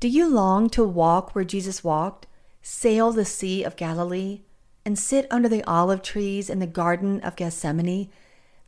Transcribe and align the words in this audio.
Do 0.00 0.08
you 0.08 0.26
long 0.26 0.70
to 0.70 0.82
walk 0.82 1.34
where 1.34 1.44
Jesus 1.44 1.84
walked, 1.84 2.26
sail 2.62 3.12
the 3.12 3.26
Sea 3.26 3.62
of 3.62 3.76
Galilee, 3.76 4.40
and 4.82 4.98
sit 4.98 5.26
under 5.30 5.46
the 5.46 5.62
olive 5.64 6.00
trees 6.00 6.48
in 6.48 6.58
the 6.58 6.66
Garden 6.66 7.20
of 7.20 7.36
Gethsemane? 7.36 8.08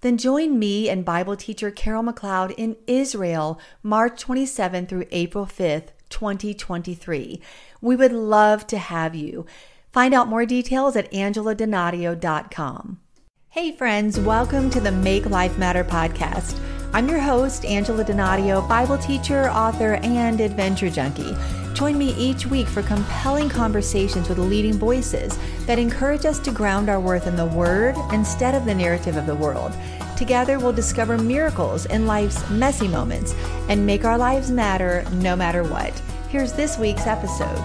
Then 0.02 0.18
join 0.18 0.58
me 0.58 0.90
and 0.90 1.06
Bible 1.06 1.34
teacher 1.36 1.70
Carol 1.70 2.02
McLeod 2.02 2.52
in 2.58 2.76
Israel, 2.86 3.58
March 3.82 4.20
27 4.20 4.84
through 4.84 5.06
April 5.10 5.46
5th, 5.46 5.88
2023. 6.10 7.40
We 7.80 7.96
would 7.96 8.12
love 8.12 8.66
to 8.66 8.76
have 8.76 9.14
you. 9.14 9.46
Find 9.90 10.12
out 10.12 10.28
more 10.28 10.44
details 10.44 10.96
at 10.96 11.10
angeladonadio.com. 11.12 13.00
Hey, 13.48 13.72
friends, 13.74 14.20
welcome 14.20 14.68
to 14.68 14.80
the 14.80 14.92
Make 14.92 15.24
Life 15.24 15.56
Matter 15.56 15.84
podcast. 15.84 16.60
I'm 16.94 17.08
your 17.08 17.20
host, 17.20 17.64
Angela 17.64 18.04
Donadio, 18.04 18.68
Bible 18.68 18.98
teacher, 18.98 19.48
author, 19.48 19.94
and 20.02 20.38
adventure 20.42 20.90
junkie. 20.90 21.34
Join 21.72 21.96
me 21.96 22.12
each 22.16 22.44
week 22.44 22.66
for 22.66 22.82
compelling 22.82 23.48
conversations 23.48 24.28
with 24.28 24.36
leading 24.36 24.74
voices 24.74 25.38
that 25.64 25.78
encourage 25.78 26.26
us 26.26 26.38
to 26.40 26.50
ground 26.50 26.90
our 26.90 27.00
worth 27.00 27.26
in 27.26 27.34
the 27.34 27.46
Word 27.46 27.96
instead 28.12 28.54
of 28.54 28.66
the 28.66 28.74
narrative 28.74 29.16
of 29.16 29.24
the 29.24 29.34
world. 29.34 29.72
Together, 30.18 30.58
we'll 30.58 30.74
discover 30.74 31.16
miracles 31.16 31.86
in 31.86 32.06
life's 32.06 32.48
messy 32.50 32.88
moments 32.88 33.34
and 33.70 33.86
make 33.86 34.04
our 34.04 34.18
lives 34.18 34.50
matter 34.50 35.02
no 35.12 35.34
matter 35.34 35.62
what. 35.62 35.98
Here's 36.28 36.52
this 36.52 36.76
week's 36.76 37.06
episode. 37.06 37.58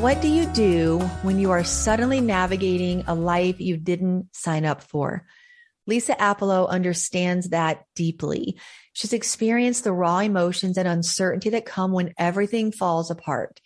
What 0.00 0.20
do 0.20 0.28
you 0.28 0.44
do 0.52 0.98
when 1.22 1.38
you 1.38 1.50
are 1.50 1.64
suddenly 1.64 2.20
navigating 2.20 3.04
a 3.06 3.14
life 3.14 3.58
you 3.58 3.78
didn't 3.78 4.28
sign 4.32 4.66
up 4.66 4.82
for? 4.82 5.24
Lisa 5.90 6.14
Appelo 6.14 6.68
understands 6.68 7.48
that 7.48 7.84
deeply. 7.96 8.56
She's 8.92 9.12
experienced 9.12 9.82
the 9.82 9.92
raw 9.92 10.20
emotions 10.20 10.78
and 10.78 10.86
uncertainty 10.86 11.50
that 11.50 11.66
come 11.66 11.90
when 11.90 12.14
everything 12.16 12.70
falls 12.70 13.10
apart. 13.10 13.60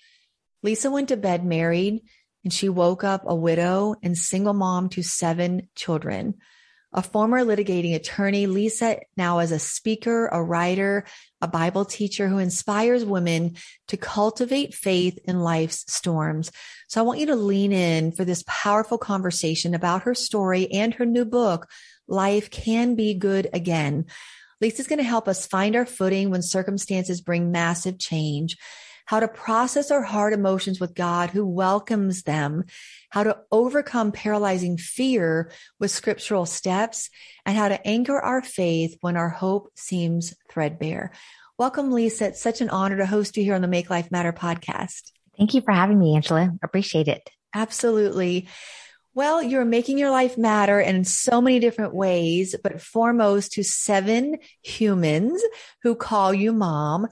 Lisa 0.62 0.91
went 0.91 1.10
to 1.10 1.19
bed 1.19 1.45
married 1.45 2.00
and 2.42 2.50
she 2.50 2.70
woke 2.70 3.05
up 3.05 3.25
a 3.27 3.34
widow 3.34 3.97
and 4.02 4.17
single 4.17 4.55
mom 4.55 4.89
to 4.89 5.02
seven 5.02 5.69
children. 5.77 6.36
A 6.95 7.02
former 7.02 7.45
litigating 7.45 7.95
attorney, 7.95 8.47
Lisa 8.47 9.00
now 9.19 9.41
is 9.41 9.52
a 9.52 9.58
speaker, 9.58 10.28
a 10.28 10.42
writer, 10.42 11.05
a 11.42 11.48
Bible 11.48 11.84
teacher 11.84 12.28
who 12.28 12.39
inspires 12.39 13.05
women 13.05 13.56
to 13.89 13.98
cultivate 13.98 14.72
faith 14.72 15.19
in 15.25 15.41
life's 15.41 15.84
storms. 15.92 16.50
So 16.89 17.00
I 17.00 17.05
want 17.05 17.19
you 17.19 17.27
to 17.27 17.36
lean 17.36 17.72
in 17.72 18.12
for 18.12 18.25
this 18.25 18.45
powerful 18.47 18.97
conversation 18.97 19.75
about 19.75 20.05
her 20.05 20.14
story 20.14 20.70
and 20.70 20.95
her 20.95 21.05
new 21.05 21.25
book, 21.25 21.67
life 22.06 22.50
can 22.50 22.94
be 22.94 23.14
good 23.14 23.48
again. 23.52 24.06
Lisa's 24.60 24.86
going 24.86 24.98
to 24.98 25.05
help 25.05 25.28
us 25.28 25.47
find 25.47 25.77
our 25.77 25.86
footing 25.86 26.30
when 26.30 26.42
circumstances 26.42 27.20
bring 27.20 27.52
massive 27.52 27.98
change, 27.98 28.56
how 29.06 29.20
to 29.20 29.28
process 29.28 29.91
our 29.91 30.02
hard 30.02 30.33
emotions 30.33 30.80
with 30.80 30.94
God 30.94 31.30
who 31.30 31.46
welcomes 31.46 32.22
them, 32.22 32.64
how 33.11 33.24
to 33.24 33.38
overcome 33.52 34.12
paralyzing 34.12 34.78
fear 34.78 35.50
with 35.78 35.91
scriptural 35.91 36.46
steps, 36.46 37.11
and 37.44 37.56
how 37.56 37.69
to 37.69 37.86
anchor 37.86 38.18
our 38.18 38.42
faith 38.42 38.96
when 39.00 39.16
our 39.16 39.28
hope 39.28 39.70
seems 39.74 40.34
threadbare. 40.50 41.12
Welcome, 41.58 41.92
Lisa. 41.92 42.28
It's 42.28 42.41
such 42.41 42.61
an 42.61 42.70
honor 42.70 42.96
to 42.96 43.06
host 43.06 43.36
you 43.36 43.44
here 43.44 43.55
on 43.55 43.61
the 43.61 43.68
Make 43.68 43.91
Life 43.91 44.11
Matter 44.11 44.33
podcast. 44.33 45.12
Thank 45.36 45.55
you 45.55 45.61
for 45.61 45.72
having 45.72 45.98
me, 45.98 46.14
Angela. 46.14 46.52
Appreciate 46.62 47.08
it. 47.08 47.28
Absolutely. 47.55 48.48
Well, 49.17 49.41
you're 49.41 49.65
making 49.65 49.98
your 49.98 50.11
life 50.11 50.37
matter 50.37 50.81
in 50.81 51.05
so 51.05 51.41
many 51.41 51.61
different 51.61 51.95
ways, 51.95 52.57
but 52.61 52.81
foremost 52.81 53.53
to 53.53 53.62
seven 53.62 54.39
humans 54.61 55.41
who 55.84 55.95
call 55.95 56.34
you 56.34 56.53
mom. 56.53 57.07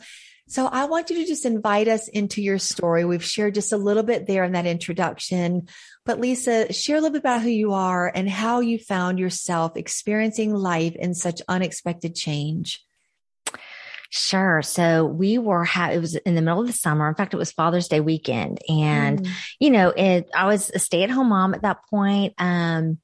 So 0.49 0.67
I 0.67 0.87
want 0.87 1.11
you 1.11 1.17
to 1.17 1.25
just 1.25 1.47
invite 1.47 1.87
us 1.87 2.09
into 2.09 2.43
your 2.43 2.59
story. 2.59 3.05
We've 3.05 3.23
shared 3.23 3.55
just 3.55 3.73
a 3.73 3.77
little 3.77 4.03
bit 4.03 4.27
there 4.27 4.43
in 4.43 4.51
that 4.53 4.67
introduction, 4.67 5.69
but 6.05 6.19
Lisa, 6.19 6.73
share 6.73 6.97
a 6.97 7.01
little 7.01 7.13
bit 7.13 7.23
about 7.23 7.43
who 7.43 7.51
you 7.51 7.73
are 7.73 8.11
and 8.13 8.29
how 8.29 8.59
you 8.59 8.81
found 8.81 9.21
yourself 9.21 9.77
experiencing 9.77 10.53
life 10.53 10.97
in 10.97 11.15
such 11.15 11.41
unexpected 11.47 12.17
change. 12.17 12.85
Sure. 14.15 14.61
So 14.61 15.07
we 15.07 15.39
were, 15.39 15.65
ha- 15.65 15.89
it 15.89 15.99
was 15.99 16.17
in 16.17 16.35
the 16.35 16.43
middle 16.43 16.61
of 16.61 16.67
the 16.67 16.73
summer. 16.75 17.09
In 17.09 17.15
fact, 17.15 17.33
it 17.33 17.39
was 17.39 17.51
Father's 17.51 17.89
Day 17.89 18.01
weekend. 18.01 18.59
And, 18.69 19.23
mm. 19.23 19.31
you 19.59 19.71
know, 19.71 19.89
it, 19.89 20.29
I 20.35 20.47
was 20.47 20.71
a 20.75 20.79
stay 20.79 21.03
at 21.03 21.09
home 21.09 21.31
mom 21.31 21.55
at 21.55 21.63
that 21.63 21.79
point. 21.89 22.35
Um, 22.37 22.99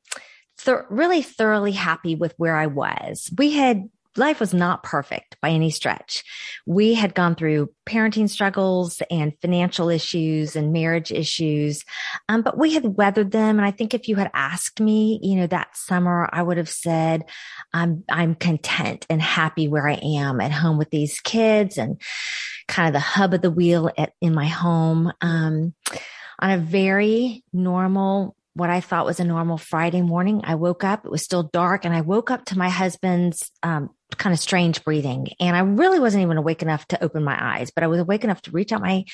th- 0.59 0.85
really 0.91 1.23
thoroughly 1.23 1.73
happy 1.73 2.15
with 2.15 2.35
where 2.37 2.55
I 2.55 2.67
was. 2.67 3.31
We 3.39 3.53
had 3.53 3.89
life 4.19 4.41
was 4.41 4.53
not 4.53 4.83
perfect 4.83 5.37
by 5.41 5.51
any 5.51 5.71
stretch. 5.71 6.25
We 6.67 6.95
had 6.95 7.15
gone 7.15 7.35
through 7.35 7.71
parenting 7.87 8.29
struggles 8.29 9.03
and 9.11 9.33
financial 9.41 9.89
issues 9.89 10.57
and 10.57 10.73
marriage 10.73 11.11
issues, 11.11 11.85
um, 12.29 12.43
but 12.43 12.59
we 12.59 12.75
had 12.75 12.97
weathered 12.97 13.31
them. 13.31 13.59
And 13.59 13.67
I 13.67 13.71
think 13.71 13.95
if 13.95 14.09
you 14.09 14.17
had 14.17 14.31
asked 14.35 14.81
me, 14.81 15.21
you 15.23 15.37
know, 15.37 15.47
that 15.47 15.77
summer, 15.77 16.29
I 16.33 16.43
would 16.43 16.57
have 16.57 16.69
said, 16.69 17.25
I'm, 17.73 18.05
I'm 18.11 18.35
content 18.35 19.07
and 19.09 19.23
happy 19.23 19.69
where 19.69 19.89
I 19.89 20.01
am 20.03 20.41
at 20.41 20.53
home 20.53 20.79
with 20.79 20.91
these 20.91 21.21
kids 21.21 21.79
and 21.79 22.01
kind 22.67 22.89
of 22.89 22.93
the 22.93 23.01
hub 23.01 23.35
of 23.35 23.43
the 23.43 23.51
wheel 23.51 23.91
at, 23.97 24.13
in 24.21 24.35
my 24.35 24.47
home. 24.47 25.13
Um, 25.21 25.75
on 26.41 26.51
a 26.51 26.59
very 26.59 27.43
normal 27.53 28.37
what 28.59 28.71
I 28.71 28.81
thought 28.81 29.07
was 29.07 29.21
a 29.21 29.25
normal 29.25 29.57
Friday 29.57 30.03
morning. 30.03 30.41
I 30.43 30.57
woke 30.57 30.83
up, 30.83 31.05
it 31.05 31.11
was 31.13 31.23
still 31.23 31.45
dark, 31.45 31.85
and 31.85 31.95
I 31.95 32.01
woke 32.01 32.33
up 32.33 32.47
to 32.47 32.59
my 32.59 32.69
husband's 32.69 33.53
um, 33.63 33.91
kind 34.17 34.33
of 34.33 34.41
strange 34.41 34.85
breathing. 34.85 35.29
And 35.39 35.55
I 35.55 35.61
really 35.61 36.01
wasn't 36.01 36.23
even 36.23 36.39
awake 36.39 36.63
enough 36.63 36.87
to 36.89 37.03
open 37.03 37.25
my 37.25 37.37
eyes, 37.39 37.71
but 37.71 37.85
I 37.85 37.89
was 37.89 38.01
awake 38.01 38.25
enough 38.25 38.43
to 38.43 38.51
reach 38.51 38.73
out 38.73 38.81
my 38.81 39.05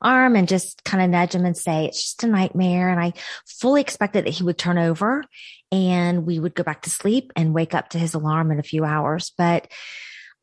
arm 0.00 0.36
and 0.36 0.46
just 0.46 0.84
kind 0.84 1.02
of 1.02 1.10
nudge 1.10 1.34
him 1.34 1.44
and 1.44 1.56
say, 1.56 1.86
it's 1.86 2.02
just 2.02 2.24
a 2.24 2.26
nightmare. 2.26 2.90
And 2.90 3.00
I 3.00 3.14
fully 3.46 3.80
expected 3.80 4.26
that 4.26 4.34
he 4.34 4.44
would 4.44 4.58
turn 4.58 4.78
over 4.78 5.24
and 5.70 6.26
we 6.26 6.38
would 6.38 6.54
go 6.54 6.62
back 6.62 6.82
to 6.82 6.90
sleep 6.90 7.32
and 7.34 7.54
wake 7.54 7.74
up 7.74 7.90
to 7.90 7.98
his 7.98 8.14
alarm 8.14 8.50
in 8.50 8.58
a 8.58 8.64
few 8.64 8.84
hours. 8.84 9.32
But 9.36 9.68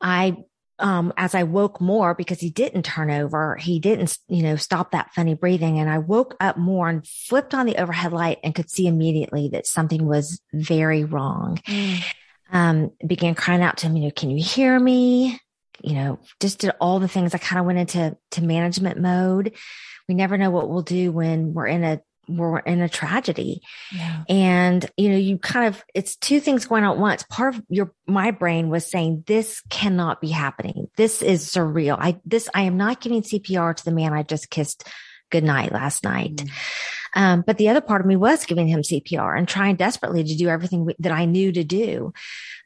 I 0.00 0.36
um, 0.80 1.12
as 1.16 1.34
I 1.34 1.42
woke 1.42 1.80
more 1.80 2.14
because 2.14 2.40
he 2.40 2.50
didn't 2.50 2.84
turn 2.84 3.10
over, 3.10 3.56
he 3.56 3.78
didn't, 3.78 4.16
you 4.28 4.42
know, 4.42 4.56
stop 4.56 4.92
that 4.92 5.12
funny 5.14 5.34
breathing. 5.34 5.78
And 5.78 5.90
I 5.90 5.98
woke 5.98 6.36
up 6.40 6.56
more 6.56 6.88
and 6.88 7.06
flipped 7.06 7.54
on 7.54 7.66
the 7.66 7.76
overhead 7.76 8.12
light 8.12 8.38
and 8.42 8.54
could 8.54 8.70
see 8.70 8.86
immediately 8.86 9.50
that 9.52 9.66
something 9.66 10.06
was 10.06 10.40
very 10.52 11.04
wrong. 11.04 11.58
Um, 12.52 12.92
began 13.06 13.34
crying 13.34 13.62
out 13.62 13.78
to 13.78 13.86
him, 13.86 13.96
you 13.96 14.04
know, 14.04 14.10
can 14.10 14.30
you 14.30 14.42
hear 14.42 14.78
me? 14.78 15.40
You 15.82 15.94
know, 15.94 16.18
just 16.40 16.58
did 16.58 16.72
all 16.80 16.98
the 16.98 17.08
things. 17.08 17.34
I 17.34 17.38
kind 17.38 17.60
of 17.60 17.66
went 17.66 17.78
into 17.78 18.16
to 18.32 18.42
management 18.42 19.00
mode. 19.00 19.54
We 20.08 20.14
never 20.14 20.36
know 20.36 20.50
what 20.50 20.68
we'll 20.68 20.82
do 20.82 21.12
when 21.12 21.54
we're 21.54 21.68
in 21.68 21.84
a 21.84 22.00
we're 22.28 22.58
in 22.60 22.80
a 22.80 22.88
tragedy. 22.88 23.62
Yeah. 23.92 24.24
And, 24.28 24.88
you 24.96 25.10
know, 25.10 25.16
you 25.16 25.38
kind 25.38 25.66
of, 25.66 25.82
it's 25.94 26.16
two 26.16 26.40
things 26.40 26.66
going 26.66 26.84
on 26.84 26.92
at 26.92 26.98
once. 26.98 27.24
Part 27.24 27.56
of 27.56 27.62
your, 27.68 27.92
my 28.06 28.30
brain 28.30 28.68
was 28.68 28.88
saying, 28.88 29.24
this 29.26 29.62
cannot 29.68 30.20
be 30.20 30.28
happening. 30.28 30.88
This 30.96 31.22
is 31.22 31.50
surreal. 31.50 31.96
I, 31.98 32.20
this, 32.24 32.48
I 32.54 32.62
am 32.62 32.76
not 32.76 33.00
giving 33.00 33.22
CPR 33.22 33.74
to 33.74 33.84
the 33.84 33.92
man 33.92 34.12
I 34.12 34.22
just 34.22 34.50
kissed 34.50 34.86
goodnight 35.30 35.72
last 35.72 36.04
night. 36.04 36.36
Mm. 36.36 36.50
Um, 37.14 37.42
but 37.46 37.58
the 37.58 37.68
other 37.68 37.80
part 37.80 38.00
of 38.00 38.06
me 38.06 38.16
was 38.16 38.46
giving 38.46 38.68
him 38.68 38.82
CPR 38.82 39.36
and 39.36 39.48
trying 39.48 39.76
desperately 39.76 40.24
to 40.24 40.36
do 40.36 40.48
everything 40.48 40.92
that 40.98 41.12
I 41.12 41.24
knew 41.24 41.52
to 41.52 41.64
do. 41.64 42.12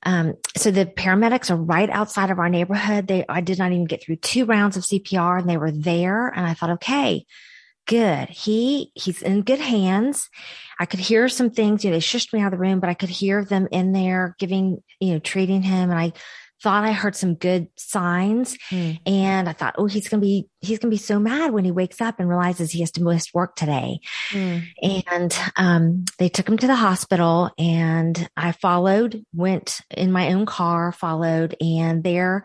Um, 0.04 0.34
so 0.56 0.70
the 0.70 0.86
paramedics 0.86 1.50
are 1.50 1.56
right 1.56 1.88
outside 1.90 2.30
of 2.30 2.38
our 2.38 2.48
neighborhood. 2.48 3.06
They, 3.06 3.24
I 3.28 3.40
did 3.40 3.58
not 3.58 3.72
even 3.72 3.86
get 3.86 4.02
through 4.02 4.16
two 4.16 4.44
rounds 4.44 4.76
of 4.76 4.82
CPR 4.82 5.40
and 5.40 5.48
they 5.48 5.56
were 5.56 5.72
there. 5.72 6.28
And 6.28 6.46
I 6.46 6.54
thought, 6.54 6.70
okay, 6.70 7.24
good. 7.86 8.28
He, 8.28 8.92
he's 8.94 9.22
in 9.22 9.42
good 9.42 9.60
hands. 9.60 10.28
I 10.78 10.86
could 10.86 11.00
hear 11.00 11.28
some 11.28 11.50
things, 11.50 11.84
you 11.84 11.90
know, 11.90 11.96
they 11.96 12.00
shushed 12.00 12.32
me 12.32 12.40
out 12.40 12.52
of 12.52 12.58
the 12.58 12.62
room, 12.62 12.80
but 12.80 12.90
I 12.90 12.94
could 12.94 13.08
hear 13.08 13.44
them 13.44 13.68
in 13.70 13.92
there 13.92 14.36
giving, 14.38 14.82
you 15.00 15.14
know, 15.14 15.18
treating 15.18 15.62
him. 15.62 15.90
And 15.90 15.98
I 15.98 16.12
thought 16.62 16.84
I 16.84 16.92
heard 16.92 17.14
some 17.14 17.34
good 17.34 17.68
signs. 17.76 18.56
Mm. 18.70 19.00
And 19.06 19.48
I 19.48 19.52
thought, 19.52 19.74
oh, 19.78 19.86
he's 19.86 20.08
going 20.08 20.20
to 20.20 20.26
be, 20.26 20.48
he's 20.60 20.78
going 20.78 20.90
to 20.90 20.94
be 20.94 20.98
so 20.98 21.18
mad 21.18 21.52
when 21.52 21.64
he 21.64 21.70
wakes 21.70 22.00
up 22.00 22.18
and 22.18 22.28
realizes 22.28 22.70
he 22.70 22.80
has 22.80 22.90
to 22.92 23.02
miss 23.02 23.34
work 23.34 23.56
today. 23.56 24.00
Mm. 24.30 24.62
And, 24.82 25.38
um, 25.56 26.04
they 26.18 26.28
took 26.28 26.48
him 26.48 26.56
to 26.58 26.66
the 26.66 26.76
hospital 26.76 27.50
and 27.58 28.28
I 28.36 28.52
followed, 28.52 29.24
went 29.34 29.80
in 29.90 30.12
my 30.12 30.32
own 30.32 30.46
car, 30.46 30.92
followed 30.92 31.56
and 31.60 32.02
there, 32.02 32.44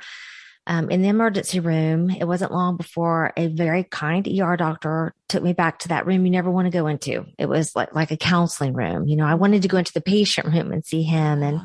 um, 0.68 0.92
in 0.92 1.02
the 1.02 1.08
emergency 1.08 1.60
room, 1.60 2.12
it 2.12 2.26
wasn't 2.26 2.52
long 2.52 2.78
before 2.78 3.34
a 3.36 3.48
very 3.48 3.84
kind 3.84 4.28
ER 4.28 4.56
doctor 4.56 5.16
took 5.28 5.42
me 5.42 5.52
back 5.52 5.80
to 5.80 5.88
that 5.88 6.06
room 6.06 6.26
you 6.26 6.32
never 6.32 6.52
want 6.52 6.68
to 6.68 6.72
go 6.72 6.86
into. 6.86 7.26
It 7.40 7.48
was 7.48 7.76
like, 7.76 7.96
like 7.96 8.12
a 8.12 8.18
counseling 8.18 8.74
room. 8.74 9.08
You 9.08 9.16
know, 9.16 9.26
I 9.26 9.34
wanted 9.34 9.64
to 9.64 9.68
go 9.68 9.78
into 9.78 9.94
the 9.94 10.02
patient 10.02 10.46
room 10.46 10.72
and 10.72 10.86
see 10.86 11.02
him 11.02 11.42
and, 11.42 11.62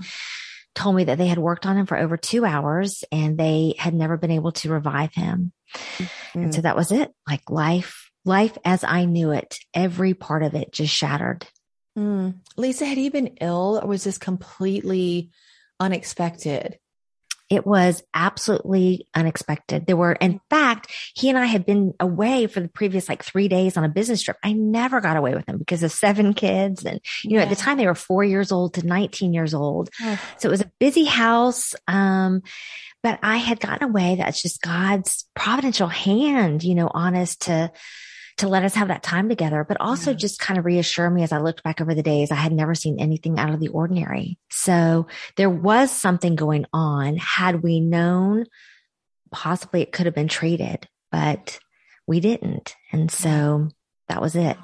told 0.74 0.96
me 0.96 1.04
that 1.04 1.18
they 1.18 1.26
had 1.26 1.38
worked 1.38 1.66
on 1.66 1.76
him 1.76 1.86
for 1.86 1.96
over 1.96 2.16
two 2.16 2.44
hours 2.44 3.04
and 3.12 3.38
they 3.38 3.74
had 3.78 3.94
never 3.94 4.16
been 4.16 4.30
able 4.30 4.52
to 4.52 4.70
revive 4.70 5.14
him. 5.14 5.52
Mm-hmm. 5.74 6.38
And 6.38 6.54
so 6.54 6.62
that 6.62 6.76
was 6.76 6.92
it. 6.92 7.12
Like 7.28 7.48
life, 7.50 8.10
life 8.24 8.56
as 8.64 8.84
I 8.84 9.04
knew 9.04 9.30
it, 9.30 9.58
every 9.72 10.14
part 10.14 10.42
of 10.42 10.54
it 10.54 10.72
just 10.72 10.94
shattered. 10.94 11.46
Mm. 11.98 12.40
Lisa, 12.56 12.86
had 12.86 12.98
he 12.98 13.08
been 13.08 13.38
ill 13.40 13.80
or 13.82 13.88
was 13.88 14.04
this 14.04 14.18
completely 14.18 15.30
unexpected? 15.78 16.78
It 17.50 17.66
was 17.66 18.02
absolutely 18.14 19.06
unexpected. 19.14 19.86
There 19.86 19.96
were, 19.96 20.12
in 20.12 20.40
fact, 20.50 20.90
he 21.14 21.28
and 21.28 21.38
I 21.38 21.44
had 21.44 21.66
been 21.66 21.94
away 22.00 22.46
for 22.46 22.60
the 22.60 22.68
previous 22.68 23.08
like 23.08 23.22
three 23.22 23.48
days 23.48 23.76
on 23.76 23.84
a 23.84 23.88
business 23.88 24.22
trip. 24.22 24.38
I 24.42 24.52
never 24.52 25.00
got 25.00 25.16
away 25.16 25.34
with 25.34 25.46
him 25.48 25.58
because 25.58 25.82
of 25.82 25.92
seven 25.92 26.34
kids. 26.34 26.84
And, 26.84 27.00
you 27.22 27.32
know, 27.32 27.36
yeah. 27.36 27.42
at 27.42 27.50
the 27.50 27.56
time 27.56 27.76
they 27.76 27.86
were 27.86 27.94
four 27.94 28.24
years 28.24 28.50
old 28.50 28.74
to 28.74 28.86
19 28.86 29.32
years 29.34 29.54
old. 29.54 29.90
Oh. 30.00 30.20
So 30.38 30.48
it 30.48 30.52
was 30.52 30.62
a 30.62 30.72
busy 30.80 31.04
house. 31.04 31.74
Um, 31.86 32.42
but 33.02 33.18
I 33.22 33.36
had 33.36 33.60
gotten 33.60 33.90
away. 33.90 34.16
That's 34.16 34.40
just 34.40 34.62
God's 34.62 35.26
providential 35.34 35.88
hand, 35.88 36.64
you 36.64 36.74
know, 36.74 36.90
on 36.92 37.14
us 37.14 37.36
to, 37.36 37.70
to 38.38 38.48
let 38.48 38.64
us 38.64 38.74
have 38.74 38.88
that 38.88 39.02
time 39.02 39.28
together, 39.28 39.64
but 39.66 39.80
also 39.80 40.10
yeah. 40.10 40.16
just 40.16 40.40
kind 40.40 40.58
of 40.58 40.64
reassure 40.64 41.08
me 41.08 41.22
as 41.22 41.32
I 41.32 41.38
looked 41.38 41.62
back 41.62 41.80
over 41.80 41.94
the 41.94 42.02
days. 42.02 42.30
I 42.30 42.36
had 42.36 42.52
never 42.52 42.74
seen 42.74 42.98
anything 42.98 43.38
out 43.38 43.50
of 43.50 43.60
the 43.60 43.68
ordinary. 43.68 44.38
So 44.50 45.06
there 45.36 45.50
was 45.50 45.90
something 45.90 46.34
going 46.34 46.66
on. 46.72 47.16
Had 47.16 47.62
we 47.62 47.80
known, 47.80 48.46
possibly 49.30 49.82
it 49.82 49.92
could 49.92 50.06
have 50.06 50.14
been 50.14 50.28
treated, 50.28 50.88
but 51.12 51.58
we 52.06 52.20
didn't. 52.20 52.74
And 52.92 53.10
so 53.10 53.68
that 54.08 54.20
was 54.20 54.34
it. 54.34 54.58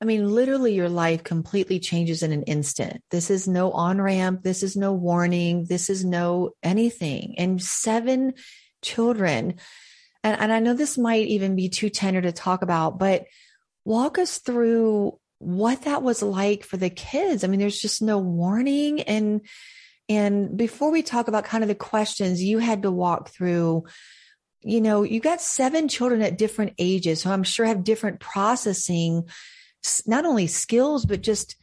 I 0.00 0.06
mean, 0.06 0.28
literally, 0.28 0.74
your 0.74 0.90
life 0.90 1.24
completely 1.24 1.80
changes 1.80 2.22
in 2.22 2.32
an 2.32 2.42
instant. 2.42 3.02
This 3.10 3.30
is 3.30 3.48
no 3.48 3.72
on 3.72 4.02
ramp. 4.02 4.42
This 4.42 4.62
is 4.62 4.76
no 4.76 4.92
warning. 4.92 5.64
This 5.66 5.88
is 5.88 6.04
no 6.04 6.50
anything. 6.62 7.36
And 7.38 7.62
seven 7.62 8.34
children 8.82 9.54
and, 10.24 10.40
and 10.40 10.52
I 10.52 10.58
know 10.58 10.72
this 10.72 10.96
might 10.96 11.26
even 11.26 11.54
be 11.54 11.68
too 11.68 11.90
tender 11.90 12.22
to 12.22 12.32
talk 12.32 12.62
about, 12.62 12.98
but 12.98 13.26
walk 13.84 14.18
us 14.18 14.38
through 14.38 15.18
what 15.38 15.82
that 15.82 16.02
was 16.02 16.22
like 16.22 16.64
for 16.64 16.78
the 16.78 16.88
kids. 16.88 17.44
I 17.44 17.48
mean, 17.48 17.60
there's 17.60 17.78
just 17.78 18.00
no 18.00 18.18
warning. 18.18 19.02
And, 19.02 19.42
and 20.08 20.56
before 20.56 20.90
we 20.90 21.02
talk 21.02 21.28
about 21.28 21.44
kind 21.44 21.62
of 21.62 21.68
the 21.68 21.74
questions 21.74 22.42
you 22.42 22.58
had 22.58 22.82
to 22.82 22.90
walk 22.90 23.28
through, 23.28 23.84
you 24.62 24.80
know, 24.80 25.02
you 25.02 25.20
got 25.20 25.42
seven 25.42 25.88
children 25.88 26.22
at 26.22 26.38
different 26.38 26.72
ages. 26.78 27.22
who 27.22 27.30
I'm 27.30 27.42
sure 27.42 27.66
have 27.66 27.84
different 27.84 28.18
processing, 28.18 29.28
not 30.06 30.24
only 30.24 30.46
skills, 30.46 31.04
but 31.04 31.20
just 31.20 31.56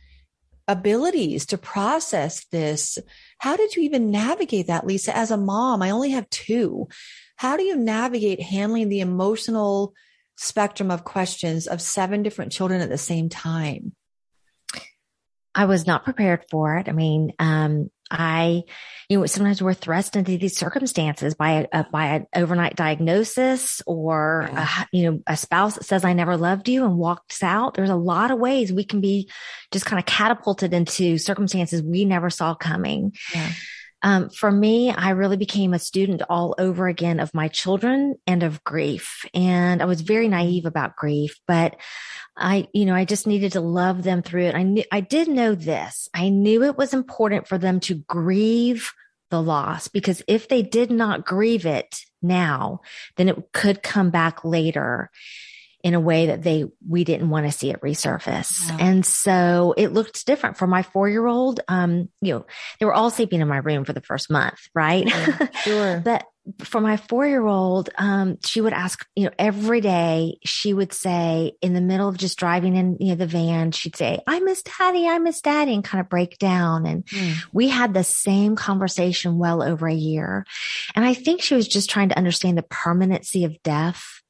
abilities 0.67 1.47
to 1.47 1.57
process 1.57 2.45
this. 2.51 2.99
How 3.39 3.57
did 3.57 3.75
you 3.75 3.81
even 3.81 4.11
navigate 4.11 4.67
that, 4.67 4.85
Lisa? 4.85 5.17
As 5.17 5.31
a 5.31 5.37
mom, 5.37 5.81
I 5.81 5.89
only 5.89 6.11
have 6.11 6.29
two. 6.29 6.87
How 7.41 7.57
do 7.57 7.63
you 7.63 7.75
navigate 7.75 8.39
handling 8.39 8.88
the 8.89 8.99
emotional 8.99 9.95
spectrum 10.38 10.91
of 10.91 11.03
questions 11.03 11.65
of 11.65 11.81
seven 11.81 12.21
different 12.21 12.51
children 12.51 12.81
at 12.81 12.89
the 12.89 12.99
same 12.99 13.29
time? 13.29 13.95
I 15.55 15.65
was 15.65 15.88
not 15.88 16.03
prepared 16.03 16.45
for 16.51 16.77
it. 16.77 16.88
I 16.88 16.91
mean, 16.91 17.33
um, 17.39 17.89
I, 18.11 18.61
you 19.09 19.17
know, 19.17 19.25
sometimes 19.25 19.59
we're 19.59 19.73
thrust 19.73 20.15
into 20.15 20.38
these 20.38 20.55
circumstances 20.55 21.33
by 21.33 21.67
a, 21.73 21.83
by 21.91 22.05
an 22.09 22.27
overnight 22.35 22.75
diagnosis 22.75 23.81
or, 23.87 24.47
yeah. 24.47 24.83
a, 24.83 24.87
you 24.95 25.09
know, 25.09 25.23
a 25.25 25.35
spouse 25.35 25.73
that 25.73 25.85
says, 25.85 26.05
I 26.05 26.13
never 26.13 26.37
loved 26.37 26.69
you 26.69 26.85
and 26.85 26.95
walks 26.95 27.41
out. 27.41 27.73
There's 27.73 27.89
a 27.89 27.95
lot 27.95 28.29
of 28.29 28.37
ways 28.37 28.71
we 28.71 28.83
can 28.83 29.01
be 29.01 29.31
just 29.71 29.87
kind 29.87 29.99
of 29.99 30.05
catapulted 30.05 30.75
into 30.75 31.17
circumstances 31.17 31.81
we 31.81 32.05
never 32.05 32.29
saw 32.29 32.53
coming. 32.53 33.13
Yeah. 33.33 33.51
Um, 34.03 34.30
for 34.30 34.51
me, 34.51 34.92
I 34.92 35.12
really 35.12 35.38
became 35.38 35.74
a 35.74 35.80
student 35.80 36.21
all 36.30 36.56
over 36.57 36.88
again 36.88 37.19
of 37.19 37.33
my 37.33 37.48
children 37.48 38.15
and 38.25 38.44
of 38.44 38.63
grief. 38.63 39.25
And 39.33 39.81
I 39.81 39.86
was 39.86 40.01
very 40.01 40.27
naive 40.27 40.65
about 40.65 40.95
grief, 40.95 41.39
but 41.48 41.75
I, 42.36 42.68
you 42.74 42.86
know, 42.86 42.95
I 42.95 43.06
just 43.06 43.27
needed 43.27 43.53
to 43.53 43.62
love 43.62 44.03
them 44.03 44.24
through 44.24 44.45
it. 44.45 44.56
I 44.56 44.63
knew, 44.63 44.83
I 44.92 45.01
did 45.01 45.27
know 45.27 45.53
this. 45.53 46.09
I 46.13 46.30
knew 46.30 46.63
it 46.63 46.77
was 46.77 46.94
important 46.94 47.48
for 47.48 47.57
them 47.57 47.80
to 47.81 47.95
grieve 47.95 48.92
the 49.30 49.42
loss 49.42 49.88
because 49.88 50.21
if 50.27 50.47
they 50.47 50.62
did 50.62 50.92
not 50.92 51.25
grieve 51.25 51.65
it 51.65 52.01
now, 52.21 52.81
then 53.18 53.30
it 53.30 53.51
could 53.54 53.83
come 53.83 54.09
back 54.09 54.44
later 54.44 55.09
in 55.83 55.94
a 55.94 56.00
way 56.00 56.28
that 56.28 56.44
they 56.44 56.66
we 56.88 57.04
didn't 57.04 57.30
want 57.30 57.45
to 57.45 57.51
see 57.51 57.72
it 57.72 57.81
resurface. 57.81 58.69
Wow. 58.69 58.78
And 58.80 59.06
so 59.06 59.74
it 59.78 59.89
looked 59.89 60.25
different 60.25 60.57
for 60.57 60.68
my 60.68 60.83
four 60.83 61.10
year 61.10 61.25
old. 61.25 61.60
Um, 61.68 62.10
you 62.22 62.33
know, 62.33 62.45
they 62.80 62.86
were 62.86 62.94
all 62.94 63.10
sleeping 63.10 63.42
in 63.42 63.48
my 63.48 63.57
room 63.57 63.86
for 63.86 63.94
the 63.94 64.01
first 64.01 64.30
month, 64.30 64.60
right? 64.74 65.10
Sure. 65.63 66.00
but 66.06 66.25
for 66.63 66.81
my 66.81 66.98
four 66.98 67.28
year 67.28 67.45
old, 67.45 67.89
um, 67.98 68.38
she 68.44 68.62
would 68.62 68.74
ask, 68.74 69.06
you 69.16 69.25
know, 69.25 69.31
every 69.38 69.80
day 69.80 70.39
she 70.44 70.74
would 70.74 70.92
say 70.92 71.54
in 71.62 71.74
the 71.74 71.81
middle 71.81 72.07
of 72.07 72.18
just 72.18 72.38
driving 72.38 72.75
in, 72.75 72.98
you 73.00 73.10
know, 73.10 73.16
the 73.16 73.28
van, 73.28 73.72
she'd 73.72 73.95
say, 73.95 74.19
I 74.25 74.39
miss 74.39 74.63
daddy, 74.63 75.07
I 75.07 75.19
miss 75.19 75.42
daddy 75.42 75.74
and 75.74 75.83
kind 75.83 76.01
of 76.01 76.10
break 76.10 76.39
down. 76.39 76.86
And 76.88 77.06
mm. 77.06 77.36
we 77.54 77.68
had 77.68 77.94
the 77.94 78.04
same 78.04 78.56
conversation 78.56 79.38
well 79.38 79.62
over 79.62 79.88
a 79.88 79.94
year. 79.94 80.45
And 80.95 81.06
I 81.06 81.13
think 81.13 81.42
she 81.42 81.56
was 81.56 81.68
just 81.68 81.89
trying 81.89 82.10
to 82.10 82.18
understand 82.18 82.57
the 82.57 82.63
permanency 82.63 83.45
of 83.45 83.62
death 83.62 84.20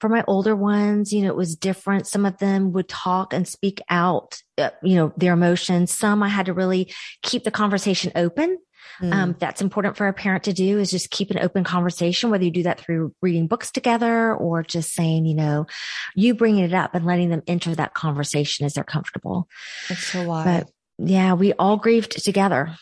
for 0.00 0.08
my 0.08 0.24
older 0.26 0.54
ones, 0.54 1.12
you 1.12 1.22
know, 1.22 1.28
it 1.28 1.36
was 1.36 1.56
different. 1.56 2.06
Some 2.06 2.26
of 2.26 2.38
them 2.38 2.72
would 2.72 2.88
talk 2.88 3.32
and 3.32 3.46
speak 3.46 3.80
out, 3.88 4.40
uh, 4.56 4.70
you 4.82 4.96
know, 4.96 5.12
their 5.16 5.32
emotions. 5.32 5.92
Some 5.92 6.22
I 6.22 6.28
had 6.28 6.46
to 6.46 6.52
really 6.52 6.92
keep 7.22 7.44
the 7.44 7.50
conversation 7.50 8.12
open. 8.14 8.58
Mm. 9.00 9.12
Um, 9.12 9.36
that's 9.38 9.60
important 9.60 9.96
for 9.96 10.08
a 10.08 10.12
parent 10.12 10.44
to 10.44 10.52
do 10.52 10.78
is 10.78 10.90
just 10.90 11.10
keep 11.10 11.30
an 11.30 11.38
open 11.38 11.62
conversation, 11.62 12.30
whether 12.30 12.44
you 12.44 12.50
do 12.50 12.64
that 12.64 12.80
through 12.80 13.14
reading 13.22 13.46
books 13.46 13.70
together 13.70 14.34
or 14.34 14.62
just 14.62 14.92
saying, 14.92 15.24
you 15.26 15.34
know, 15.34 15.66
you 16.14 16.34
bringing 16.34 16.64
it 16.64 16.74
up 16.74 16.94
and 16.94 17.06
letting 17.06 17.28
them 17.28 17.42
enter 17.46 17.74
that 17.74 17.94
conversation 17.94 18.66
as 18.66 18.74
they're 18.74 18.84
comfortable. 18.84 19.48
That's 19.88 20.02
so 20.02 20.24
wise. 20.24 20.44
But 20.44 20.70
yeah, 20.98 21.34
we 21.34 21.52
all 21.52 21.76
grieved 21.76 22.24
together. 22.24 22.74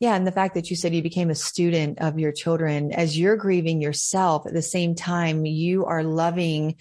Yeah. 0.00 0.14
And 0.14 0.26
the 0.26 0.32
fact 0.32 0.54
that 0.54 0.70
you 0.70 0.76
said 0.76 0.94
you 0.94 1.02
became 1.02 1.30
a 1.30 1.34
student 1.34 1.98
of 2.00 2.18
your 2.18 2.30
children 2.30 2.92
as 2.92 3.18
you're 3.18 3.36
grieving 3.36 3.80
yourself 3.80 4.46
at 4.46 4.52
the 4.52 4.62
same 4.62 4.94
time, 4.94 5.44
you 5.44 5.86
are 5.86 6.04
loving 6.04 6.76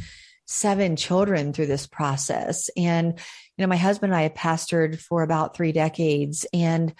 seven 0.45 0.95
children 0.95 1.51
through 1.51 1.65
this 1.65 1.87
process. 1.87 2.69
And, 2.77 3.07
you 3.07 3.63
know, 3.63 3.67
my 3.67 3.75
husband 3.75 4.13
and 4.13 4.19
I 4.19 4.23
have 4.23 4.33
pastored 4.33 4.99
for 4.99 5.23
about 5.23 5.55
three 5.55 5.71
decades. 5.71 6.45
And 6.53 6.93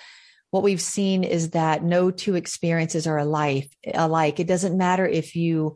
what 0.50 0.64
we've 0.64 0.82
seen 0.82 1.24
is 1.24 1.52
that 1.52 1.84
no 1.84 2.10
two 2.10 2.36
experiences 2.36 3.06
are 3.06 3.18
alike. 3.18 3.72
Alike. 3.94 4.40
It 4.40 4.48
doesn't 4.48 4.78
matter 4.78 5.06
if 5.06 5.36
you 5.36 5.76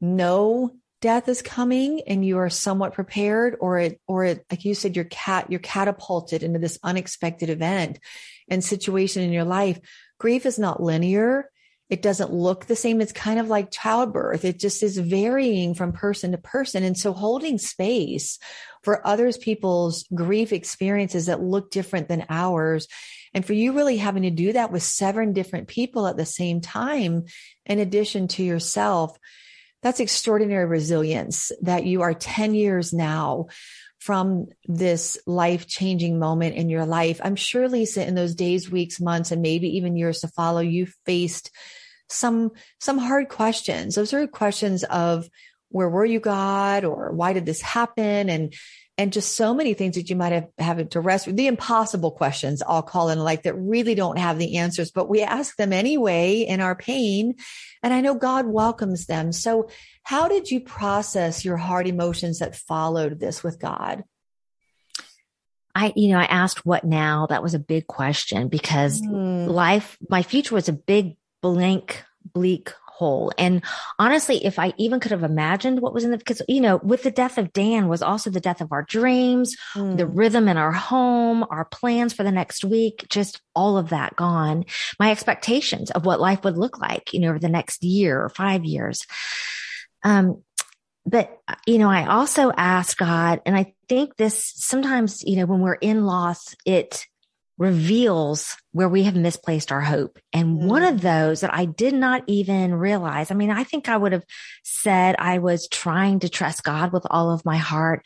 know 0.00 0.70
death 1.00 1.28
is 1.28 1.42
coming 1.42 2.00
and 2.06 2.24
you 2.24 2.38
are 2.38 2.50
somewhat 2.50 2.94
prepared 2.94 3.56
or 3.60 3.78
it 3.78 4.00
or 4.08 4.24
it 4.24 4.44
like 4.50 4.64
you 4.64 4.74
said 4.74 4.96
you're 4.96 5.04
cat 5.04 5.46
you're 5.50 5.60
catapulted 5.60 6.42
into 6.42 6.58
this 6.58 6.78
unexpected 6.82 7.50
event 7.50 7.98
and 8.48 8.62
situation 8.62 9.22
in 9.22 9.32
your 9.32 9.44
life 9.44 9.80
grief 10.18 10.46
is 10.46 10.58
not 10.58 10.82
linear. 10.82 11.50
It 11.88 12.02
doesn't 12.02 12.32
look 12.32 12.64
the 12.64 12.74
same. 12.74 13.00
It's 13.00 13.12
kind 13.12 13.38
of 13.38 13.48
like 13.48 13.70
childbirth. 13.70 14.44
It 14.44 14.58
just 14.58 14.82
is 14.82 14.98
varying 14.98 15.74
from 15.74 15.92
person 15.92 16.32
to 16.32 16.38
person. 16.38 16.82
And 16.82 16.98
so 16.98 17.12
holding 17.12 17.58
space 17.58 18.40
for 18.82 19.06
others 19.06 19.38
people's 19.38 20.04
grief 20.14 20.52
experiences 20.52 21.26
that 21.26 21.42
look 21.42 21.70
different 21.70 22.08
than 22.08 22.26
ours 22.28 22.88
and 23.34 23.44
for 23.44 23.52
you 23.52 23.72
really 23.72 23.98
having 23.98 24.22
to 24.22 24.30
do 24.30 24.54
that 24.54 24.72
with 24.72 24.82
seven 24.82 25.34
different 25.34 25.68
people 25.68 26.06
at 26.06 26.16
the 26.16 26.24
same 26.24 26.62
time 26.62 27.24
in 27.66 27.78
addition 27.78 28.28
to 28.28 28.42
yourself 28.42 29.18
that's 29.82 30.00
extraordinary 30.00 30.64
resilience 30.64 31.52
that 31.60 31.84
you 31.84 32.02
are 32.02 32.14
10 32.14 32.54
years 32.54 32.92
now 32.92 33.46
from 34.06 34.46
this 34.66 35.18
life 35.26 35.66
changing 35.66 36.16
moment 36.16 36.54
in 36.54 36.68
your 36.70 36.86
life. 36.86 37.20
I'm 37.24 37.34
sure, 37.34 37.68
Lisa, 37.68 38.06
in 38.06 38.14
those 38.14 38.36
days, 38.36 38.70
weeks, 38.70 39.00
months, 39.00 39.32
and 39.32 39.42
maybe 39.42 39.76
even 39.78 39.96
years 39.96 40.20
to 40.20 40.28
follow, 40.28 40.60
you 40.60 40.86
faced 41.04 41.50
some, 42.08 42.52
some 42.78 42.98
hard 42.98 43.28
questions. 43.28 43.96
Those 43.96 44.14
are 44.14 44.28
questions 44.28 44.84
of 44.84 45.28
where 45.70 45.88
were 45.88 46.04
you, 46.04 46.20
God, 46.20 46.84
or 46.84 47.10
why 47.10 47.32
did 47.32 47.46
this 47.46 47.60
happen? 47.60 48.30
And 48.30 48.54
and 48.98 49.12
just 49.12 49.36
so 49.36 49.52
many 49.52 49.74
things 49.74 49.96
that 49.96 50.08
you 50.08 50.16
might 50.16 50.32
have 50.32 50.48
having 50.58 50.88
to 50.88 51.00
rest 51.00 51.26
the 51.26 51.46
impossible 51.46 52.10
questions 52.10 52.62
I'll 52.66 52.82
call 52.82 53.10
in 53.10 53.18
like 53.18 53.42
that 53.42 53.54
really 53.54 53.94
don't 53.94 54.18
have 54.18 54.38
the 54.38 54.56
answers, 54.56 54.90
but 54.90 55.08
we 55.08 55.22
ask 55.22 55.56
them 55.56 55.72
anyway 55.72 56.40
in 56.40 56.60
our 56.60 56.74
pain. 56.74 57.34
And 57.82 57.92
I 57.92 58.00
know 58.00 58.14
God 58.14 58.46
welcomes 58.46 59.06
them. 59.06 59.32
So 59.32 59.68
how 60.02 60.28
did 60.28 60.50
you 60.50 60.60
process 60.60 61.44
your 61.44 61.58
hard 61.58 61.86
emotions 61.86 62.38
that 62.38 62.56
followed 62.56 63.20
this 63.20 63.42
with 63.42 63.58
God? 63.58 64.04
I, 65.74 65.92
you 65.94 66.08
know, 66.08 66.18
I 66.18 66.24
asked 66.24 66.64
what 66.64 66.84
now? 66.84 67.26
That 67.26 67.42
was 67.42 67.52
a 67.52 67.58
big 67.58 67.86
question 67.86 68.48
because 68.48 69.02
mm. 69.02 69.46
life, 69.46 69.98
my 70.08 70.22
future 70.22 70.54
was 70.54 70.70
a 70.70 70.72
big 70.72 71.18
blank, 71.42 72.02
bleak 72.32 72.72
whole. 72.96 73.30
And 73.36 73.62
honestly, 73.98 74.44
if 74.44 74.58
I 74.58 74.72
even 74.78 75.00
could 75.00 75.10
have 75.10 75.22
imagined 75.22 75.80
what 75.80 75.92
was 75.92 76.04
in 76.04 76.10
the, 76.10 76.18
because, 76.18 76.40
you 76.48 76.60
know, 76.60 76.78
with 76.78 77.02
the 77.02 77.10
death 77.10 77.36
of 77.36 77.52
Dan 77.52 77.88
was 77.88 78.02
also 78.02 78.30
the 78.30 78.40
death 78.40 78.62
of 78.62 78.72
our 78.72 78.82
dreams, 78.82 79.56
mm. 79.74 79.96
the 79.98 80.06
rhythm 80.06 80.48
in 80.48 80.56
our 80.56 80.72
home, 80.72 81.44
our 81.50 81.66
plans 81.66 82.14
for 82.14 82.22
the 82.22 82.32
next 82.32 82.64
week, 82.64 83.04
just 83.10 83.42
all 83.54 83.76
of 83.76 83.90
that 83.90 84.16
gone. 84.16 84.64
My 84.98 85.10
expectations 85.10 85.90
of 85.90 86.06
what 86.06 86.20
life 86.20 86.42
would 86.44 86.56
look 86.56 86.78
like, 86.78 87.12
you 87.12 87.20
know, 87.20 87.28
over 87.28 87.38
the 87.38 87.48
next 87.50 87.84
year 87.84 88.22
or 88.22 88.30
five 88.30 88.64
years. 88.64 89.06
Um, 90.02 90.42
but 91.04 91.38
you 91.66 91.78
know, 91.78 91.90
I 91.90 92.06
also 92.06 92.50
ask 92.50 92.96
God, 92.96 93.40
and 93.46 93.56
I 93.56 93.74
think 93.88 94.16
this 94.16 94.52
sometimes, 94.56 95.22
you 95.22 95.36
know, 95.36 95.46
when 95.46 95.60
we're 95.60 95.74
in 95.74 96.04
loss, 96.04 96.54
it 96.64 97.06
reveals 97.58 98.56
where 98.72 98.88
we 98.88 99.04
have 99.04 99.16
misplaced 99.16 99.72
our 99.72 99.80
hope. 99.80 100.18
And 100.32 100.58
mm. 100.58 100.66
one 100.66 100.82
of 100.82 101.00
those 101.00 101.40
that 101.40 101.54
I 101.54 101.64
did 101.64 101.94
not 101.94 102.24
even 102.26 102.74
realize, 102.74 103.30
I 103.30 103.34
mean, 103.34 103.50
I 103.50 103.64
think 103.64 103.88
I 103.88 103.96
would 103.96 104.12
have 104.12 104.24
said 104.62 105.16
I 105.18 105.38
was 105.38 105.68
trying 105.68 106.20
to 106.20 106.28
trust 106.28 106.62
God 106.62 106.92
with 106.92 107.06
all 107.08 107.30
of 107.30 107.44
my 107.44 107.56
heart. 107.56 108.04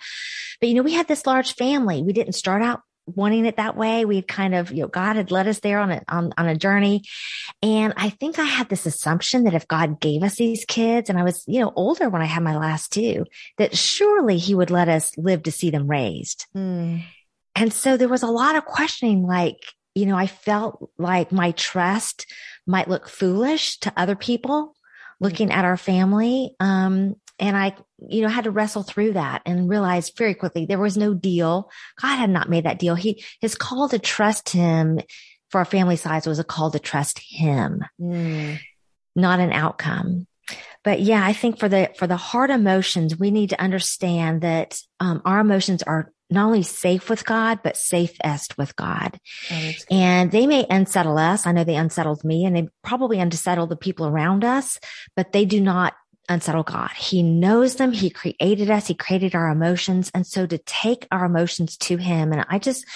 But 0.60 0.68
you 0.68 0.74
know, 0.74 0.82
we 0.82 0.94
had 0.94 1.08
this 1.08 1.26
large 1.26 1.54
family. 1.54 2.02
We 2.02 2.12
didn't 2.12 2.34
start 2.34 2.62
out 2.62 2.80
wanting 3.06 3.46
it 3.46 3.56
that 3.56 3.76
way. 3.76 4.04
We 4.04 4.16
had 4.16 4.28
kind 4.28 4.54
of, 4.54 4.70
you 4.70 4.82
know, 4.82 4.88
God 4.88 5.16
had 5.16 5.30
led 5.30 5.48
us 5.48 5.60
there 5.60 5.80
on 5.80 5.90
a, 5.90 6.02
on, 6.08 6.32
on 6.36 6.48
a 6.48 6.56
journey. 6.56 7.02
And 7.62 7.94
I 7.96 8.10
think 8.10 8.38
I 8.38 8.44
had 8.44 8.68
this 8.68 8.86
assumption 8.86 9.44
that 9.44 9.54
if 9.54 9.68
God 9.68 10.00
gave 10.00 10.22
us 10.22 10.36
these 10.36 10.64
kids 10.64 11.10
and 11.10 11.18
I 11.18 11.24
was, 11.24 11.42
you 11.46 11.60
know, 11.60 11.72
older 11.74 12.08
when 12.08 12.22
I 12.22 12.26
had 12.26 12.42
my 12.42 12.56
last 12.56 12.92
two, 12.92 13.26
that 13.58 13.76
surely 13.76 14.38
he 14.38 14.54
would 14.54 14.70
let 14.70 14.88
us 14.88 15.16
live 15.16 15.44
to 15.44 15.52
see 15.52 15.70
them 15.70 15.88
raised. 15.88 16.46
Mm. 16.56 17.02
And 17.54 17.72
so 17.72 17.96
there 17.96 18.08
was 18.08 18.22
a 18.22 18.28
lot 18.28 18.56
of 18.56 18.64
questioning, 18.64 19.26
like, 19.26 19.58
you 19.94 20.06
know, 20.06 20.16
I 20.16 20.26
felt 20.26 20.90
like 20.98 21.32
my 21.32 21.50
trust 21.52 22.26
might 22.66 22.88
look 22.88 23.08
foolish 23.08 23.78
to 23.80 23.92
other 23.96 24.14
people 24.14 24.74
looking 25.20 25.50
at 25.50 25.64
our 25.64 25.76
family. 25.76 26.54
Um, 26.60 27.16
and 27.38 27.56
I, 27.56 27.74
you 28.08 28.22
know, 28.22 28.28
had 28.28 28.44
to 28.44 28.50
wrestle 28.50 28.82
through 28.82 29.14
that 29.14 29.42
and 29.46 29.68
realize 29.68 30.10
very 30.10 30.34
quickly 30.34 30.66
there 30.66 30.78
was 30.78 30.96
no 30.96 31.14
deal. 31.14 31.70
God 32.00 32.16
had 32.16 32.30
not 32.30 32.50
made 32.50 32.64
that 32.64 32.78
deal. 32.78 32.94
He, 32.94 33.24
his 33.40 33.54
call 33.54 33.88
to 33.88 33.98
trust 33.98 34.50
him 34.50 35.00
for 35.50 35.58
our 35.58 35.64
family 35.64 35.96
size 35.96 36.26
was 36.26 36.38
a 36.38 36.44
call 36.44 36.70
to 36.70 36.78
trust 36.78 37.18
him, 37.18 37.84
mm. 38.00 38.58
not 39.16 39.40
an 39.40 39.52
outcome. 39.52 40.26
But 40.84 41.00
yeah, 41.00 41.24
I 41.24 41.32
think 41.32 41.58
for 41.58 41.68
the, 41.68 41.90
for 41.96 42.06
the 42.06 42.16
hard 42.16 42.50
emotions, 42.50 43.18
we 43.18 43.30
need 43.30 43.50
to 43.50 43.60
understand 43.60 44.42
that, 44.42 44.80
um, 45.00 45.20
our 45.24 45.40
emotions 45.40 45.82
are 45.82 46.12
not 46.30 46.46
only 46.46 46.62
safe 46.62 47.10
with 47.10 47.24
God, 47.24 47.60
but 47.62 47.76
safest 47.76 48.56
with 48.56 48.76
God. 48.76 49.18
Oh, 49.50 49.72
and 49.90 50.30
they 50.30 50.46
may 50.46 50.66
unsettle 50.68 51.18
us. 51.18 51.46
I 51.46 51.52
know 51.52 51.64
they 51.64 51.76
unsettled 51.76 52.24
me 52.24 52.44
and 52.44 52.54
they 52.56 52.68
probably 52.82 53.18
unsettle 53.18 53.66
the 53.66 53.76
people 53.76 54.06
around 54.06 54.44
us, 54.44 54.78
but 55.16 55.32
they 55.32 55.44
do 55.44 55.60
not 55.60 55.94
unsettle 56.28 56.62
God. 56.62 56.90
He 56.92 57.22
knows 57.22 57.74
them. 57.74 57.92
He 57.92 58.08
created 58.08 58.70
us. 58.70 58.86
He 58.86 58.94
created 58.94 59.34
our 59.34 59.50
emotions. 59.50 60.10
And 60.14 60.24
so 60.24 60.46
to 60.46 60.58
take 60.58 61.06
our 61.10 61.24
emotions 61.24 61.76
to 61.78 61.96
him, 61.96 62.32
and 62.32 62.46
I 62.48 62.58
just 62.60 62.86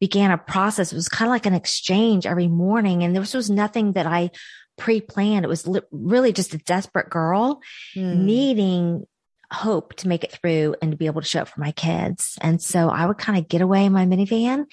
began 0.00 0.32
a 0.32 0.38
process. 0.38 0.92
It 0.92 0.96
was 0.96 1.08
kind 1.08 1.28
of 1.28 1.32
like 1.32 1.46
an 1.46 1.54
exchange 1.54 2.26
every 2.26 2.48
morning. 2.48 3.04
And 3.04 3.14
this 3.14 3.34
was 3.34 3.48
nothing 3.48 3.92
that 3.92 4.06
I 4.06 4.30
pre-planned. 4.76 5.44
It 5.44 5.48
was 5.48 5.66
li- 5.66 5.82
really 5.92 6.32
just 6.32 6.54
a 6.54 6.58
desperate 6.58 7.10
girl 7.10 7.60
mm. 7.94 8.16
needing 8.16 9.06
hope 9.52 9.94
to 9.96 10.08
make 10.08 10.24
it 10.24 10.32
through 10.32 10.76
and 10.80 10.92
to 10.92 10.96
be 10.96 11.06
able 11.06 11.20
to 11.20 11.26
show 11.26 11.42
up 11.42 11.48
for 11.48 11.60
my 11.60 11.72
kids. 11.72 12.38
And 12.40 12.62
so 12.62 12.88
I 12.88 13.06
would 13.06 13.18
kind 13.18 13.38
of 13.38 13.48
get 13.48 13.62
away 13.62 13.84
in 13.84 13.92
my 13.92 14.06
minivan 14.06 14.66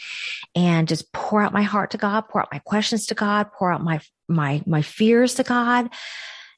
and 0.55 0.87
just 0.87 1.11
pour 1.11 1.41
out 1.41 1.53
my 1.53 1.63
heart 1.63 1.91
to 1.91 1.97
God, 1.97 2.27
pour 2.29 2.41
out 2.41 2.49
my 2.51 2.59
questions 2.59 3.07
to 3.07 3.15
God, 3.15 3.51
pour 3.51 3.71
out 3.71 3.83
my, 3.83 3.99
my, 4.27 4.61
my 4.65 4.81
fears 4.81 5.35
to 5.35 5.43
God. 5.43 5.89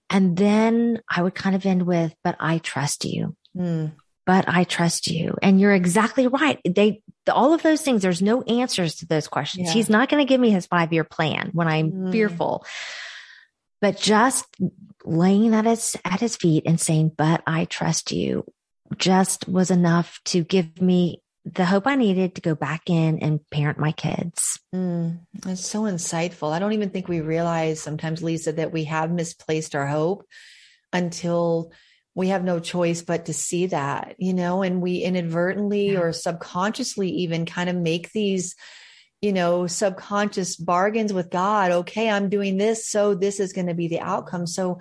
And 0.09 0.35
then 0.35 1.01
I 1.09 1.21
would 1.21 1.35
kind 1.35 1.55
of 1.55 1.65
end 1.65 1.83
with, 1.83 2.13
but 2.23 2.35
I 2.39 2.57
trust 2.57 3.05
you. 3.05 3.35
Mm. 3.55 3.93
But 4.25 4.45
I 4.47 4.63
trust 4.63 5.07
you. 5.07 5.35
And 5.41 5.59
you're 5.59 5.73
exactly 5.73 6.27
right. 6.27 6.59
They, 6.63 7.01
all 7.31 7.53
of 7.53 7.63
those 7.63 7.81
things, 7.81 8.01
there's 8.01 8.21
no 8.21 8.41
answers 8.43 8.95
to 8.97 9.07
those 9.07 9.27
questions. 9.27 9.67
Yeah. 9.67 9.73
He's 9.73 9.89
not 9.89 10.09
going 10.09 10.23
to 10.23 10.29
give 10.29 10.41
me 10.41 10.51
his 10.51 10.67
five 10.67 10.93
year 10.93 11.03
plan 11.03 11.49
when 11.53 11.67
I'm 11.67 11.91
mm. 11.91 12.11
fearful 12.11 12.65
but 13.81 13.97
just 13.97 14.45
laying 15.03 15.51
that 15.51 15.68
at, 15.68 15.96
at 16.06 16.20
his 16.20 16.36
feet 16.36 16.63
and 16.65 16.79
saying, 16.79 17.12
but 17.18 17.41
I 17.48 17.65
trust 17.65 18.12
you 18.12 18.46
just 18.98 19.48
was 19.48 19.72
enough 19.72 20.20
to 20.25 20.44
give 20.44 20.82
me 20.82 21.22
the 21.46 21.65
hope 21.65 21.88
I 21.88 21.96
needed 21.96 22.36
to 22.36 22.41
go 22.41 22.53
back 22.56 22.89
in 22.89 23.20
and 23.20 23.39
parent 23.50 23.79
my 23.79 23.91
kids. 23.91 24.60
Mm, 24.74 25.20
that's 25.34 25.65
so 25.65 25.84
insightful. 25.84 26.51
I 26.51 26.60
don't 26.60 26.74
even 26.74 26.89
think 26.89 27.08
we 27.08 27.22
realize 27.22 27.82
sometimes, 27.82 28.22
Lisa, 28.22 28.53
that 28.53 28.72
we 28.72 28.86
have 28.86 29.12
misplaced 29.12 29.74
our 29.75 29.88
hope 29.88 30.25
until 30.91 31.72
we 32.15 32.29
have 32.29 32.44
no 32.44 32.60
choice 32.60 33.01
but 33.01 33.25
to 33.25 33.34
see 33.34 33.68
that, 33.68 34.15
you 34.18 34.34
know, 34.34 34.62
and 34.62 34.82
we 34.82 34.98
inadvertently 34.98 35.94
yeah. 35.94 36.00
or 36.00 36.12
subconsciously 36.12 37.10
even 37.10 37.46
kind 37.46 37.70
of 37.70 37.75
make 37.75 38.12
these 38.12 38.56
you 39.21 39.33
know, 39.33 39.67
subconscious 39.67 40.55
bargains 40.55 41.11
with 41.11 41.29
God. 41.29 41.71
Okay, 41.71 42.09
I'm 42.09 42.29
doing 42.29 42.57
this, 42.57 42.88
so 42.88 43.15
this 43.15 43.39
is 43.39 43.53
going 43.53 43.67
to 43.67 43.73
be 43.73 43.88
the 43.88 43.99
outcome. 43.99 44.47
So 44.47 44.79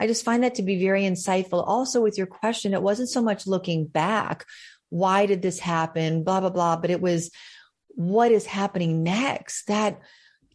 I 0.00 0.06
just 0.06 0.24
find 0.24 0.42
that 0.42 0.56
to 0.56 0.62
be 0.62 0.82
very 0.82 1.02
insightful. 1.02 1.66
Also, 1.66 2.02
with 2.02 2.18
your 2.18 2.26
question, 2.26 2.74
it 2.74 2.82
wasn't 2.82 3.08
so 3.08 3.22
much 3.22 3.46
looking 3.46 3.86
back. 3.86 4.44
Why 4.88 5.26
did 5.26 5.42
this 5.42 5.58
happen? 5.58 6.24
Blah, 6.24 6.40
blah, 6.40 6.50
blah. 6.50 6.76
But 6.76 6.90
it 6.90 7.00
was 7.00 7.30
what 7.88 8.30
is 8.32 8.46
happening 8.46 9.02
next? 9.02 9.66
That 9.68 10.00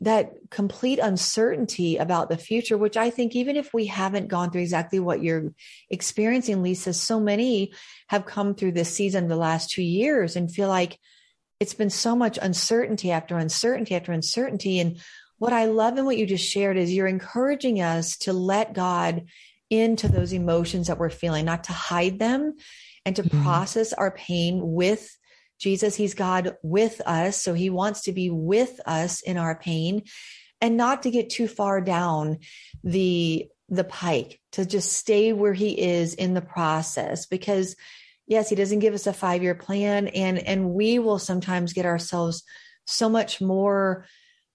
that 0.01 0.31
complete 0.49 0.97
uncertainty 0.97 1.97
about 1.97 2.27
the 2.27 2.37
future, 2.37 2.75
which 2.75 2.97
I 2.97 3.11
think 3.11 3.35
even 3.35 3.55
if 3.55 3.71
we 3.71 3.85
haven't 3.85 4.29
gone 4.29 4.49
through 4.49 4.61
exactly 4.61 4.99
what 4.99 5.21
you're 5.21 5.53
experiencing, 5.91 6.63
Lisa, 6.63 6.91
so 6.91 7.19
many 7.19 7.73
have 8.07 8.25
come 8.25 8.55
through 8.55 8.71
this 8.71 8.93
season 8.93 9.27
the 9.27 9.35
last 9.35 9.69
two 9.69 9.83
years 9.83 10.35
and 10.35 10.51
feel 10.51 10.67
like 10.67 10.97
it's 11.61 11.75
been 11.75 11.91
so 11.91 12.15
much 12.15 12.39
uncertainty 12.41 13.11
after 13.11 13.37
uncertainty 13.37 13.93
after 13.93 14.11
uncertainty. 14.11 14.79
And 14.79 14.99
what 15.37 15.53
I 15.53 15.65
love 15.65 15.95
in 15.95 16.05
what 16.05 16.17
you 16.17 16.25
just 16.25 16.49
shared 16.49 16.75
is 16.75 16.91
you're 16.91 17.05
encouraging 17.05 17.81
us 17.81 18.17
to 18.17 18.33
let 18.33 18.73
God 18.73 19.27
into 19.69 20.07
those 20.07 20.33
emotions 20.33 20.87
that 20.87 20.97
we're 20.97 21.11
feeling, 21.11 21.45
not 21.45 21.65
to 21.65 21.71
hide 21.71 22.17
them 22.17 22.55
and 23.05 23.15
to 23.15 23.21
mm-hmm. 23.21 23.43
process 23.43 23.93
our 23.93 24.09
pain 24.09 24.59
with 24.73 25.07
Jesus. 25.59 25.95
He's 25.95 26.15
God 26.15 26.57
with 26.63 26.99
us. 27.05 27.39
So 27.39 27.53
he 27.53 27.69
wants 27.69 28.01
to 28.01 28.11
be 28.11 28.31
with 28.31 28.81
us 28.87 29.21
in 29.21 29.37
our 29.37 29.55
pain 29.55 30.05
and 30.61 30.77
not 30.77 31.03
to 31.03 31.11
get 31.11 31.29
too 31.29 31.47
far 31.47 31.79
down 31.79 32.39
the 32.83 33.47
the 33.69 33.83
pike 33.85 34.41
to 34.51 34.65
just 34.65 34.91
stay 34.91 35.31
where 35.31 35.53
he 35.53 35.79
is 35.79 36.15
in 36.15 36.33
the 36.33 36.41
process 36.41 37.27
because 37.27 37.75
yes, 38.31 38.47
he 38.47 38.55
doesn't 38.55 38.79
give 38.79 38.93
us 38.93 39.07
a 39.07 39.13
five 39.13 39.43
year 39.43 39.55
plan. 39.55 40.07
And, 40.07 40.39
and 40.39 40.69
we 40.69 40.99
will 40.99 41.19
sometimes 41.19 41.73
get 41.73 41.85
ourselves 41.85 42.43
so 42.87 43.09
much 43.09 43.41
more 43.41 44.05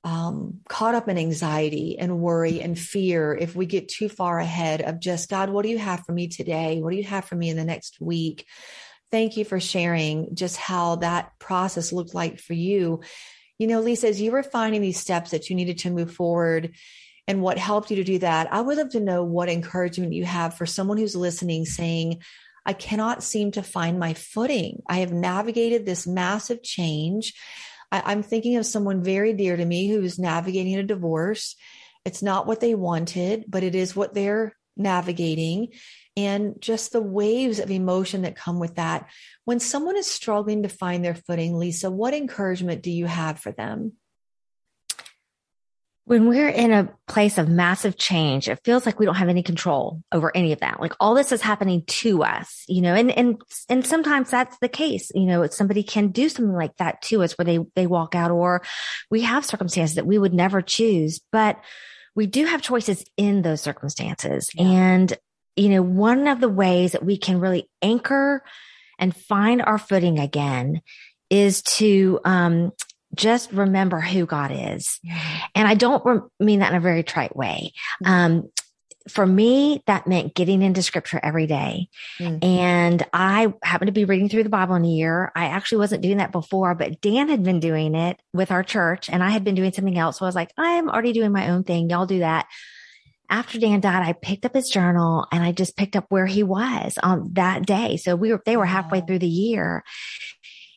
um, 0.03 0.61
caught 0.67 0.95
up 0.95 1.11
in 1.11 1.19
anxiety 1.19 1.99
and 1.99 2.19
worry 2.19 2.63
and 2.63 2.79
fear 2.79 3.35
if 3.35 3.55
we 3.55 3.67
get 3.67 3.91
too 3.91 4.09
far 4.09 4.39
ahead 4.39 4.81
of 4.81 4.99
just 4.99 5.29
God, 5.29 5.51
what 5.51 5.63
do 5.63 5.69
you 5.69 5.77
have 5.77 6.01
for 6.07 6.13
me 6.13 6.29
today? 6.29 6.81
What 6.81 6.93
do 6.93 6.97
you 6.97 7.05
have 7.05 7.27
for 7.27 7.35
me 7.35 7.51
in 7.51 7.57
the 7.59 7.65
next 7.65 8.01
week? 8.01 8.47
Thank 9.11 9.37
you 9.37 9.45
for 9.45 9.61
sharing 9.61 10.35
just 10.35 10.57
how 10.57 10.97
that 10.97 11.39
process 11.39 11.93
looked 11.93 12.15
like 12.15 12.41
for 12.41 12.55
you. 12.55 13.03
You 13.59 13.67
know, 13.67 13.81
Lisa, 13.81 14.09
as 14.09 14.23
you 14.23 14.33
were 14.33 14.43
finding 14.43 14.81
these 14.81 14.99
steps 14.99 15.33
that 15.33 15.51
you 15.51 15.57
needed 15.57 15.79
to 15.81 15.91
move 15.91 16.15
forward 16.15 16.75
and 17.29 17.43
what 17.43 17.59
helped 17.59 17.91
you 17.91 17.97
to 17.97 18.05
do 18.05 18.21
that, 18.21 18.51
I 18.51 18.63
would 18.63 18.79
love 18.79 18.91
to 18.93 19.01
know 19.01 19.23
what 19.23 19.51
encouragement 19.51 20.15
you 20.15 20.25
have 20.25 20.55
for 20.55 20.65
someone 20.65 20.97
who's 20.97 21.17
listening 21.17 21.67
saying, 21.67 22.23
I 22.67 22.73
cannot 22.73 23.23
seem 23.23 23.53
to 23.53 23.63
find 23.63 23.99
my 23.99 24.13
footing. 24.15 24.83
I 24.89 24.99
have 24.99 25.13
navigated 25.13 25.87
this 25.87 26.07
massive 26.07 26.63
change. 26.63 27.33
I, 27.93 28.13
am 28.13 28.25
thinking 28.25 28.57
of 28.57 28.67
someone 28.67 29.05
very 29.05 29.33
dear 29.33 29.57
to 29.57 29.65
me 29.65 29.89
who's 29.89 30.19
navigating 30.19 30.77
a 30.77 30.83
divorce. 30.83 31.55
It's 32.05 32.23
not 32.23 32.47
what 32.47 32.61
they 32.61 32.75
wanted, 32.75 33.45
but 33.47 33.63
it 33.63 33.77
is 33.77 33.95
what 33.95 34.15
they're 34.15 34.57
navigating. 34.77 35.69
And 36.17 36.57
just 36.61 36.93
the 36.93 37.01
waves 37.01 37.61
of 37.61 37.71
emotion 37.71 38.23
that 38.23 38.37
come 38.37 38.59
with 38.59 38.75
that. 38.75 39.09
When 39.45 39.61
someone 39.61 39.97
is 39.97 40.11
struggling 40.11 40.65
to 40.65 40.69
find 40.69 41.05
their 41.05 41.15
footing, 41.15 41.57
Lisa, 41.57 41.91
what 41.91 42.15
encouragement 42.15 42.83
do 42.83 42.91
you 42.91 43.07
have 43.07 43.39
for 43.39 43.53
them? 43.53 43.93
When 46.07 46.29
we're 46.29 46.49
in 46.49 46.71
a 46.73 46.89
place 47.09 47.37
of 47.37 47.49
massive 47.49 47.99
change, 47.99 48.49
it 48.49 48.61
feels 48.65 48.87
like 48.87 49.01
we 49.01 49.07
don't 49.07 49.17
have 49.17 49.29
any 49.29 49.43
control 49.43 50.03
over 50.13 50.35
any 50.37 50.53
of 50.53 50.61
that. 50.61 50.81
Like 50.81 50.93
all 51.01 51.17
this 51.17 51.33
is 51.33 51.43
happening 51.43 51.83
to 51.85 52.23
us, 52.23 52.63
you 52.69 52.81
know, 52.81 52.95
and, 52.95 53.11
and, 53.11 53.43
and 53.69 53.85
sometimes 53.85 54.31
that's 54.31 54.57
the 54.59 54.69
case. 54.69 55.11
You 55.17 55.27
know, 55.27 55.45
somebody 55.49 55.83
can 55.83 56.13
do 56.13 56.29
something 56.29 56.55
like 56.55 56.77
that 56.77 57.03
to 57.03 57.25
us 57.25 57.33
where 57.37 57.45
they, 57.45 57.59
they 57.75 57.89
walk 57.89 58.15
out 58.15 58.31
or 58.31 58.63
we 59.11 59.23
have 59.23 59.45
circumstances 59.45 59.97
that 59.97 60.07
we 60.07 60.17
would 60.17 60.33
never 60.33 60.63
choose, 60.63 61.21
but 61.33 61.59
we 62.15 62.27
do 62.27 62.45
have 62.45 62.63
choices 62.63 63.05
in 63.17 63.43
those 63.43 63.61
circumstances. 63.61 64.49
Yeah. 64.55 64.65
And, 64.65 65.13
you 65.57 65.71
know, 65.71 65.83
one 65.83 66.29
of 66.29 66.39
the 66.39 66.49
ways 66.49 66.93
that 66.93 67.05
we 67.05 67.19
can 67.19 67.41
really 67.41 67.69
anchor 67.83 68.45
and 69.01 69.15
find 69.15 69.61
our 69.61 69.77
footing 69.77 70.21
again 70.21 70.83
is 71.31 71.63
to, 71.63 72.21
um, 72.25 72.71
just 73.17 73.53
remember 73.53 74.01
who 74.01 74.27
God 74.27 74.53
is. 74.53 75.01
And 75.55 75.67
I 75.67 75.75
don't 75.75 76.05
re- 76.05 76.21
mean 76.39 76.61
that 76.61 76.71
in 76.71 76.77
a 76.77 76.81
very 76.81 77.03
trite 77.03 77.35
way. 77.37 77.73
Mm-hmm. 78.05 78.13
Um, 78.13 78.51
for 79.09 79.25
me, 79.25 79.83
that 79.87 80.07
meant 80.07 80.35
getting 80.35 80.63
into 80.63 80.83
scripture 80.83 81.21
every 81.23 81.47
day. 81.47 81.89
Mm-hmm. 82.19 82.45
And 82.45 83.07
I 83.13 83.53
happened 83.63 83.89
to 83.89 83.93
be 83.93 84.05
reading 84.05 84.29
through 84.29 84.43
the 84.43 84.49
Bible 84.49 84.75
in 84.75 84.85
a 84.85 84.89
year. 84.89 85.31
I 85.37 85.47
actually 85.47 85.79
wasn't 85.79 86.03
doing 86.03 86.17
that 86.17 86.33
before, 86.33 86.75
but 86.75 87.01
Dan 87.01 87.29
had 87.29 87.45
been 87.45 87.61
doing 87.61 87.95
it 87.95 88.21
with 88.33 88.51
our 88.51 88.65
church 88.65 89.09
and 89.09 89.23
I 89.23 89.31
had 89.31 89.45
been 89.45 89.55
doing 89.55 89.73
something 89.73 89.97
else. 89.97 90.19
So 90.19 90.25
I 90.25 90.29
was 90.29 90.35
like, 90.35 90.51
I'm 90.57 90.89
already 90.89 91.13
doing 91.13 91.33
my 91.33 91.51
own 91.51 91.63
thing. 91.63 91.89
Y'all 91.89 92.07
do 92.07 92.21
that. 92.21 92.47
After 93.29 93.59
Dan 93.59 93.81
died, 93.81 94.07
I 94.07 94.13
picked 94.13 94.45
up 94.45 94.55
his 94.55 94.69
journal 94.69 95.27
and 95.33 95.43
I 95.43 95.51
just 95.51 95.77
picked 95.77 95.97
up 95.97 96.07
where 96.09 96.27
he 96.27 96.43
was 96.45 96.97
on 97.03 97.33
that 97.35 97.67
day. 97.67 97.97
So 97.97 98.15
we 98.15 98.31
were, 98.31 98.43
they 98.45 98.57
were 98.57 98.67
halfway 98.67 99.01
through 99.01 99.19
the 99.19 99.29
year 99.29 99.83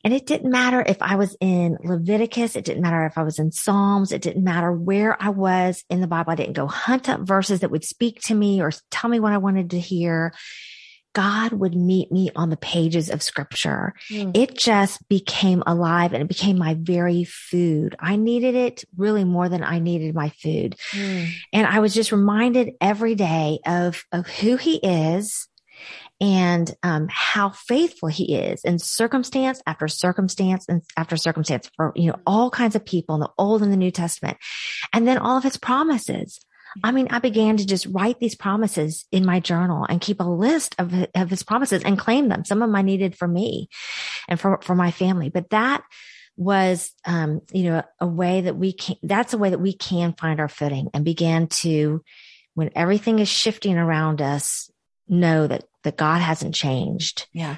And 0.03 0.13
it 0.13 0.25
didn't 0.25 0.51
matter 0.51 0.81
if 0.85 1.01
I 1.01 1.15
was 1.15 1.35
in 1.41 1.77
Leviticus. 1.83 2.55
It 2.55 2.65
didn't 2.65 2.83
matter 2.83 3.05
if 3.05 3.17
I 3.17 3.23
was 3.23 3.39
in 3.39 3.51
Psalms. 3.51 4.11
It 4.11 4.21
didn't 4.21 4.43
matter 4.43 4.71
where 4.71 5.21
I 5.21 5.29
was 5.29 5.83
in 5.89 6.01
the 6.01 6.07
Bible. 6.07 6.31
I 6.31 6.35
didn't 6.35 6.53
go 6.53 6.67
hunt 6.67 7.09
up 7.09 7.21
verses 7.21 7.59
that 7.59 7.71
would 7.71 7.83
speak 7.83 8.21
to 8.23 8.35
me 8.35 8.61
or 8.61 8.71
tell 8.91 9.09
me 9.09 9.19
what 9.19 9.33
I 9.33 9.37
wanted 9.37 9.71
to 9.71 9.79
hear. 9.79 10.33
God 11.13 11.53
would 11.53 11.75
meet 11.75 12.11
me 12.11 12.29
on 12.35 12.49
the 12.49 12.55
pages 12.55 13.09
of 13.09 13.23
scripture. 13.23 13.93
Mm. 14.09 14.37
It 14.37 14.57
just 14.57 15.05
became 15.09 15.63
alive 15.65 16.13
and 16.13 16.21
it 16.21 16.29
became 16.29 16.57
my 16.57 16.75
very 16.79 17.25
food. 17.25 17.95
I 17.99 18.15
needed 18.15 18.55
it 18.55 18.85
really 18.95 19.25
more 19.25 19.49
than 19.49 19.63
I 19.63 19.79
needed 19.79 20.15
my 20.15 20.29
food. 20.29 20.77
Mm. 20.91 21.29
And 21.51 21.67
I 21.67 21.79
was 21.79 21.93
just 21.93 22.11
reminded 22.11 22.73
every 22.79 23.15
day 23.15 23.59
of, 23.65 24.05
of 24.11 24.27
who 24.27 24.55
he 24.55 24.77
is 24.77 25.48
and 26.21 26.75
um, 26.83 27.07
how 27.09 27.49
faithful 27.49 28.09
he 28.09 28.35
is 28.35 28.63
in 28.63 28.79
circumstance 28.79 29.61
after 29.65 29.87
circumstance 29.87 30.65
and 30.67 30.81
after 30.97 31.15
circumstance 31.15 31.69
for 31.75 31.93
you 31.95 32.07
know 32.07 32.19
all 32.25 32.49
kinds 32.49 32.75
of 32.75 32.85
people 32.85 33.15
in 33.15 33.21
the 33.21 33.31
old 33.37 33.61
and 33.61 33.71
the 33.71 33.77
new 33.77 33.91
testament. 33.91 34.37
And 34.93 35.07
then 35.07 35.17
all 35.17 35.37
of 35.37 35.43
his 35.43 35.57
promises. 35.57 36.39
I 36.83 36.91
mean, 36.91 37.07
I 37.09 37.17
began 37.17 37.57
to 37.57 37.65
just 37.65 37.87
write 37.87 38.19
these 38.19 38.35
promises 38.35 39.05
in 39.11 39.25
my 39.25 39.39
journal 39.39 39.87
and 39.89 39.99
keep 39.99 40.19
a 40.19 40.23
list 40.23 40.75
of, 40.77 40.93
of 41.15 41.29
his 41.31 41.41
promises 41.41 41.83
and 41.83 41.97
claim 41.97 42.29
them. 42.29 42.45
Some 42.45 42.61
of 42.61 42.69
them 42.69 42.75
I 42.75 42.83
needed 42.83 43.17
for 43.17 43.27
me 43.27 43.69
and 44.27 44.39
for, 44.39 44.59
for 44.61 44.75
my 44.75 44.91
family, 44.91 45.29
but 45.29 45.49
that 45.49 45.83
was, 46.37 46.91
um, 47.05 47.41
you 47.51 47.63
know, 47.63 47.83
a 47.99 48.05
way 48.05 48.41
that 48.41 48.55
we 48.55 48.71
can, 48.73 48.97
that's 49.01 49.33
a 49.33 49.37
way 49.37 49.49
that 49.49 49.59
we 49.59 49.73
can 49.73 50.13
find 50.13 50.39
our 50.39 50.47
footing 50.47 50.89
and 50.93 51.03
begin 51.03 51.47
to, 51.47 52.03
when 52.53 52.69
everything 52.75 53.17
is 53.17 53.27
shifting 53.27 53.77
around 53.77 54.21
us, 54.21 54.69
know 55.07 55.47
that, 55.47 55.65
that 55.83 55.97
God 55.97 56.19
hasn't 56.21 56.55
changed. 56.55 57.27
Yeah. 57.33 57.57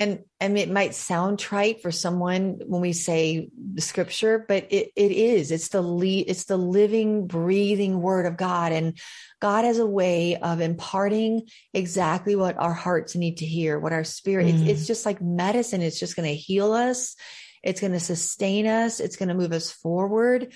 And 0.00 0.24
and 0.40 0.58
it 0.58 0.68
might 0.68 0.96
sound 0.96 1.38
trite 1.38 1.80
for 1.80 1.92
someone 1.92 2.58
when 2.66 2.80
we 2.80 2.92
say 2.92 3.50
the 3.54 3.80
scripture 3.80 4.44
but 4.48 4.66
it, 4.72 4.90
it 4.96 5.12
is. 5.12 5.52
It's 5.52 5.68
the 5.68 5.82
le- 5.82 6.24
it's 6.26 6.44
the 6.46 6.56
living 6.56 7.28
breathing 7.28 8.02
word 8.02 8.26
of 8.26 8.36
god. 8.36 8.72
And 8.72 8.98
god 9.40 9.64
has 9.64 9.78
a 9.78 9.86
way 9.86 10.36
of 10.36 10.60
imparting 10.60 11.48
exactly 11.72 12.34
what 12.34 12.58
our 12.58 12.72
hearts 12.72 13.14
need 13.14 13.36
to 13.36 13.46
hear 13.46 13.78
what 13.78 13.92
our 13.92 14.02
spirit 14.02 14.46
mm. 14.46 14.62
it's, 14.62 14.80
it's 14.80 14.86
just 14.88 15.06
like 15.06 15.22
medicine. 15.22 15.82
It's 15.82 16.00
just 16.00 16.16
going 16.16 16.28
to 16.28 16.34
heal 16.34 16.72
us. 16.72 17.14
It's 17.62 17.80
going 17.80 17.92
to 17.92 18.00
sustain 18.00 18.66
us. 18.66 18.98
It's 18.98 19.16
going 19.16 19.28
to 19.28 19.36
move 19.36 19.52
us 19.52 19.70
forward. 19.70 20.52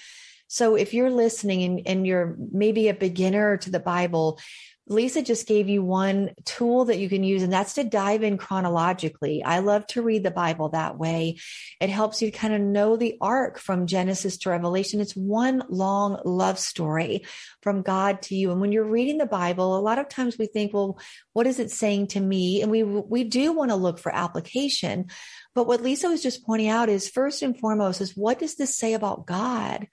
So 0.49 0.75
if 0.77 0.93
you're 0.95 1.11
listening 1.11 1.63
and, 1.63 1.83
and 1.87 2.07
you're 2.07 2.37
maybe 2.53 2.89
a 2.89 2.95
beginner 2.95 3.57
to 3.59 3.71
the 3.71 3.81
bible 3.81 4.41
Lisa 4.89 5.21
just 5.21 5.49
gave 5.49 5.69
you 5.69 5.83
one 5.83 6.31
tool 6.45 6.85
that 6.85 6.99
you 6.99 7.09
can 7.09 7.25
use, 7.25 7.43
and 7.43 7.53
that's 7.53 7.75
to 7.75 7.83
dive 7.83 8.23
in 8.23 8.39
chronologically. 8.39 9.43
I 9.43 9.59
love 9.59 9.85
to 9.89 10.03
read 10.03 10.23
the 10.23 10.31
Bible 10.31 10.69
that 10.69 10.97
way. 10.97 11.39
It 11.81 11.91
helps 11.91 12.23
you 12.23 12.31
kind 12.31 12.55
of 12.55 12.61
know 12.61 12.97
the 12.97 13.17
arc 13.21 13.59
from 13.59 13.87
Genesis 13.89 14.39
to 14.39 14.51
Revelation. 14.51 15.01
It's 15.01 15.17
one 15.17 15.65
long 15.69 16.21
love 16.25 16.59
story 16.59 17.27
from 17.63 17.83
God 17.83 18.23
to 18.23 18.37
you. 18.37 18.53
And 18.53 18.61
when 18.61 18.71
you're 18.71 18.85
reading 18.85 19.19
the 19.19 19.27
Bible, 19.27 19.77
a 19.77 19.81
lot 19.81 19.99
of 19.99 20.09
times 20.09 20.39
we 20.39 20.47
think, 20.47 20.73
well, 20.73 21.01
what 21.33 21.49
is 21.49 21.59
it 21.59 21.73
saying 21.73 22.09
to 22.09 22.21
me? 22.21 22.63
And 22.63 22.71
we, 22.71 22.85
we 22.85 23.25
do 23.25 23.53
want 23.53 23.73
to 23.73 23.77
look 23.77 23.99
for 23.99 24.15
application. 24.15 25.07
But 25.55 25.67
what 25.67 25.83
Lisa 25.83 26.09
was 26.09 26.23
just 26.23 26.47
pointing 26.47 26.69
out 26.69 26.89
is 26.89 27.09
first 27.09 27.43
and 27.43 27.59
foremost 27.59 28.01
is 28.01 28.17
what 28.17 28.39
does 28.39 28.55
this 28.55 28.77
say 28.77 28.95
about 28.95 29.27
God? 29.27 29.89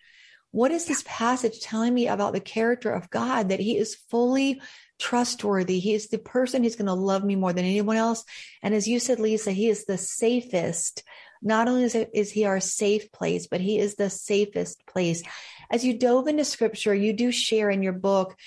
What 0.53 0.71
is 0.71 0.85
this 0.85 1.03
passage 1.05 1.59
telling 1.59 1.93
me 1.93 2.07
about 2.07 2.31
the 2.31 2.39
character 2.39 2.93
of 2.93 3.09
God 3.09 3.49
that 3.49 3.59
he 3.59 3.77
is 3.77 3.97
fully 4.09 4.61
trustworthy. 4.99 5.79
He 5.79 5.93
is 5.93 6.07
the 6.07 6.17
person 6.17 6.63
who's 6.63 6.77
going 6.77 6.85
to 6.85 6.93
love 6.93 7.25
me 7.25 7.35
more 7.35 7.51
than 7.51 7.65
anyone 7.65 7.97
else. 7.97 8.23
And 8.61 8.73
as 8.73 8.87
you 8.87 8.99
said, 8.99 9.19
Lisa, 9.19 9.51
he 9.51 9.67
is 9.67 9.85
the 9.85 9.97
safest. 9.97 11.03
Not 11.41 11.67
only 11.67 11.83
is, 11.83 11.93
it, 11.93 12.11
is 12.13 12.31
he 12.31 12.45
our 12.45 12.61
safe 12.61 13.11
place, 13.11 13.47
but 13.47 13.59
he 13.59 13.79
is 13.79 13.95
the 13.95 14.09
safest 14.09 14.85
place. 14.87 15.21
As 15.69 15.83
you 15.83 15.97
dove 15.97 16.27
into 16.27 16.45
scripture, 16.45 16.95
you 16.95 17.11
do 17.11 17.33
share 17.33 17.69
in 17.69 17.83
your 17.83 17.93
book 17.93 18.37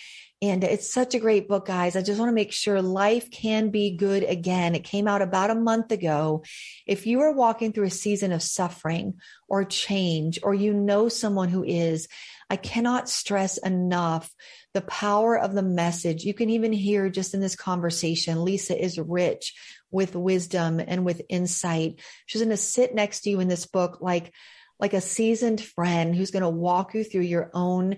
and 0.43 0.63
it's 0.63 0.93
such 0.93 1.15
a 1.15 1.19
great 1.19 1.49
book, 1.49 1.67
guys. 1.67 1.97
I 1.97 2.03
just 2.03 2.21
want 2.21 2.29
to 2.29 2.35
make 2.35 2.53
sure 2.53 2.83
life 2.83 3.31
can 3.31 3.71
be 3.71 3.97
good 3.97 4.23
again. 4.23 4.75
It 4.75 4.85
came 4.85 5.09
out 5.09 5.23
about 5.23 5.51
a 5.51 5.55
month 5.55 5.93
ago. 5.93 6.45
If 6.87 7.07
you 7.07 7.21
are 7.21 7.33
walking 7.33 7.73
through 7.73 7.87
a 7.87 7.91
season 7.91 8.33
of 8.33 8.43
suffering 8.43 9.15
or 9.49 9.65
change, 9.65 10.39
or 10.43 10.55
you 10.55 10.75
know 10.75 11.09
someone 11.09 11.49
who 11.49 11.65
is, 11.65 12.09
I 12.51 12.57
cannot 12.57 13.09
stress 13.09 13.57
enough 13.57 14.31
the 14.75 14.83
power 14.83 15.39
of 15.39 15.55
the 15.55 15.63
message. 15.63 16.25
You 16.25 16.35
can 16.35 16.51
even 16.51 16.73
hear 16.73 17.09
just 17.09 17.33
in 17.33 17.41
this 17.41 17.57
conversation, 17.57 18.45
Lisa 18.45 18.79
is 18.79 18.99
rich 18.99 19.55
with 19.91 20.15
wisdom 20.15 20.81
and 20.87 21.05
with 21.05 21.23
insight. 21.31 22.01
She's 22.27 22.43
going 22.43 22.51
to 22.51 22.59
sit 22.59 22.95
next 22.95 23.21
to 23.21 23.31
you 23.31 23.41
in 23.41 23.49
this 23.49 23.67
book 23.67 23.99
like, 24.03 24.35
like 24.79 24.93
a 24.93 25.01
seasoned 25.01 25.63
friend 25.63 26.15
who's 26.15 26.31
going 26.31 26.43
to 26.43 26.51
walk 26.51 26.93
you 26.93 27.05
through 27.05 27.23
your 27.23 27.51
own 27.55 27.97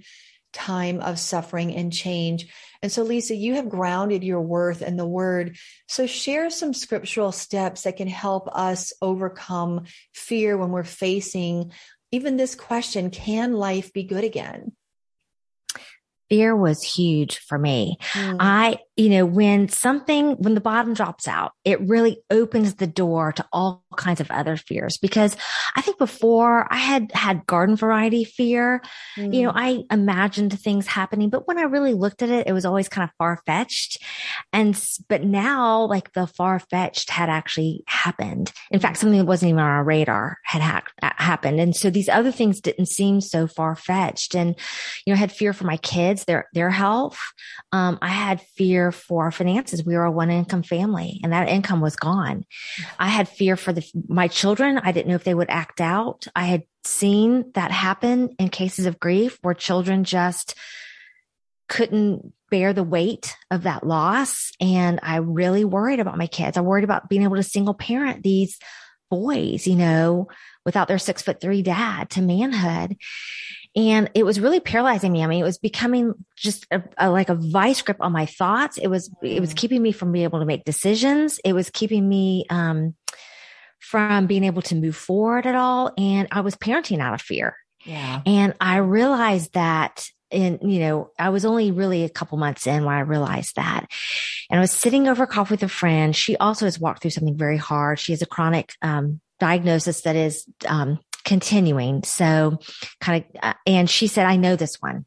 time 0.59 1.01
of 1.01 1.18
suffering 1.18 1.75
and 1.75 1.92
change. 1.92 2.53
And 2.83 2.92
so, 2.92 3.03
Lisa, 3.03 3.35
you 3.35 3.55
have 3.55 3.68
grounded 3.68 4.23
your 4.25 4.40
worth 4.40 4.83
in 4.83 4.97
the 4.97 5.07
word. 5.07 5.57
So, 5.87 6.07
share 6.07 6.51
some 6.51 6.75
scriptural 6.75 7.33
steps 7.33 7.83
that 7.83 7.97
can 7.97 8.09
help 8.09 8.49
us 8.53 8.92
overcome 9.01 9.85
fear 10.12 10.57
when 10.57 10.71
we're 10.71 10.85
facing 10.85 11.73
even 12.11 12.37
this 12.37 12.55
question 12.55 13.11
can 13.11 13.53
life 13.53 13.92
be 13.92 14.03
good 14.03 14.25
again? 14.25 14.73
fear 16.29 16.55
was 16.55 16.83
huge 16.83 17.38
for 17.38 17.59
me. 17.59 17.97
Mm. 18.12 18.37
I, 18.40 18.79
you 18.99 19.11
know, 19.11 19.25
when 19.25 19.69
something, 19.69 20.33
when 20.39 20.55
the 20.55 20.61
bottom 20.61 20.93
drops 20.93 21.29
out, 21.29 21.53
it 21.65 21.81
really 21.81 22.21
opens 22.31 22.75
the 22.75 22.87
door 22.89 23.31
to 23.31 23.47
all 23.53 23.85
kinds 23.97 24.21
of 24.21 24.29
other 24.29 24.57
fears 24.57 24.99
because 24.99 25.37
I 25.77 25.83
think 25.83 25.99
before 25.99 26.67
I 26.69 26.79
had 26.79 27.13
had 27.13 27.47
garden 27.47 27.77
variety 27.77 28.25
fear, 28.25 28.83
mm. 29.17 29.33
you 29.33 29.45
know, 29.45 29.53
mm. 29.53 29.57
I 29.57 29.85
imagined 29.95 30.59
things 30.59 30.89
happening, 30.89 31.31
but 31.31 31.47
when 31.47 31.59
I 31.59 31.63
really 31.63 31.95
looked 31.95 32.23
at 32.23 32.31
it, 32.31 32.49
it 32.49 32.53
was 32.53 32.65
always 32.65 32.89
kind 32.89 33.09
of 33.09 33.15
far 33.19 33.41
fetched. 33.47 34.03
And, 34.53 34.77
but 35.09 35.23
now 35.23 35.85
like 35.85 36.13
the 36.13 36.27
far 36.27 36.59
fetched 36.59 37.11
had 37.11 37.31
actually 37.31 37.85
happened. 37.87 38.53
In 38.73 38.81
fact, 38.81 38.97
something 38.97 39.19
that 39.19 39.27
wasn't 39.27 39.51
even 39.51 39.61
on 39.61 39.71
our 39.71 39.85
radar 39.85 40.39
had 40.43 40.61
ha- 40.61 41.15
happened. 41.19 41.61
And 41.61 41.77
so 41.77 41.89
these 41.89 42.09
other 42.09 42.33
things 42.33 42.61
didn't 42.61 42.87
seem 42.87 43.21
so 43.21 43.47
far 43.47 43.77
fetched. 43.77 44.35
And, 44.35 44.57
you 45.07 45.13
know, 45.13 45.17
I 45.17 45.21
had 45.21 45.31
fear 45.31 45.53
for 45.53 45.67
my 45.67 45.77
kids, 45.77 46.25
their, 46.25 46.49
their 46.53 46.71
health. 46.71 47.21
Um, 47.71 47.99
I 48.03 48.09
had 48.09 48.41
fear 48.57 48.88
for 48.92 49.24
our 49.24 49.31
finances. 49.31 49.85
We 49.85 49.96
were 49.96 50.05
a 50.05 50.12
one 50.12 50.31
income 50.31 50.62
family 50.62 51.20
and 51.22 51.33
that 51.33 51.48
income 51.48 51.81
was 51.81 51.96
gone. 51.96 52.44
I 52.98 53.09
had 53.09 53.29
fear 53.29 53.57
for 53.57 53.72
the 53.72 53.85
my 54.09 54.29
children, 54.29 54.79
I 54.79 54.92
didn't 54.92 55.09
know 55.09 55.14
if 55.14 55.24
they 55.24 55.35
would 55.35 55.51
act 55.51 55.81
out. 55.81 56.27
I 56.35 56.44
had 56.44 56.64
seen 56.85 57.51
that 57.55 57.70
happen 57.70 58.31
in 58.38 58.48
cases 58.48 58.87
of 58.87 59.01
grief 59.01 59.38
where 59.42 59.55
children 59.55 60.05
just 60.05 60.55
couldn't 61.68 62.33
bear 62.51 62.72
the 62.72 62.85
weight 62.85 63.37
of 63.51 63.64
that 63.64 63.87
loss. 63.87 64.53
And 64.61 65.01
I 65.03 65.16
really 65.16 65.64
worried 65.64 66.01
about 66.01 66.18
my 66.18 66.27
kids. 66.27 66.57
I 66.57 66.62
worried 66.62 66.85
about 66.85 67.09
being 67.09 67.22
able 67.22 67.37
to 67.37 67.42
single 67.42 67.74
parent 67.74 68.22
these 68.22 68.59
boys, 69.11 69.66
you 69.66 69.77
know, 69.77 70.29
without 70.64 70.88
their 70.88 70.98
six 70.98 71.22
foot 71.22 71.40
three 71.40 71.62
dad 71.62 72.11
to 72.11 72.22
manhood. 72.22 72.96
And 73.76 74.11
it 74.14 74.24
was 74.24 74.40
really 74.40 74.61
paralyzing 74.61 75.12
me. 75.12 75.22
I 75.22 75.26
mean, 75.26 75.40
it 75.40 75.44
was 75.44 75.59
becoming 75.59 76.14
just 76.37 76.66
a, 76.70 76.83
a, 76.96 77.11
like 77.11 77.28
a 77.28 77.35
vice 77.35 77.83
grip 77.83 77.98
on 78.00 78.12
my 78.12 78.26
thoughts. 78.26 78.78
It 78.78 78.88
was, 78.88 79.11
it 79.22 79.40
was 79.40 79.52
mm. 79.52 79.57
keeping 79.57 79.83
me 79.83 79.92
from 79.92 80.12
being 80.12 80.24
able 80.24 80.40
to 80.40 80.46
make 80.46 80.64
decisions. 80.64 81.38
It 81.44 81.52
was 81.52 81.70
keeping 81.70 82.09
me, 82.09 82.46
um, 82.50 82.94
from 83.78 84.26
being 84.26 84.44
able 84.44 84.62
to 84.62 84.74
move 84.74 84.96
forward 84.96 85.46
at 85.46 85.54
all. 85.54 85.92
And 85.96 86.28
I 86.33 86.40
was 86.40 86.57
parenting 86.57 87.00
out 87.00 87.14
of 87.14 87.20
fear. 87.20 87.57
Yeah. 87.85 88.22
And 88.26 88.54
I 88.61 88.78
realized 88.78 89.54
that 89.54 90.11
and 90.31 90.59
you 90.62 90.81
know, 90.81 91.11
I 91.18 91.31
was 91.31 91.44
only 91.44 91.70
really 91.70 92.04
a 92.04 92.09
couple 92.09 92.37
months 92.38 92.66
in 92.66 92.85
when 92.85 92.94
I 92.94 93.00
realized 93.00 93.57
that. 93.57 93.87
And 94.50 94.59
I 94.59 94.61
was 94.61 94.70
sitting 94.70 95.09
over 95.09 95.26
coffee 95.26 95.54
with 95.54 95.62
a 95.62 95.68
friend. 95.68 96.14
She 96.14 96.37
also 96.37 96.66
has 96.66 96.78
walked 96.78 97.02
through 97.02 97.12
something 97.12 97.37
very 97.37 97.57
hard. 97.57 97.98
She 97.98 98.12
has 98.12 98.22
a 98.22 98.26
chronic 98.26 98.72
um, 98.83 99.20
diagnosis 99.40 100.02
that 100.02 100.16
is 100.16 100.44
um, 100.66 100.98
continuing. 101.29 102.03
So 102.05 102.59
kind 103.01 103.23
of, 103.23 103.41
uh, 103.43 103.55
and 103.67 103.88
she 103.88 104.07
said, 104.07 104.25
I 104.25 104.37
know 104.37 104.57
this 104.57 104.81
one. 104.81 105.05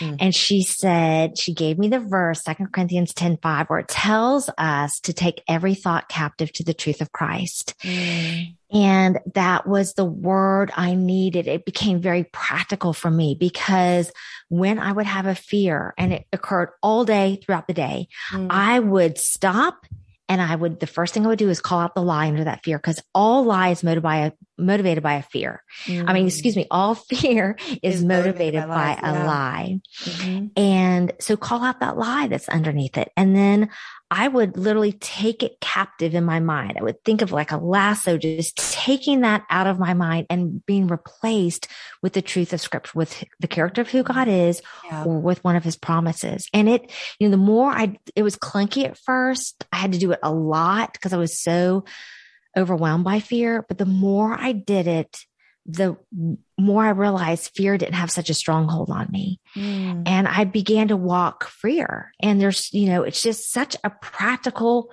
Mm. 0.00 0.16
And 0.18 0.34
she 0.34 0.62
said, 0.62 1.36
she 1.36 1.52
gave 1.52 1.78
me 1.78 1.88
the 1.88 2.00
verse, 2.00 2.42
second 2.42 2.72
Corinthians 2.72 3.12
10, 3.12 3.36
5, 3.42 3.66
where 3.68 3.80
it 3.80 3.88
tells 3.88 4.48
us 4.56 4.98
to 5.00 5.12
take 5.12 5.42
every 5.46 5.74
thought 5.74 6.08
captive 6.08 6.50
to 6.54 6.64
the 6.64 6.72
truth 6.72 7.02
of 7.02 7.12
Christ. 7.12 7.74
Mm. 7.82 8.54
And 8.72 9.18
that 9.34 9.66
was 9.66 9.92
the 9.92 10.06
word 10.06 10.72
I 10.74 10.94
needed. 10.94 11.46
It 11.46 11.66
became 11.66 12.00
very 12.00 12.24
practical 12.24 12.94
for 12.94 13.10
me 13.10 13.36
because 13.38 14.10
when 14.48 14.78
I 14.78 14.90
would 14.90 15.06
have 15.06 15.26
a 15.26 15.34
fear 15.34 15.92
and 15.98 16.14
it 16.14 16.26
occurred 16.32 16.70
all 16.82 17.04
day 17.04 17.40
throughout 17.42 17.66
the 17.66 17.74
day, 17.74 18.08
mm. 18.32 18.46
I 18.48 18.80
would 18.80 19.18
stop 19.18 19.84
and 20.28 20.42
I 20.42 20.54
would, 20.54 20.80
the 20.80 20.86
first 20.86 21.14
thing 21.14 21.24
I 21.24 21.28
would 21.28 21.38
do 21.38 21.48
is 21.48 21.60
call 21.60 21.80
out 21.80 21.94
the 21.94 22.02
lie 22.02 22.28
under 22.28 22.44
that 22.44 22.62
fear 22.62 22.78
because 22.78 23.02
all 23.14 23.44
lie 23.44 23.70
is 23.70 23.82
motivated 23.82 24.02
by 24.02 24.16
a, 24.18 24.32
motivated 24.58 25.02
by 25.02 25.14
a 25.14 25.22
fear. 25.22 25.62
Mm-hmm. 25.84 26.08
I 26.08 26.12
mean, 26.12 26.26
excuse 26.26 26.54
me, 26.56 26.66
all 26.70 26.94
fear 27.10 27.56
is, 27.82 27.96
is 27.96 28.04
motivated, 28.04 28.66
motivated, 28.66 28.68
by, 28.68 28.98
by 29.00 29.08
a 29.08 29.12
yeah. 29.12 29.26
lie. 29.26 29.80
Mm-hmm. 30.02 30.46
And 30.56 31.12
so 31.18 31.36
call 31.36 31.64
out 31.64 31.80
that 31.80 31.96
lie 31.96 32.28
that's 32.28 32.48
underneath 32.48 32.98
it. 32.98 33.10
And 33.16 33.34
then 33.34 33.70
I 34.10 34.26
would 34.26 34.56
literally 34.56 34.92
take 34.92 35.42
it 35.42 35.60
captive 35.60 36.14
in 36.14 36.24
my 36.24 36.40
mind. 36.40 36.78
I 36.78 36.82
would 36.82 37.04
think 37.04 37.20
of 37.20 37.30
like 37.30 37.52
a 37.52 37.58
lasso, 37.58 38.16
just 38.16 38.56
taking 38.56 39.20
that 39.20 39.44
out 39.50 39.66
of 39.66 39.78
my 39.78 39.92
mind 39.92 40.26
and 40.30 40.64
being 40.64 40.86
replaced 40.86 41.68
with 42.02 42.14
the 42.14 42.22
truth 42.22 42.54
of 42.54 42.60
scripture, 42.60 42.92
with 42.94 43.22
the 43.38 43.48
character 43.48 43.82
of 43.82 43.90
who 43.90 44.02
God 44.02 44.26
is 44.26 44.62
yeah. 44.86 45.04
or 45.04 45.20
with 45.20 45.44
one 45.44 45.56
of 45.56 45.64
his 45.64 45.76
promises. 45.76 46.48
And 46.54 46.70
it, 46.70 46.90
you 47.18 47.28
know, 47.28 47.32
the 47.32 47.36
more 47.36 47.70
I, 47.70 47.98
it 48.16 48.22
was 48.22 48.36
clunky 48.36 48.84
at 48.84 48.98
first. 48.98 49.66
I 49.72 49.76
had 49.76 49.92
to 49.92 49.98
do 49.98 50.12
it 50.12 50.20
a 50.22 50.32
lot 50.32 50.94
because 50.94 51.12
I 51.12 51.18
was 51.18 51.38
so 51.38 51.84
overwhelmed 52.56 53.04
by 53.04 53.20
fear. 53.20 53.66
But 53.68 53.76
the 53.76 53.86
more 53.86 54.32
I 54.32 54.52
did 54.52 54.86
it, 54.86 55.18
the 55.70 55.98
more 56.58 56.84
I 56.84 56.90
realized 56.90 57.52
fear 57.54 57.76
didn't 57.76 57.94
have 57.94 58.10
such 58.10 58.30
a 58.30 58.34
stronghold 58.34 58.90
on 58.90 59.06
me. 59.10 59.38
Mm. 59.54 60.04
And 60.06 60.26
I 60.26 60.44
began 60.44 60.88
to 60.88 60.96
walk 60.96 61.44
freer. 61.44 62.10
And 62.20 62.40
there's, 62.40 62.72
you 62.72 62.86
know, 62.86 63.02
it's 63.02 63.22
just 63.22 63.52
such 63.52 63.76
a 63.84 63.90
practical 63.90 64.90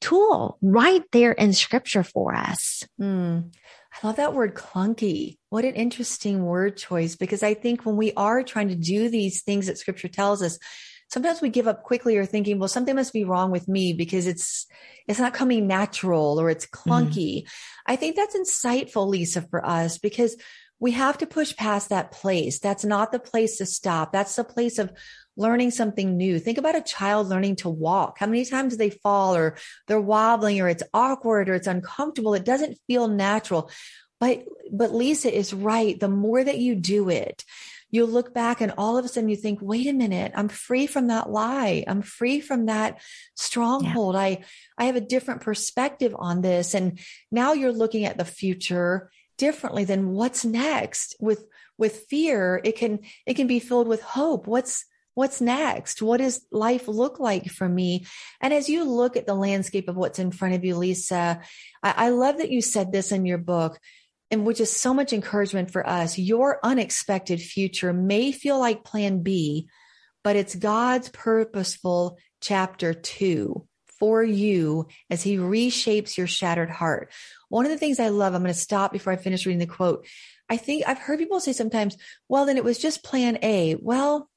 tool 0.00 0.56
right 0.62 1.04
there 1.12 1.32
in 1.32 1.52
scripture 1.52 2.02
for 2.02 2.34
us. 2.34 2.82
Mm. 2.98 3.52
I 3.92 4.06
love 4.06 4.16
that 4.16 4.32
word 4.34 4.54
clunky. 4.54 5.36
What 5.50 5.66
an 5.66 5.74
interesting 5.74 6.44
word 6.44 6.78
choice, 6.78 7.14
because 7.14 7.42
I 7.42 7.52
think 7.52 7.84
when 7.84 7.96
we 7.96 8.12
are 8.14 8.42
trying 8.42 8.68
to 8.68 8.74
do 8.74 9.10
these 9.10 9.42
things 9.42 9.66
that 9.66 9.78
scripture 9.78 10.08
tells 10.08 10.42
us, 10.42 10.58
sometimes 11.08 11.40
we 11.40 11.48
give 11.48 11.68
up 11.68 11.82
quickly 11.82 12.16
or 12.16 12.26
thinking, 12.26 12.58
well, 12.58 12.68
something 12.68 12.94
must 12.94 13.12
be 13.12 13.24
wrong 13.24 13.50
with 13.50 13.68
me 13.68 13.92
because 13.92 14.26
it's, 14.26 14.66
it's 15.06 15.20
not 15.20 15.34
coming 15.34 15.66
natural 15.66 16.40
or 16.40 16.50
it's 16.50 16.66
mm-hmm. 16.66 16.90
clunky. 16.90 17.42
Mm. 17.42 17.48
I 17.86 17.96
think 17.96 18.16
that's 18.16 18.36
insightful, 18.36 19.08
Lisa, 19.08 19.42
for 19.42 19.64
us 19.64 19.98
because 19.98 20.36
we 20.78 20.92
have 20.92 21.18
to 21.18 21.26
push 21.26 21.56
past 21.56 21.88
that 21.88 22.12
place. 22.12 22.58
That's 22.58 22.84
not 22.84 23.12
the 23.12 23.18
place 23.18 23.58
to 23.58 23.66
stop. 23.66 24.12
That's 24.12 24.36
the 24.36 24.44
place 24.44 24.78
of 24.78 24.92
learning 25.36 25.70
something 25.70 26.16
new. 26.16 26.38
Think 26.38 26.58
about 26.58 26.76
a 26.76 26.82
child 26.82 27.28
learning 27.28 27.56
to 27.56 27.68
walk. 27.70 28.18
How 28.18 28.26
many 28.26 28.44
times 28.44 28.72
do 28.72 28.78
they 28.78 28.90
fall 28.90 29.36
or 29.36 29.56
they're 29.86 30.00
wobbling 30.00 30.60
or 30.60 30.68
it's 30.68 30.82
awkward 30.92 31.48
or 31.48 31.54
it's 31.54 31.66
uncomfortable? 31.66 32.34
It 32.34 32.44
doesn't 32.44 32.78
feel 32.86 33.08
natural. 33.08 33.70
But, 34.18 34.44
but 34.72 34.94
Lisa 34.94 35.34
is 35.34 35.52
right. 35.52 35.98
The 35.98 36.08
more 36.08 36.42
that 36.42 36.58
you 36.58 36.74
do 36.74 37.10
it, 37.10 37.44
you 37.90 38.04
look 38.04 38.34
back 38.34 38.60
and 38.60 38.72
all 38.76 38.98
of 38.98 39.04
a 39.04 39.08
sudden 39.08 39.28
you 39.28 39.36
think, 39.36 39.60
wait 39.62 39.86
a 39.86 39.92
minute, 39.92 40.32
I'm 40.34 40.48
free 40.48 40.86
from 40.86 41.06
that 41.08 41.30
lie. 41.30 41.84
I'm 41.86 42.02
free 42.02 42.40
from 42.40 42.66
that 42.66 43.00
stronghold. 43.34 44.14
Yeah. 44.14 44.20
I, 44.20 44.44
I 44.76 44.84
have 44.84 44.96
a 44.96 45.00
different 45.00 45.40
perspective 45.40 46.14
on 46.18 46.42
this. 46.42 46.74
And 46.74 46.98
now 47.30 47.52
you're 47.52 47.72
looking 47.72 48.04
at 48.04 48.18
the 48.18 48.24
future 48.24 49.10
differently 49.38 49.84
than 49.84 50.10
what's 50.10 50.44
next 50.44 51.14
with, 51.20 51.44
with 51.78 52.06
fear. 52.08 52.60
It 52.64 52.76
can, 52.76 53.00
it 53.24 53.34
can 53.34 53.46
be 53.46 53.60
filled 53.60 53.88
with 53.88 54.02
hope. 54.02 54.46
What's, 54.46 54.84
what's 55.14 55.40
next? 55.40 56.02
What 56.02 56.18
does 56.18 56.44
life 56.50 56.88
look 56.88 57.20
like 57.20 57.50
for 57.50 57.68
me? 57.68 58.06
And 58.40 58.52
as 58.52 58.68
you 58.68 58.84
look 58.84 59.16
at 59.16 59.26
the 59.26 59.34
landscape 59.34 59.88
of 59.88 59.96
what's 59.96 60.18
in 60.18 60.32
front 60.32 60.54
of 60.54 60.64
you, 60.64 60.76
Lisa, 60.76 61.40
I, 61.82 61.94
I 61.96 62.08
love 62.08 62.38
that 62.38 62.50
you 62.50 62.60
said 62.60 62.92
this 62.92 63.12
in 63.12 63.24
your 63.24 63.38
book 63.38 63.78
and 64.30 64.44
which 64.44 64.60
is 64.60 64.70
so 64.70 64.92
much 64.92 65.12
encouragement 65.12 65.70
for 65.70 65.86
us. 65.86 66.18
Your 66.18 66.58
unexpected 66.62 67.40
future 67.40 67.92
may 67.92 68.32
feel 68.32 68.58
like 68.58 68.84
plan 68.84 69.22
B, 69.22 69.68
but 70.24 70.36
it's 70.36 70.54
God's 70.54 71.08
purposeful 71.10 72.18
chapter 72.40 72.92
two 72.94 73.66
for 73.98 74.22
you 74.22 74.86
as 75.08 75.22
he 75.22 75.36
reshapes 75.36 76.16
your 76.16 76.26
shattered 76.26 76.70
heart. 76.70 77.12
One 77.48 77.64
of 77.64 77.70
the 77.70 77.78
things 77.78 77.98
I 77.98 78.08
love, 78.08 78.34
I'm 78.34 78.42
going 78.42 78.52
to 78.52 78.58
stop 78.58 78.92
before 78.92 79.12
I 79.12 79.16
finish 79.16 79.46
reading 79.46 79.60
the 79.60 79.66
quote. 79.66 80.06
I 80.48 80.56
think 80.56 80.84
I've 80.86 80.98
heard 80.98 81.18
people 81.18 81.40
say 81.40 81.52
sometimes, 81.52 81.96
well, 82.28 82.46
then 82.46 82.56
it 82.56 82.64
was 82.64 82.78
just 82.78 83.02
plan 83.02 83.38
A. 83.42 83.76
Well, 83.76 84.28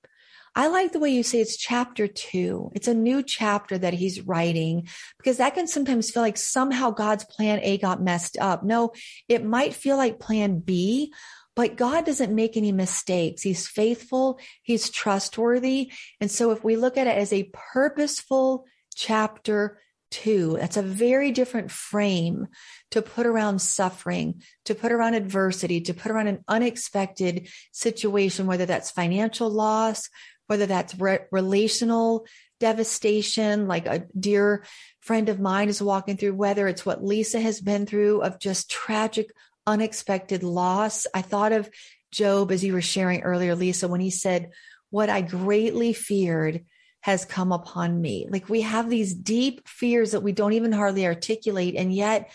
I 0.55 0.67
like 0.67 0.91
the 0.91 0.99
way 0.99 1.09
you 1.09 1.23
say 1.23 1.39
it's 1.39 1.57
chapter 1.57 2.07
two. 2.07 2.71
It's 2.73 2.87
a 2.87 2.93
new 2.93 3.23
chapter 3.23 3.77
that 3.77 3.93
he's 3.93 4.21
writing 4.21 4.87
because 5.17 5.37
that 5.37 5.55
can 5.55 5.67
sometimes 5.67 6.11
feel 6.11 6.23
like 6.23 6.37
somehow 6.37 6.91
God's 6.91 7.25
plan 7.25 7.59
A 7.61 7.77
got 7.77 8.01
messed 8.01 8.37
up. 8.39 8.63
No, 8.63 8.93
it 9.27 9.43
might 9.43 9.73
feel 9.73 9.97
like 9.97 10.19
plan 10.19 10.59
B, 10.59 11.13
but 11.55 11.75
God 11.75 12.05
doesn't 12.05 12.33
make 12.33 12.57
any 12.57 12.71
mistakes. 12.71 13.41
He's 13.41 13.67
faithful. 13.67 14.39
He's 14.63 14.89
trustworthy. 14.89 15.91
And 16.21 16.31
so 16.31 16.51
if 16.51 16.63
we 16.63 16.75
look 16.75 16.97
at 16.97 17.07
it 17.07 17.17
as 17.17 17.33
a 17.33 17.49
purposeful 17.53 18.65
chapter 18.95 19.81
two, 20.11 20.57
that's 20.59 20.77
a 20.77 20.81
very 20.81 21.31
different 21.31 21.69
frame 21.69 22.47
to 22.91 23.01
put 23.01 23.25
around 23.25 23.61
suffering, 23.61 24.41
to 24.65 24.73
put 24.73 24.91
around 24.91 25.13
adversity, 25.13 25.81
to 25.81 25.93
put 25.93 26.11
around 26.11 26.27
an 26.27 26.43
unexpected 26.47 27.47
situation, 27.71 28.47
whether 28.47 28.65
that's 28.65 28.89
financial 28.89 29.49
loss, 29.49 30.09
whether 30.49 30.65
that's 30.65 30.99
re- 30.99 31.19
relational 31.31 32.25
devastation, 32.59 33.67
like 33.67 33.85
a 33.85 34.05
dear 34.19 34.65
friend 34.99 35.29
of 35.29 35.39
mine 35.39 35.69
is 35.69 35.79
walking 35.79 36.17
through, 36.17 36.33
whether 36.33 36.67
it's 36.67 36.83
what 36.83 37.03
Lisa 37.03 37.39
has 37.39 37.61
been 37.61 37.85
through 37.85 38.21
of 38.21 38.39
just 38.39 38.71
tragic, 38.71 39.31
unexpected 39.67 40.41
loss. 40.41 41.05
I 41.13 41.21
thought 41.21 41.51
of 41.51 41.69
Job 42.11 42.51
as 42.51 42.63
you 42.63 42.73
were 42.73 42.81
sharing 42.81 43.21
earlier, 43.21 43.55
Lisa, 43.55 43.87
when 43.87 44.01
he 44.01 44.09
said, 44.09 44.49
What 44.89 45.07
I 45.07 45.21
greatly 45.21 45.93
feared 45.93 46.65
has 47.01 47.25
come 47.25 47.51
upon 47.51 48.01
me. 48.01 48.25
Like 48.27 48.49
we 48.49 48.61
have 48.61 48.89
these 48.89 49.13
deep 49.13 49.67
fears 49.67 50.11
that 50.11 50.23
we 50.23 50.31
don't 50.31 50.53
even 50.53 50.71
hardly 50.71 51.05
articulate. 51.05 51.75
And 51.75 51.93
yet 51.93 52.31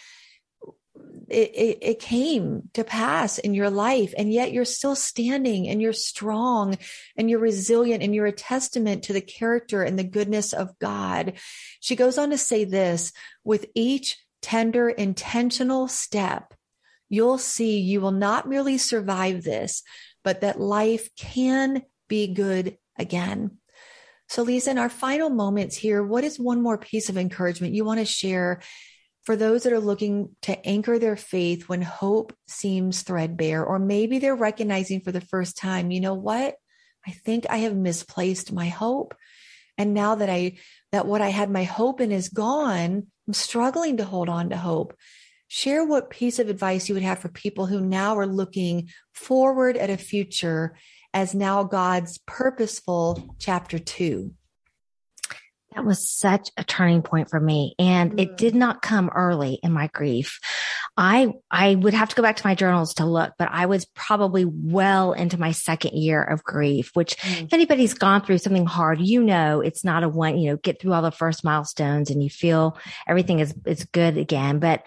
it, 1.28 1.50
it, 1.54 1.78
it, 1.80 1.98
came 2.00 2.68
to 2.74 2.84
pass 2.84 3.38
in 3.38 3.54
your 3.54 3.70
life 3.70 4.12
and 4.16 4.32
yet 4.32 4.52
you're 4.52 4.64
still 4.64 4.96
standing 4.96 5.68
and 5.68 5.80
you're 5.80 5.92
strong 5.92 6.76
and 7.16 7.30
you're 7.30 7.38
resilient 7.38 8.02
and 8.02 8.14
you're 8.14 8.26
a 8.26 8.32
testament 8.32 9.04
to 9.04 9.12
the 9.12 9.20
character 9.20 9.82
and 9.82 9.98
the 9.98 10.04
goodness 10.04 10.52
of 10.52 10.78
God. 10.78 11.34
She 11.80 11.96
goes 11.96 12.18
on 12.18 12.30
to 12.30 12.38
say 12.38 12.64
this 12.64 13.12
with 13.44 13.66
each 13.74 14.18
tender, 14.42 14.90
intentional 14.90 15.88
step, 15.88 16.52
you'll 17.08 17.38
see 17.38 17.80
you 17.80 18.00
will 18.00 18.12
not 18.12 18.48
merely 18.48 18.76
survive 18.76 19.42
this, 19.42 19.82
but 20.22 20.42
that 20.42 20.60
life 20.60 21.08
can 21.16 21.82
be 22.08 22.26
good 22.26 22.76
again. 22.98 23.58
So, 24.28 24.42
Lisa, 24.42 24.70
in 24.70 24.78
our 24.78 24.88
final 24.88 25.30
moments 25.30 25.76
here, 25.76 26.02
what 26.02 26.24
is 26.24 26.38
one 26.38 26.62
more 26.62 26.78
piece 26.78 27.08
of 27.08 27.16
encouragement 27.16 27.74
you 27.74 27.84
want 27.84 28.00
to 28.00 28.06
share 28.06 28.60
for 29.24 29.36
those 29.36 29.62
that 29.62 29.72
are 29.72 29.80
looking 29.80 30.36
to 30.42 30.66
anchor 30.66 30.98
their 30.98 31.16
faith 31.16 31.68
when 31.68 31.82
hope 31.82 32.34
seems 32.46 33.02
threadbare, 33.02 33.64
or 33.64 33.78
maybe 33.78 34.18
they're 34.18 34.36
recognizing 34.36 35.00
for 35.00 35.12
the 35.12 35.20
first 35.20 35.56
time, 35.56 35.90
you 35.90 36.00
know 36.00 36.14
what? 36.14 36.56
I 37.06 37.10
think 37.10 37.46
I 37.48 37.58
have 37.58 37.74
misplaced 37.74 38.52
my 38.52 38.68
hope. 38.68 39.14
And 39.76 39.94
now 39.94 40.14
that 40.16 40.30
I, 40.30 40.58
that 40.92 41.06
what 41.06 41.20
I 41.20 41.30
had 41.30 41.50
my 41.50 41.64
hope 41.64 42.00
in 42.00 42.12
is 42.12 42.28
gone, 42.28 43.06
I'm 43.26 43.34
struggling 43.34 43.96
to 43.96 44.04
hold 44.04 44.28
on 44.28 44.50
to 44.50 44.56
hope. 44.56 44.94
Share 45.48 45.84
what 45.84 46.10
piece 46.10 46.38
of 46.38 46.48
advice 46.48 46.88
you 46.88 46.94
would 46.94 47.02
have 47.02 47.18
for 47.18 47.28
people 47.28 47.66
who 47.66 47.80
now 47.80 48.18
are 48.18 48.26
looking 48.26 48.90
forward 49.12 49.76
at 49.76 49.90
a 49.90 49.96
future 49.96 50.76
as 51.12 51.34
now 51.34 51.62
God's 51.62 52.18
purposeful 52.26 53.36
chapter 53.38 53.78
two. 53.78 54.32
That 55.74 55.84
was 55.84 56.08
such 56.08 56.50
a 56.56 56.62
turning 56.62 57.02
point 57.02 57.30
for 57.30 57.40
me. 57.40 57.74
And 57.78 58.12
mm. 58.12 58.20
it 58.20 58.36
did 58.36 58.54
not 58.54 58.82
come 58.82 59.10
early 59.12 59.58
in 59.62 59.72
my 59.72 59.88
grief. 59.88 60.38
I, 60.96 61.32
I 61.50 61.74
would 61.74 61.94
have 61.94 62.08
to 62.10 62.16
go 62.16 62.22
back 62.22 62.36
to 62.36 62.46
my 62.46 62.54
journals 62.54 62.94
to 62.94 63.06
look, 63.06 63.32
but 63.38 63.48
I 63.50 63.66
was 63.66 63.84
probably 63.84 64.44
well 64.44 65.12
into 65.12 65.38
my 65.38 65.50
second 65.50 65.94
year 65.94 66.22
of 66.22 66.44
grief, 66.44 66.90
which 66.94 67.16
mm. 67.16 67.44
if 67.44 67.52
anybody's 67.52 67.94
gone 67.94 68.22
through 68.22 68.38
something 68.38 68.66
hard, 68.66 69.00
you 69.00 69.22
know, 69.22 69.60
it's 69.60 69.84
not 69.84 70.04
a 70.04 70.08
one, 70.08 70.38
you 70.38 70.50
know, 70.50 70.56
get 70.56 70.80
through 70.80 70.92
all 70.92 71.02
the 71.02 71.10
first 71.10 71.44
milestones 71.44 72.10
and 72.10 72.22
you 72.22 72.30
feel 72.30 72.78
everything 73.08 73.40
is, 73.40 73.54
is 73.66 73.84
good 73.84 74.16
again. 74.16 74.60
But 74.60 74.84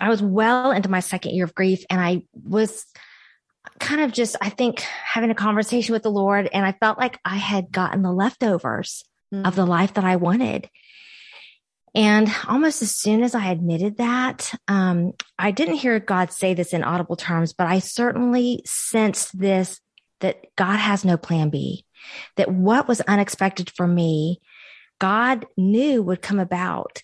I 0.00 0.08
was 0.08 0.22
well 0.22 0.70
into 0.70 0.88
my 0.88 1.00
second 1.00 1.34
year 1.34 1.44
of 1.44 1.54
grief 1.54 1.84
and 1.90 2.00
I 2.00 2.22
was, 2.34 2.86
kind 3.78 4.00
of 4.00 4.12
just, 4.12 4.36
I 4.40 4.48
think, 4.48 4.80
having 4.80 5.30
a 5.30 5.34
conversation 5.34 5.92
with 5.92 6.02
the 6.02 6.10
Lord, 6.10 6.48
and 6.52 6.64
I 6.64 6.72
felt 6.72 6.98
like 6.98 7.18
I 7.24 7.36
had 7.36 7.70
gotten 7.70 8.02
the 8.02 8.12
leftovers 8.12 9.04
mm. 9.32 9.46
of 9.46 9.56
the 9.56 9.66
life 9.66 9.94
that 9.94 10.04
I 10.04 10.16
wanted. 10.16 10.68
And 11.94 12.32
almost 12.46 12.82
as 12.82 12.94
soon 12.94 13.22
as 13.22 13.34
I 13.34 13.50
admitted 13.50 13.96
that, 13.96 14.54
um, 14.68 15.12
I 15.38 15.50
didn't 15.50 15.76
hear 15.76 15.98
God 15.98 16.32
say 16.32 16.54
this 16.54 16.72
in 16.72 16.84
audible 16.84 17.16
terms, 17.16 17.52
but 17.52 17.66
I 17.66 17.80
certainly 17.80 18.62
sensed 18.64 19.36
this 19.38 19.80
that 20.20 20.54
God 20.54 20.76
has 20.76 21.04
no 21.04 21.16
plan 21.16 21.50
B, 21.50 21.84
that 22.36 22.50
what 22.52 22.86
was 22.86 23.00
unexpected 23.00 23.70
for 23.70 23.86
me, 23.86 24.40
God 25.00 25.46
knew 25.56 26.02
would 26.02 26.22
come 26.22 26.38
about. 26.38 27.00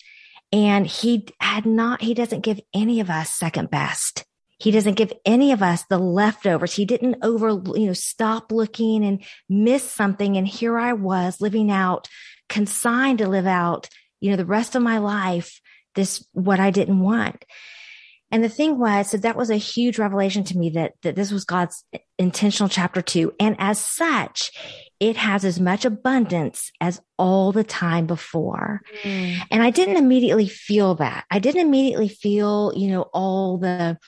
And 0.52 0.86
he 0.86 1.26
had 1.40 1.66
not, 1.66 2.02
he 2.02 2.14
doesn't 2.14 2.42
give 2.42 2.60
any 2.72 3.00
of 3.00 3.10
us 3.10 3.30
second 3.30 3.70
best. 3.70 4.24
He 4.58 4.70
doesn't 4.70 4.94
give 4.94 5.12
any 5.24 5.52
of 5.52 5.62
us 5.62 5.84
the 5.84 5.98
leftovers. 5.98 6.72
He 6.72 6.84
didn't 6.84 7.18
over, 7.22 7.50
you 7.50 7.86
know, 7.86 7.92
stop 7.92 8.50
looking 8.50 9.04
and 9.04 9.22
miss 9.48 9.82
something. 9.90 10.36
And 10.36 10.48
here 10.48 10.78
I 10.78 10.94
was 10.94 11.40
living 11.40 11.70
out, 11.70 12.08
consigned 12.48 13.18
to 13.18 13.28
live 13.28 13.46
out, 13.46 13.88
you 14.20 14.30
know, 14.30 14.36
the 14.36 14.46
rest 14.46 14.74
of 14.74 14.82
my 14.82 14.98
life, 14.98 15.60
this, 15.94 16.26
what 16.32 16.58
I 16.58 16.70
didn't 16.70 17.00
want. 17.00 17.44
And 18.30 18.42
the 18.42 18.48
thing 18.48 18.78
was, 18.78 19.10
so 19.10 19.18
that 19.18 19.36
was 19.36 19.50
a 19.50 19.56
huge 19.56 19.98
revelation 19.98 20.42
to 20.44 20.58
me 20.58 20.70
that, 20.70 20.94
that 21.02 21.14
this 21.14 21.30
was 21.30 21.44
God's 21.44 21.84
intentional 22.18 22.68
chapter 22.68 23.02
two. 23.02 23.34
And 23.38 23.56
as 23.58 23.78
such, 23.78 24.50
it 24.98 25.16
has 25.16 25.44
as 25.44 25.60
much 25.60 25.84
abundance 25.84 26.72
as 26.80 27.00
all 27.18 27.52
the 27.52 27.64
time 27.64 28.06
before. 28.06 28.80
Mm. 29.02 29.38
And 29.50 29.62
I 29.62 29.70
didn't 29.70 29.96
immediately 29.96 30.48
feel 30.48 30.94
that. 30.96 31.26
I 31.30 31.38
didn't 31.38 31.60
immediately 31.60 32.08
feel, 32.08 32.72
you 32.74 32.88
know, 32.88 33.02
all 33.12 33.58
the 33.58 33.98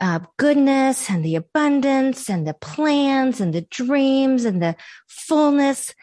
uh, 0.00 0.20
goodness 0.38 1.10
and 1.10 1.24
the 1.24 1.36
abundance 1.36 2.30
and 2.30 2.46
the 2.46 2.54
plans 2.54 3.40
and 3.40 3.52
the 3.52 3.62
dreams 3.62 4.44
and 4.44 4.62
the 4.62 4.76
fullness. 5.08 5.94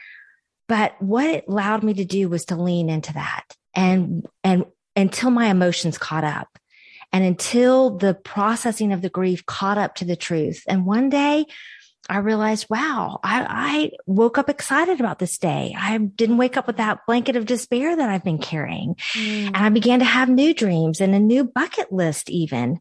But 0.67 1.01
what 1.01 1.25
it 1.25 1.45
allowed 1.47 1.83
me 1.83 1.95
to 1.95 2.05
do 2.05 2.29
was 2.29 2.45
to 2.45 2.55
lean 2.55 2.89
into 2.89 3.13
that 3.13 3.43
and, 3.73 4.27
and 4.43 4.65
until 4.95 5.31
my 5.31 5.47
emotions 5.47 5.97
caught 5.97 6.23
up 6.23 6.59
and 7.11 7.23
until 7.23 7.97
the 7.97 8.13
processing 8.13 8.91
of 8.91 9.01
the 9.01 9.09
grief 9.09 9.45
caught 9.45 9.77
up 9.77 9.95
to 9.95 10.05
the 10.05 10.15
truth. 10.15 10.63
And 10.67 10.85
one 10.85 11.09
day 11.09 11.45
I 12.09 12.19
realized, 12.19 12.67
wow, 12.69 13.19
I, 13.23 13.45
I, 13.49 13.91
woke 14.05 14.37
up 14.37 14.49
excited 14.49 14.99
about 14.99 15.19
this 15.19 15.37
day. 15.37 15.75
I 15.77 15.97
didn't 15.97 16.37
wake 16.37 16.57
up 16.57 16.67
with 16.67 16.77
that 16.77 17.05
blanket 17.05 17.35
of 17.35 17.45
despair 17.45 17.95
that 17.95 18.09
I've 18.09 18.23
been 18.23 18.37
carrying. 18.37 18.95
Mm. 19.13 19.47
And 19.47 19.57
I 19.57 19.69
began 19.69 19.99
to 19.99 20.05
have 20.05 20.29
new 20.29 20.53
dreams 20.53 21.01
and 21.01 21.13
a 21.13 21.19
new 21.19 21.43
bucket 21.43 21.91
list 21.91 22.29
even. 22.29 22.79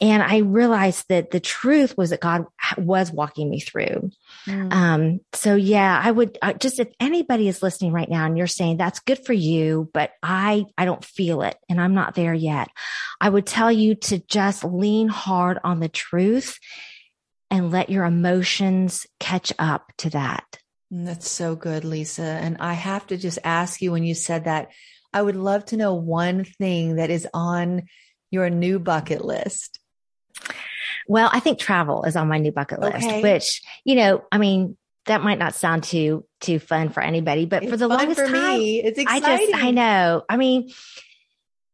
And 0.00 0.22
I 0.22 0.38
realized 0.38 1.06
that 1.08 1.32
the 1.32 1.40
truth 1.40 1.96
was 1.96 2.10
that 2.10 2.20
God 2.20 2.46
was 2.76 3.10
walking 3.10 3.50
me 3.50 3.58
through. 3.58 4.12
Mm. 4.46 4.72
Um, 4.72 5.20
so 5.32 5.56
yeah, 5.56 6.00
I 6.02 6.10
would 6.10 6.38
uh, 6.40 6.52
just, 6.52 6.78
if 6.78 6.88
anybody 7.00 7.48
is 7.48 7.62
listening 7.62 7.92
right 7.92 8.08
now 8.08 8.24
and 8.24 8.38
you're 8.38 8.46
saying 8.46 8.76
that's 8.76 9.00
good 9.00 9.24
for 9.26 9.32
you, 9.32 9.90
but 9.92 10.12
I, 10.22 10.66
I 10.76 10.84
don't 10.84 11.04
feel 11.04 11.42
it 11.42 11.56
and 11.68 11.80
I'm 11.80 11.94
not 11.94 12.14
there 12.14 12.34
yet. 12.34 12.68
I 13.20 13.28
would 13.28 13.46
tell 13.46 13.72
you 13.72 13.96
to 13.96 14.18
just 14.20 14.62
lean 14.62 15.08
hard 15.08 15.58
on 15.64 15.80
the 15.80 15.88
truth 15.88 16.60
and 17.50 17.70
let 17.70 17.90
your 17.90 18.04
emotions 18.04 19.06
catch 19.18 19.52
up 19.58 19.92
to 19.98 20.10
that. 20.10 20.58
Mm, 20.92 21.06
that's 21.06 21.30
so 21.30 21.56
good, 21.56 21.84
Lisa. 21.84 22.22
And 22.22 22.58
I 22.60 22.74
have 22.74 23.06
to 23.08 23.16
just 23.16 23.38
ask 23.44 23.80
you 23.80 23.92
when 23.92 24.04
you 24.04 24.14
said 24.14 24.44
that, 24.44 24.70
I 25.12 25.22
would 25.22 25.36
love 25.36 25.64
to 25.66 25.76
know 25.76 25.94
one 25.94 26.44
thing 26.44 26.96
that 26.96 27.10
is 27.10 27.26
on 27.32 27.84
your 28.30 28.50
new 28.50 28.78
bucket 28.78 29.24
list. 29.24 29.78
Well, 31.06 31.30
I 31.32 31.40
think 31.40 31.58
travel 31.58 32.04
is 32.04 32.16
on 32.16 32.28
my 32.28 32.38
new 32.38 32.52
bucket 32.52 32.80
list, 32.80 33.06
okay. 33.06 33.22
which, 33.22 33.62
you 33.84 33.94
know, 33.94 34.22
I 34.30 34.36
mean, 34.36 34.76
that 35.06 35.22
might 35.22 35.38
not 35.38 35.54
sound 35.54 35.84
too 35.84 36.26
too 36.40 36.58
fun 36.58 36.90
for 36.90 37.02
anybody, 37.02 37.46
but 37.46 37.62
it's 37.62 37.70
for 37.72 37.78
the 37.78 37.88
longest 37.88 38.20
for 38.20 38.26
time, 38.26 38.58
me. 38.58 38.82
it's 38.82 38.98
exciting. 38.98 39.24
I 39.24 39.38
just 39.38 39.64
I 39.64 39.70
know. 39.70 40.22
I 40.28 40.36
mean, 40.36 40.70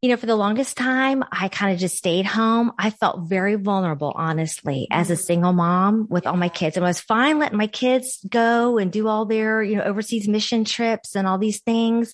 you 0.04 0.10
know, 0.10 0.18
for 0.18 0.26
the 0.26 0.36
longest 0.36 0.76
time, 0.76 1.24
I 1.32 1.48
kind 1.48 1.72
of 1.72 1.80
just 1.80 1.96
stayed 1.96 2.26
home. 2.26 2.72
I 2.78 2.90
felt 2.90 3.26
very 3.26 3.54
vulnerable, 3.54 4.12
honestly, 4.14 4.86
as 4.90 5.08
a 5.08 5.14
mm-hmm. 5.14 5.22
single 5.22 5.52
mom 5.54 6.08
with 6.10 6.26
all 6.26 6.36
my 6.36 6.50
kids. 6.50 6.76
And 6.76 6.84
I 6.84 6.90
was 6.90 7.00
fine 7.00 7.38
letting 7.38 7.56
my 7.56 7.68
kids 7.68 8.22
go 8.28 8.76
and 8.76 8.92
do 8.92 9.08
all 9.08 9.24
their, 9.24 9.62
you 9.62 9.76
know, 9.76 9.82
overseas 9.82 10.28
mission 10.28 10.66
trips 10.66 11.16
and 11.16 11.26
all 11.26 11.38
these 11.38 11.62
things. 11.62 12.12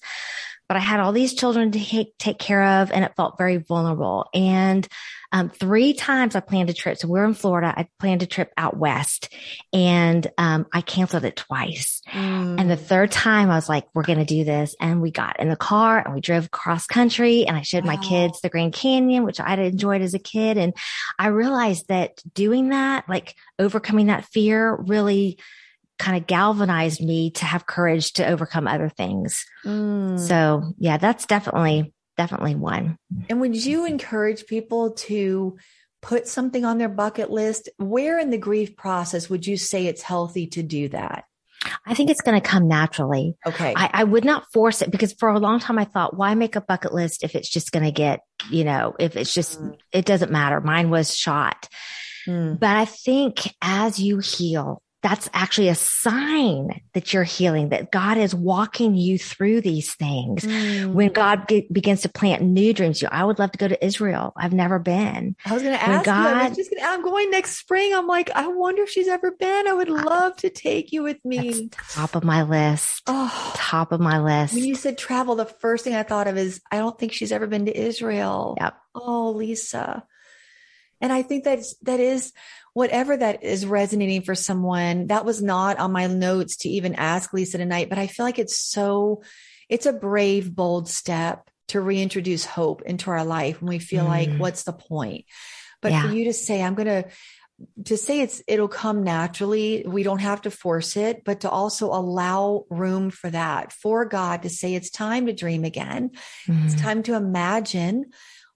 But 0.68 0.76
I 0.76 0.80
had 0.80 1.00
all 1.00 1.10
these 1.10 1.34
children 1.34 1.72
to 1.72 1.84
take, 1.84 2.16
take 2.16 2.38
care 2.38 2.62
of 2.80 2.92
and 2.92 3.04
it 3.04 3.16
felt 3.16 3.36
very 3.36 3.56
vulnerable. 3.56 4.28
And 4.32 4.86
um, 5.32 5.48
three 5.48 5.92
times 5.92 6.34
I 6.34 6.40
planned 6.40 6.70
a 6.70 6.74
trip. 6.74 6.98
So 6.98 7.08
we're 7.08 7.24
in 7.24 7.34
Florida. 7.34 7.72
I 7.76 7.88
planned 7.98 8.22
a 8.22 8.26
trip 8.26 8.52
out 8.56 8.76
west 8.76 9.32
and, 9.72 10.26
um, 10.38 10.66
I 10.72 10.80
canceled 10.80 11.24
it 11.24 11.36
twice. 11.36 12.02
Mm. 12.10 12.60
And 12.60 12.70
the 12.70 12.76
third 12.76 13.12
time 13.12 13.50
I 13.50 13.54
was 13.54 13.68
like, 13.68 13.86
we're 13.94 14.02
going 14.02 14.18
to 14.18 14.24
do 14.24 14.44
this. 14.44 14.74
And 14.80 15.00
we 15.00 15.10
got 15.10 15.38
in 15.38 15.48
the 15.48 15.56
car 15.56 15.98
and 15.98 16.14
we 16.14 16.20
drove 16.20 16.50
cross 16.50 16.86
country 16.86 17.46
and 17.46 17.56
I 17.56 17.62
showed 17.62 17.84
wow. 17.84 17.94
my 17.94 18.02
kids 18.02 18.40
the 18.40 18.48
Grand 18.48 18.72
Canyon, 18.72 19.24
which 19.24 19.40
I'd 19.40 19.58
enjoyed 19.58 20.02
as 20.02 20.14
a 20.14 20.18
kid. 20.18 20.58
And 20.58 20.74
I 21.18 21.28
realized 21.28 21.88
that 21.88 22.20
doing 22.34 22.70
that, 22.70 23.08
like 23.08 23.36
overcoming 23.58 24.06
that 24.06 24.24
fear 24.26 24.74
really 24.74 25.38
kind 26.00 26.16
of 26.16 26.26
galvanized 26.26 27.02
me 27.02 27.30
to 27.30 27.44
have 27.44 27.66
courage 27.66 28.14
to 28.14 28.26
overcome 28.26 28.66
other 28.66 28.88
things. 28.88 29.44
Mm. 29.64 30.18
So 30.18 30.72
yeah, 30.78 30.96
that's 30.96 31.26
definitely 31.26 31.92
definitely 32.20 32.54
one. 32.54 32.98
And 33.30 33.40
would 33.40 33.56
you 33.56 33.86
encourage 33.86 34.44
people 34.44 34.90
to 34.92 35.56
put 36.02 36.28
something 36.28 36.66
on 36.66 36.76
their 36.76 36.90
bucket 36.90 37.30
list? 37.30 37.70
Where 37.78 38.18
in 38.18 38.28
the 38.28 38.36
grief 38.36 38.76
process 38.76 39.30
would 39.30 39.46
you 39.46 39.56
say 39.56 39.86
it's 39.86 40.02
healthy 40.02 40.46
to 40.48 40.62
do 40.62 40.90
that? 40.90 41.24
I 41.86 41.94
think 41.94 42.10
it's 42.10 42.20
going 42.20 42.38
to 42.38 42.46
come 42.46 42.68
naturally. 42.68 43.36
Okay. 43.46 43.72
I, 43.74 43.88
I, 43.94 44.04
would 44.04 44.24
not 44.24 44.52
force 44.52 44.82
it 44.82 44.90
because 44.90 45.14
for 45.14 45.30
a 45.30 45.38
long 45.38 45.60
time 45.60 45.78
I 45.78 45.84
thought, 45.84 46.14
why 46.14 46.34
make 46.34 46.56
a 46.56 46.60
bucket 46.60 46.92
list 46.92 47.24
if 47.24 47.34
it's 47.34 47.48
just 47.48 47.72
going 47.72 47.84
to 47.84 47.90
get, 47.90 48.20
you 48.50 48.64
know, 48.64 48.94
if 48.98 49.16
it's 49.16 49.32
just, 49.32 49.58
mm. 49.58 49.78
it 49.92 50.04
doesn't 50.04 50.30
matter. 50.30 50.60
Mine 50.60 50.90
was 50.90 51.16
shot. 51.16 51.68
Mm. 52.26 52.60
But 52.60 52.76
I 52.76 52.84
think 52.84 53.54
as 53.62 53.98
you 53.98 54.18
heal, 54.18 54.82
that's 55.02 55.30
actually 55.32 55.68
a 55.68 55.74
sign 55.74 56.82
that 56.92 57.14
you're 57.14 57.24
healing, 57.24 57.70
that 57.70 57.90
God 57.90 58.18
is 58.18 58.34
walking 58.34 58.94
you 58.94 59.18
through 59.18 59.62
these 59.62 59.94
things. 59.94 60.44
Mm. 60.44 60.92
When 60.92 61.12
God 61.12 61.46
begins 61.46 62.02
to 62.02 62.10
plant 62.10 62.42
new 62.42 62.74
dreams, 62.74 63.00
you, 63.00 63.08
I 63.10 63.24
would 63.24 63.38
love 63.38 63.52
to 63.52 63.58
go 63.58 63.66
to 63.66 63.82
Israel. 63.84 64.34
I've 64.36 64.52
never 64.52 64.78
been. 64.78 65.36
I 65.46 65.54
was 65.54 65.62
going 65.62 65.74
to 65.74 65.82
ask 65.82 66.04
God, 66.04 66.22
you, 66.22 66.42
I 66.42 66.48
was 66.48 66.56
just 66.56 66.70
gonna, 66.70 66.86
I'm 66.86 67.02
going 67.02 67.30
next 67.30 67.56
spring. 67.56 67.94
I'm 67.94 68.06
like, 68.06 68.30
I 68.32 68.48
wonder 68.48 68.82
if 68.82 68.90
she's 68.90 69.08
ever 69.08 69.30
been. 69.30 69.66
I 69.66 69.72
would 69.72 69.88
love 69.88 70.36
to 70.36 70.50
take 70.50 70.92
you 70.92 71.02
with 71.02 71.24
me. 71.24 71.70
top 71.92 72.14
of 72.14 72.22
my 72.22 72.42
list. 72.42 73.02
Oh, 73.06 73.52
top 73.56 73.92
of 73.92 74.00
my 74.00 74.20
list. 74.20 74.54
When 74.54 74.64
you 74.64 74.74
said 74.74 74.98
travel, 74.98 75.34
the 75.34 75.46
first 75.46 75.82
thing 75.82 75.94
I 75.94 76.02
thought 76.02 76.28
of 76.28 76.36
is, 76.36 76.60
I 76.70 76.76
don't 76.76 76.98
think 76.98 77.12
she's 77.12 77.32
ever 77.32 77.46
been 77.46 77.64
to 77.66 77.76
Israel. 77.76 78.58
Yep. 78.60 78.74
Oh, 78.94 79.30
Lisa. 79.30 80.04
And 81.00 81.10
I 81.10 81.22
think 81.22 81.44
that's, 81.44 81.74
that 81.84 82.00
is 82.00 82.34
whatever 82.72 83.16
that 83.16 83.42
is 83.42 83.66
resonating 83.66 84.22
for 84.22 84.34
someone. 84.34 85.08
That 85.08 85.24
was 85.24 85.42
not 85.42 85.78
on 85.78 85.92
my 85.92 86.06
notes 86.06 86.56
to 86.58 86.68
even 86.68 86.94
ask 86.94 87.32
Lisa 87.32 87.58
tonight, 87.58 87.88
but 87.88 87.98
I 87.98 88.06
feel 88.06 88.24
like 88.24 88.38
it's 88.38 88.58
so, 88.58 89.22
it's 89.68 89.86
a 89.86 89.92
brave, 89.92 90.54
bold 90.54 90.88
step 90.88 91.50
to 91.68 91.80
reintroduce 91.80 92.44
hope 92.44 92.82
into 92.82 93.10
our 93.10 93.24
life 93.24 93.60
when 93.60 93.68
we 93.68 93.78
feel 93.78 94.04
mm. 94.04 94.08
like, 94.08 94.36
what's 94.36 94.64
the 94.64 94.72
point? 94.72 95.24
But 95.80 95.92
yeah. 95.92 96.02
for 96.02 96.12
you 96.12 96.24
to 96.26 96.32
say, 96.32 96.62
I'm 96.62 96.74
going 96.74 96.86
to, 96.86 97.08
to 97.84 97.96
say 97.96 98.20
it's 98.20 98.42
it'll 98.46 98.68
come 98.68 99.02
naturally 99.02 99.84
we 99.86 100.02
don't 100.02 100.20
have 100.20 100.40
to 100.40 100.50
force 100.50 100.96
it 100.96 101.24
but 101.24 101.40
to 101.40 101.50
also 101.50 101.88
allow 101.88 102.64
room 102.70 103.10
for 103.10 103.28
that 103.28 103.70
for 103.70 104.06
god 104.06 104.42
to 104.42 104.48
say 104.48 104.74
it's 104.74 104.88
time 104.90 105.26
to 105.26 105.34
dream 105.34 105.64
again 105.64 106.10
mm. 106.48 106.64
it's 106.64 106.80
time 106.80 107.02
to 107.02 107.14
imagine 107.14 108.06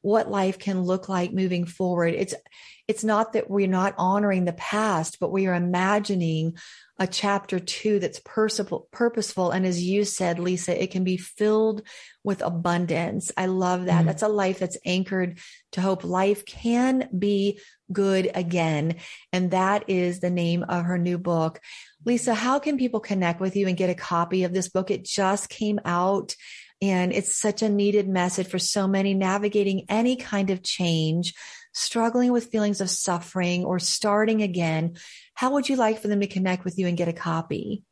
what 0.04 0.30
life 0.30 0.58
can 0.58 0.82
look 0.82 1.08
like 1.08 1.32
moving 1.32 1.64
forward. 1.64 2.12
It's 2.14 2.34
it's 2.86 3.02
not 3.02 3.32
that 3.32 3.48
we're 3.48 3.66
not 3.66 3.94
honoring 3.96 4.44
the 4.44 4.52
past, 4.52 5.18
but 5.18 5.32
we 5.32 5.46
are 5.46 5.54
imagining 5.54 6.58
a 6.98 7.06
chapter 7.06 7.58
two 7.58 7.98
that's 7.98 8.20
purposeful, 8.22 8.86
purposeful. 8.92 9.50
And 9.50 9.64
as 9.64 9.82
you 9.82 10.04
said, 10.04 10.38
Lisa, 10.38 10.80
it 10.80 10.90
can 10.90 11.04
be 11.04 11.16
filled 11.16 11.80
with 12.22 12.42
abundance. 12.42 13.32
I 13.34 13.46
love 13.46 13.86
that. 13.86 14.02
Mm. 14.02 14.06
That's 14.06 14.22
a 14.22 14.28
life 14.28 14.58
that's 14.58 14.76
anchored 14.84 15.38
to 15.72 15.80
hope. 15.80 16.04
Life 16.04 16.44
can 16.44 17.08
be 17.18 17.58
good 17.90 18.30
again. 18.34 18.96
And 19.32 19.52
that 19.52 19.88
is 19.88 20.20
the 20.20 20.28
name 20.28 20.64
of 20.64 20.84
her 20.84 20.98
new 20.98 21.16
book. 21.16 21.60
Lisa, 22.04 22.34
how 22.34 22.58
can 22.58 22.76
people 22.76 23.00
connect 23.00 23.40
with 23.40 23.56
you 23.56 23.66
and 23.68 23.78
get 23.78 23.88
a 23.88 23.94
copy 23.94 24.44
of 24.44 24.52
this 24.52 24.68
book? 24.68 24.90
It 24.90 25.06
just 25.06 25.48
came 25.48 25.80
out 25.86 26.36
and 26.90 27.12
it's 27.12 27.36
such 27.36 27.62
a 27.62 27.68
needed 27.68 28.08
message 28.08 28.46
for 28.46 28.58
so 28.58 28.86
many 28.86 29.14
navigating 29.14 29.86
any 29.88 30.16
kind 30.16 30.50
of 30.50 30.62
change, 30.62 31.34
struggling 31.72 32.32
with 32.32 32.50
feelings 32.50 32.80
of 32.80 32.90
suffering 32.90 33.64
or 33.64 33.78
starting 33.78 34.42
again. 34.42 34.96
How 35.34 35.52
would 35.52 35.68
you 35.68 35.76
like 35.76 36.00
for 36.00 36.08
them 36.08 36.20
to 36.20 36.26
connect 36.26 36.64
with 36.64 36.78
you 36.78 36.86
and 36.86 36.96
get 36.96 37.08
a 37.08 37.12
copy? 37.12 37.82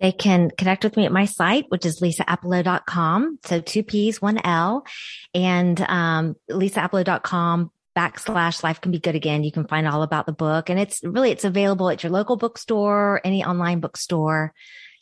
They 0.00 0.12
can 0.12 0.50
connect 0.56 0.82
with 0.82 0.96
me 0.96 1.04
at 1.04 1.12
my 1.12 1.26
site, 1.26 1.66
which 1.68 1.84
is 1.84 2.00
lisaappelo.com. 2.00 3.38
So 3.44 3.60
two 3.60 3.82
P's, 3.82 4.20
one 4.20 4.38
L 4.44 4.86
and, 5.34 5.78
um, 5.80 6.36
lisaappelo.com 6.50 7.70
backslash 7.96 8.62
life 8.62 8.80
can 8.80 8.92
be 8.92 8.98
good 8.98 9.14
again. 9.14 9.44
You 9.44 9.52
can 9.52 9.66
find 9.66 9.86
all 9.86 10.02
about 10.02 10.24
the 10.24 10.32
book 10.32 10.70
and 10.70 10.80
it's 10.80 11.02
really, 11.04 11.30
it's 11.30 11.44
available 11.44 11.90
at 11.90 12.02
your 12.02 12.12
local 12.12 12.36
bookstore, 12.36 13.20
any 13.24 13.44
online 13.44 13.80
bookstore. 13.80 14.54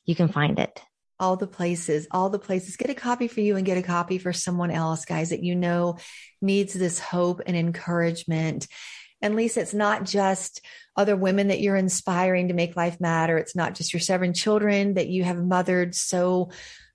You 0.04 0.16
can 0.16 0.28
find 0.28 0.58
it 0.58 0.82
all 1.20 1.36
the 1.36 1.46
places, 1.46 2.06
all 2.10 2.30
the 2.30 2.38
places. 2.38 2.76
Get 2.76 2.90
a 2.90 2.94
copy 2.94 3.28
for 3.28 3.40
you 3.40 3.56
and 3.56 3.66
get 3.66 3.78
a 3.78 3.82
copy 3.82 4.18
for 4.18 4.32
someone 4.32 4.70
else, 4.70 5.04
guys, 5.04 5.30
that 5.30 5.42
you 5.42 5.54
know 5.54 5.98
needs 6.40 6.72
this 6.74 6.98
hope 6.98 7.40
and 7.46 7.56
encouragement. 7.56 8.66
And 9.20 9.34
Lisa, 9.34 9.60
it's 9.60 9.74
not 9.74 10.04
just 10.04 10.64
other 10.96 11.16
women 11.16 11.48
that 11.48 11.60
you're 11.60 11.76
inspiring 11.76 12.48
to 12.48 12.54
make 12.54 12.76
life 12.76 13.00
matter. 13.00 13.36
It's 13.36 13.56
not 13.56 13.74
just 13.74 13.92
your 13.92 14.00
seven 14.00 14.32
children 14.32 14.94
that 14.94 15.08
you 15.08 15.24
have 15.24 15.44
mothered 15.44 15.94
so 15.94 16.50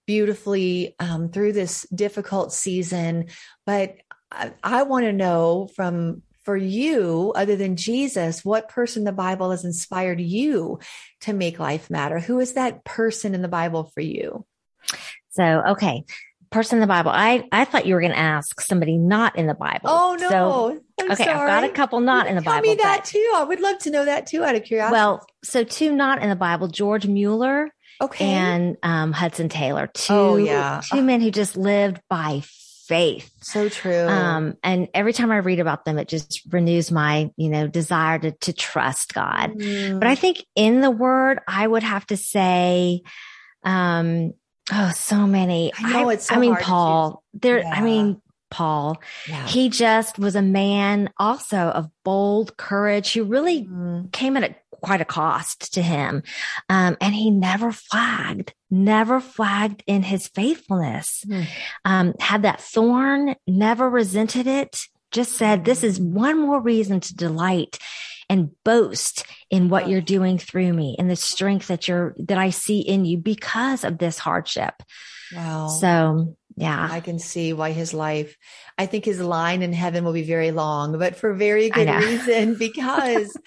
beautifully 0.05 0.95
um, 0.99 1.29
through 1.29 1.53
this 1.53 1.86
difficult 1.93 2.53
season. 2.53 3.27
But 3.65 3.95
I, 4.31 4.53
I 4.63 4.83
want 4.83 5.05
to 5.05 5.13
know 5.13 5.69
from 5.75 6.21
for 6.43 6.58
you, 6.58 7.32
other 7.36 7.56
than 7.56 7.75
Jesus, 7.75 8.43
what 8.43 8.69
person 8.69 9.01
in 9.01 9.06
the 9.06 9.12
Bible 9.12 9.51
has 9.51 9.63
inspired 9.65 10.19
you 10.19 10.79
to 11.21 11.34
make 11.34 11.60
life 11.60 11.89
matter? 11.89 12.19
Who 12.19 12.39
is 12.39 12.53
that 12.53 12.84
person 12.84 13.34
in 13.34 13.41
the 13.41 13.47
Bible 13.47 13.86
for 13.93 14.01
you? 14.01 14.45
So, 15.32 15.63
okay. 15.69 16.03
person 16.51 16.77
in 16.77 16.82
the 16.82 16.88
Bible. 16.88 17.12
I, 17.12 17.47
I 17.51 17.65
thought 17.65 17.86
you 17.88 17.95
were 17.95 18.01
going 18.01 18.12
to 18.13 18.17
ask 18.19 18.62
somebody 18.62 18.97
not 18.97 19.38
in 19.38 19.47
the 19.47 19.53
Bible. 19.56 19.86
Oh, 19.86 20.15
no. 20.19 20.29
So, 20.29 20.79
I'm 21.01 21.12
okay. 21.13 21.23
sorry. 21.23 21.39
I've 21.51 21.62
got 21.62 21.63
a 21.63 21.73
couple 21.73 21.99
not 22.01 22.27
in 22.27 22.36
the 22.36 22.41
Tell 22.41 22.53
Bible. 22.53 22.69
me 22.69 22.75
that 22.75 22.97
but- 22.99 23.06
too. 23.06 23.32
I 23.36 23.43
would 23.43 23.60
love 23.60 23.79
to 23.79 23.89
know 23.89 24.06
that 24.06 24.27
too 24.27 24.43
out 24.43 24.56
of 24.56 24.63
curiosity. 24.63 24.93
well, 24.93 25.25
so 25.43 25.63
two 25.63 25.91
not 25.91 26.21
in 26.21 26.29
the 26.29 26.36
Bible, 26.36 26.67
George 26.67 27.08
Mueller 27.08 27.73
okay. 27.99 28.25
and 28.25 28.77
um, 28.84 29.12
Hudson 29.13 29.49
Taylor. 29.49 29.88
Two, 29.88 30.13
Oh, 30.13 30.36
yeah. 30.36 30.82
two 30.91 31.01
men 31.01 31.21
who 31.21 31.32
just 31.32 31.58
lived 31.58 31.99
by 32.10 32.43
faith. 32.93 33.32
so 33.41 33.69
true. 33.69 34.08
Um, 34.08 34.58
and 34.63 34.88
every 34.93 35.13
time 35.13 35.32
I 35.32 35.38
read 35.38 35.60
about 35.60 35.86
them, 35.86 35.97
it 35.97 36.08
just 36.08 36.41
renews 36.51 36.91
my, 36.91 37.29
you 37.36 37.49
know, 37.49 37.67
desire 37.67 38.19
to, 38.19 38.32
to 38.32 38.53
trust 38.53 39.13
God. 39.13 39.51
Mm. 39.53 39.99
But 39.99 40.08
I 40.08 40.15
think 40.15 40.43
in 40.56 40.82
the 40.82 40.91
word, 40.91 41.39
I 41.47 41.65
would 41.67 41.84
have 41.84 42.06
to 42.08 42.17
say, 42.17 43.01
um, 43.63 44.34
oh, 44.71 44.91
so 44.95 45.25
many. 45.27 45.71
I 45.77 45.91
know 46.01 46.10
it's 46.10 46.27
so 46.27 46.36
I 46.36 46.39
mean, 46.39 46.56
Paul, 46.56 47.23
there, 47.34 47.60
Yeah. 47.60 47.69
I 47.73 47.82
mean, 47.82 48.21
Paul, 48.49 49.01
yeah. 49.27 49.47
he 49.47 49.69
just 49.69 50.19
was 50.19 50.36
a 50.36 50.41
man 50.43 51.10
also 51.17 51.58
of 51.58 51.89
bold 52.03 52.56
courage 52.56 53.13
who 53.13 53.23
really 53.23 53.63
Mm. 53.65 54.12
came 54.12 54.38
at 54.38 54.43
a, 54.43 54.56
quite 54.84 55.02
a 55.02 55.06
cost 55.06 55.74
to 55.74 55.82
him. 55.82 56.22
Um, 56.69 56.98
and 57.02 57.15
he 57.15 57.32
never 57.32 57.72
flagged, 57.72 58.54
never 58.69 59.19
flagged 59.19 59.84
in 59.88 60.04
his 60.04 60.28
faithfulness. 60.28 61.24
Hmm. 61.26 61.41
Um, 61.86 62.13
had 62.19 62.43
that 62.43 62.62
thorn, 62.62 63.36
never 63.48 63.89
resented 63.89 64.46
it, 64.46 64.82
just 65.12 65.34
said, 65.34 65.63
this 65.63 65.84
is 65.84 66.00
one 66.00 66.39
more 66.39 66.60
reason 66.60 67.00
to 67.00 67.15
delight 67.15 67.80
and 68.30 68.52
boast 68.63 69.26
in 69.50 69.69
what 69.69 69.88
you're 69.88 70.02
doing 70.02 70.38
through 70.38 70.74
me 70.74 70.96
and 70.98 71.10
the 71.10 71.15
strength 71.15 71.67
that 71.67 71.88
you're, 71.88 72.15
that 72.17 72.38
I 72.38 72.50
see 72.50 72.80
in 72.80 73.06
you 73.06 73.17
because 73.17 73.84
of 73.84 73.98
this 73.98 74.17
hardship. 74.17 74.74
Wow. 75.36 75.67
So 75.67 76.36
yeah, 76.55 76.87
I 76.89 76.99
can 76.99 77.19
see 77.19 77.53
why 77.53 77.71
his 77.71 77.93
life, 77.93 78.37
I 78.77 78.85
think 78.85 79.05
his 79.05 79.19
line 79.19 79.61
in 79.61 79.73
heaven 79.73 80.03
will 80.03 80.13
be 80.13 80.23
very 80.23 80.51
long, 80.51 80.97
but 80.99 81.15
for 81.15 81.33
very 81.33 81.69
good 81.69 81.89
reason, 81.89 82.55
because 82.59 83.37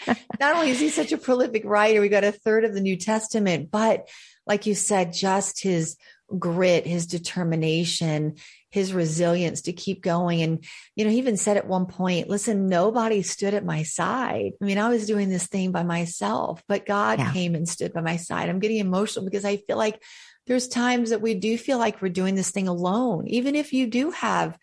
not 0.41 0.55
only 0.57 0.71
is 0.71 0.81
he 0.81 0.89
such 0.89 1.13
a 1.13 1.19
prolific 1.19 1.65
writer, 1.65 2.01
we 2.01 2.09
got 2.09 2.25
a 2.25 2.33
third 2.33 2.65
of 2.65 2.75
the 2.75 2.81
New 2.81 2.97
Testament, 2.97 3.71
but 3.71 4.09
like 4.47 4.67
you 4.67 4.75
said, 4.75 5.13
just 5.13 5.63
his 5.63 5.97
grit, 6.39 6.87
his 6.87 7.07
determination, 7.07 8.35
his 8.71 8.93
resilience 8.93 9.63
to 9.63 9.73
keep 9.73 10.03
going. 10.03 10.43
And, 10.43 10.65
you 10.97 11.05
know, 11.05 11.11
he 11.11 11.19
even 11.19 11.37
said 11.37 11.57
at 11.57 11.67
one 11.69 11.87
point, 11.87 12.29
listen, 12.29 12.67
nobody 12.67 13.23
stood 13.23 13.55
at 13.55 13.65
my 13.65 13.85
side. 13.85 14.53
I 14.61 14.65
mean, 14.65 14.79
I 14.79 14.89
was 14.89 15.07
doing 15.07 15.29
this 15.29 15.47
thing 15.47 15.71
by 15.73 15.85
myself, 15.85 16.63
but 16.67 16.87
God 16.87 17.19
Yeah. 17.19 17.33
came 17.33 17.55
and 17.55 17.69
stood 17.69 17.93
by 17.93 18.01
my 18.01 18.17
side. 18.17 18.49
I'm 18.49 18.59
getting 18.59 18.79
emotional 18.79 19.25
because 19.25 19.45
I 19.45 19.59
feel 19.59 19.77
like 19.77 20.03
there's 20.47 20.69
times 20.69 21.11
that 21.11 21.23
we 21.23 21.35
do 21.35 21.59
feel 21.59 21.79
like 21.79 22.01
we're 22.01 22.09
doing 22.09 22.35
this 22.35 22.51
thing 22.51 22.69
alone. 22.69 23.27
Even 23.27 23.55
if 23.55 23.73
you 23.73 23.87
do 23.87 24.11
have 24.13 24.59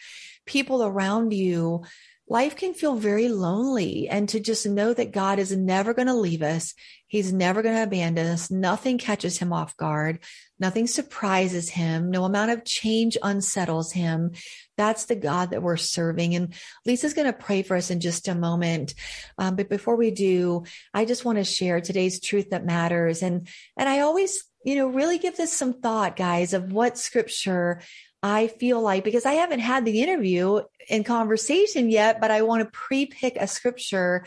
people 0.46 0.84
around 0.84 1.34
you, 1.34 1.84
life 2.28 2.56
can 2.56 2.74
feel 2.74 2.96
very 2.96 3.28
lonely. 3.28 4.08
And 4.08 4.30
to 4.30 4.40
just 4.40 4.66
know 4.66 4.94
that 4.94 5.12
God 5.12 5.40
is 5.40 5.56
never 5.56 5.94
going 5.94 6.08
to 6.08 6.14
leave 6.14 6.42
us, 6.42 6.74
He's 7.08 7.32
never 7.32 7.62
going 7.62 7.76
to 7.76 7.84
abandon 7.84 8.26
us. 8.26 8.50
Nothing 8.50 8.98
catches 8.98 9.38
Him 9.38 9.54
off 9.54 9.78
guard, 9.78 10.20
nothing 10.60 10.88
surprises 10.88 11.70
Him, 11.70 12.10
no 12.10 12.24
amount 12.24 12.52
of 12.52 12.66
change 12.66 13.18
unsettles 13.22 13.92
Him. 13.92 14.32
That's 14.78 15.06
the 15.06 15.16
God 15.16 15.52
that 15.52 15.62
we're 15.62 15.78
serving. 15.78 16.34
And 16.34 16.54
Lisa's 16.86 17.14
going 17.14 17.28
to 17.28 17.34
pray 17.34 17.62
for 17.62 17.76
us 17.76 17.92
in 17.92 18.00
just 18.00 18.28
a 18.28 18.36
moment. 18.36 18.96
Um, 19.38 19.56
but 19.56 19.70
before 19.70 19.96
we 19.96 20.10
do, 20.10 20.64
I 20.94 21.06
just 21.06 21.26
want 21.26 21.38
to 21.38 21.44
share 21.44 21.82
today's 21.82 22.20
truth 22.20 22.50
that 22.50 22.66
matters. 22.66 23.22
And, 23.22 23.48
and 23.78 23.88
I 23.88 24.00
always, 24.00 24.44
you 24.64 24.76
know, 24.76 24.88
really 24.88 25.18
give 25.18 25.38
this 25.38 25.54
some 25.54 25.74
thought, 25.74 26.16
guys, 26.16 26.54
of 26.54 26.72
what 26.72 26.98
scripture 26.98 27.82
I 28.22 28.48
feel 28.48 28.82
like, 28.82 29.04
because 29.04 29.26
I 29.26 29.34
haven't 29.34 29.60
had 29.60 29.84
the 29.84 30.02
interview 30.02 30.62
in 30.88 31.04
conversation 31.04 31.90
yet, 31.90 32.22
but 32.22 32.32
I 32.32 32.42
want 32.44 32.64
to 32.64 32.72
pre 32.72 33.06
pick 33.06 33.36
a 33.36 33.48
scripture. 33.48 34.26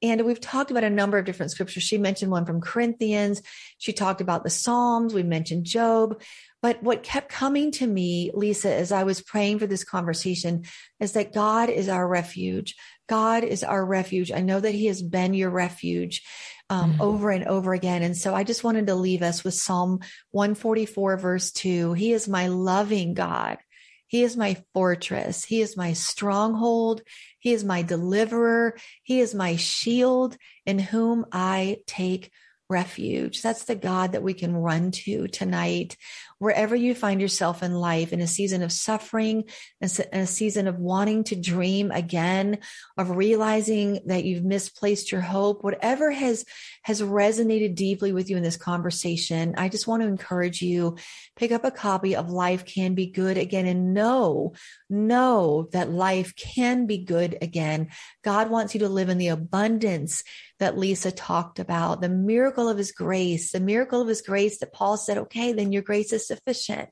And 0.00 0.24
we've 0.24 0.40
talked 0.40 0.70
about 0.70 0.84
a 0.84 0.90
number 0.90 1.18
of 1.18 1.24
different 1.24 1.50
scriptures. 1.50 1.82
She 1.82 1.98
mentioned 1.98 2.30
one 2.30 2.46
from 2.46 2.60
Corinthians. 2.60 3.42
She 3.78 3.92
talked 3.92 4.20
about 4.20 4.44
the 4.44 4.50
Psalms. 4.50 5.12
We 5.12 5.24
mentioned 5.24 5.64
Job. 5.64 6.20
But 6.60 6.82
what 6.82 7.02
kept 7.02 7.30
coming 7.30 7.72
to 7.72 7.86
me, 7.86 8.30
Lisa, 8.34 8.72
as 8.72 8.92
I 8.92 9.04
was 9.04 9.22
praying 9.22 9.58
for 9.58 9.66
this 9.66 9.82
conversation, 9.82 10.64
is 11.00 11.12
that 11.12 11.32
God 11.32 11.68
is 11.70 11.88
our 11.88 12.06
refuge. 12.06 12.76
God 13.08 13.42
is 13.42 13.64
our 13.64 13.84
refuge. 13.84 14.30
I 14.30 14.40
know 14.40 14.60
that 14.60 14.74
He 14.74 14.86
has 14.86 15.02
been 15.02 15.34
your 15.34 15.50
refuge 15.50 16.22
um, 16.70 16.92
Mhm. 16.94 17.00
over 17.00 17.30
and 17.30 17.44
over 17.46 17.72
again. 17.72 18.02
And 18.02 18.16
so 18.16 18.34
I 18.34 18.44
just 18.44 18.64
wanted 18.64 18.86
to 18.88 18.94
leave 18.94 19.22
us 19.22 19.44
with 19.44 19.54
Psalm 19.54 20.00
144, 20.30 21.16
verse 21.16 21.50
2. 21.52 21.94
He 21.94 22.12
is 22.12 22.28
my 22.28 22.48
loving 22.48 23.14
God. 23.14 23.58
He 24.06 24.22
is 24.22 24.36
my 24.36 24.56
fortress. 24.72 25.44
He 25.44 25.60
is 25.60 25.76
my 25.76 25.92
stronghold. 25.92 27.02
He 27.38 27.52
is 27.52 27.64
my 27.64 27.82
deliverer. 27.82 28.76
He 29.02 29.20
is 29.20 29.34
my 29.34 29.56
shield 29.56 30.36
in 30.64 30.78
whom 30.78 31.26
I 31.30 31.78
take 31.86 32.30
refuge. 32.70 33.42
That's 33.42 33.64
the 33.64 33.74
God 33.74 34.12
that 34.12 34.22
we 34.22 34.34
can 34.34 34.54
run 34.54 34.90
to 34.90 35.26
tonight. 35.28 35.96
Wherever 36.38 36.76
you 36.76 36.94
find 36.94 37.20
yourself 37.20 37.62
in 37.62 37.74
life, 37.74 38.12
in 38.12 38.20
a 38.20 38.26
season 38.26 38.62
of 38.62 38.70
suffering, 38.70 39.44
in 39.80 39.90
a 40.12 40.26
season 40.26 40.68
of 40.68 40.78
wanting 40.78 41.24
to 41.24 41.36
dream 41.36 41.90
again, 41.90 42.58
of 42.96 43.16
realizing 43.16 44.00
that 44.06 44.24
you've 44.24 44.44
misplaced 44.44 45.10
your 45.10 45.20
hope, 45.20 45.64
whatever 45.64 46.12
has, 46.12 46.44
has 46.82 47.02
resonated 47.02 47.74
deeply 47.74 48.12
with 48.12 48.30
you 48.30 48.36
in 48.36 48.42
this 48.44 48.56
conversation, 48.56 49.54
I 49.58 49.68
just 49.68 49.88
want 49.88 50.02
to 50.02 50.08
encourage 50.08 50.62
you, 50.62 50.96
pick 51.36 51.50
up 51.50 51.64
a 51.64 51.72
copy 51.72 52.14
of 52.14 52.30
Life 52.30 52.64
Can 52.64 52.94
Be 52.94 53.06
Good 53.06 53.36
Again 53.36 53.66
and 53.66 53.92
know, 53.92 54.52
know 54.88 55.68
that 55.72 55.90
life 55.90 56.36
can 56.36 56.86
be 56.86 56.98
good 56.98 57.38
again. 57.42 57.88
God 58.22 58.48
wants 58.48 58.74
you 58.74 58.80
to 58.80 58.88
live 58.88 59.08
in 59.08 59.18
the 59.18 59.28
abundance 59.28 60.22
that 60.58 60.78
Lisa 60.78 61.10
talked 61.12 61.58
about, 61.58 62.00
the 62.00 62.08
miracle 62.08 62.68
of 62.68 62.78
his 62.78 62.92
grace, 62.92 63.52
the 63.52 63.60
miracle 63.60 64.00
of 64.00 64.08
his 64.08 64.22
grace 64.22 64.58
that 64.58 64.72
Paul 64.72 64.96
said, 64.96 65.18
okay, 65.18 65.52
then 65.52 65.72
your 65.72 65.82
grace 65.82 66.12
is 66.12 66.27
sufficient. 66.28 66.90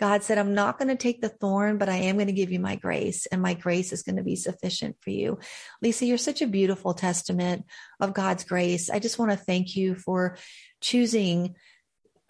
God 0.00 0.22
said, 0.22 0.38
I'm 0.38 0.54
not 0.54 0.78
going 0.78 0.88
to 0.88 0.96
take 0.96 1.20
the 1.20 1.28
thorn, 1.28 1.76
but 1.76 1.90
I 1.90 1.96
am 1.96 2.16
going 2.16 2.28
to 2.28 2.32
give 2.32 2.50
you 2.50 2.58
my 2.58 2.76
grace, 2.76 3.26
and 3.26 3.42
my 3.42 3.52
grace 3.52 3.92
is 3.92 4.02
going 4.02 4.16
to 4.16 4.22
be 4.22 4.34
sufficient 4.34 4.96
for 5.00 5.10
you. 5.10 5.38
Lisa, 5.82 6.06
you're 6.06 6.16
such 6.16 6.40
a 6.40 6.46
beautiful 6.46 6.94
testament 6.94 7.66
of 8.00 8.14
God's 8.14 8.44
grace. 8.44 8.88
I 8.88 8.98
just 8.98 9.18
want 9.18 9.30
to 9.30 9.36
thank 9.36 9.76
you 9.76 9.94
for 9.94 10.38
choosing 10.80 11.54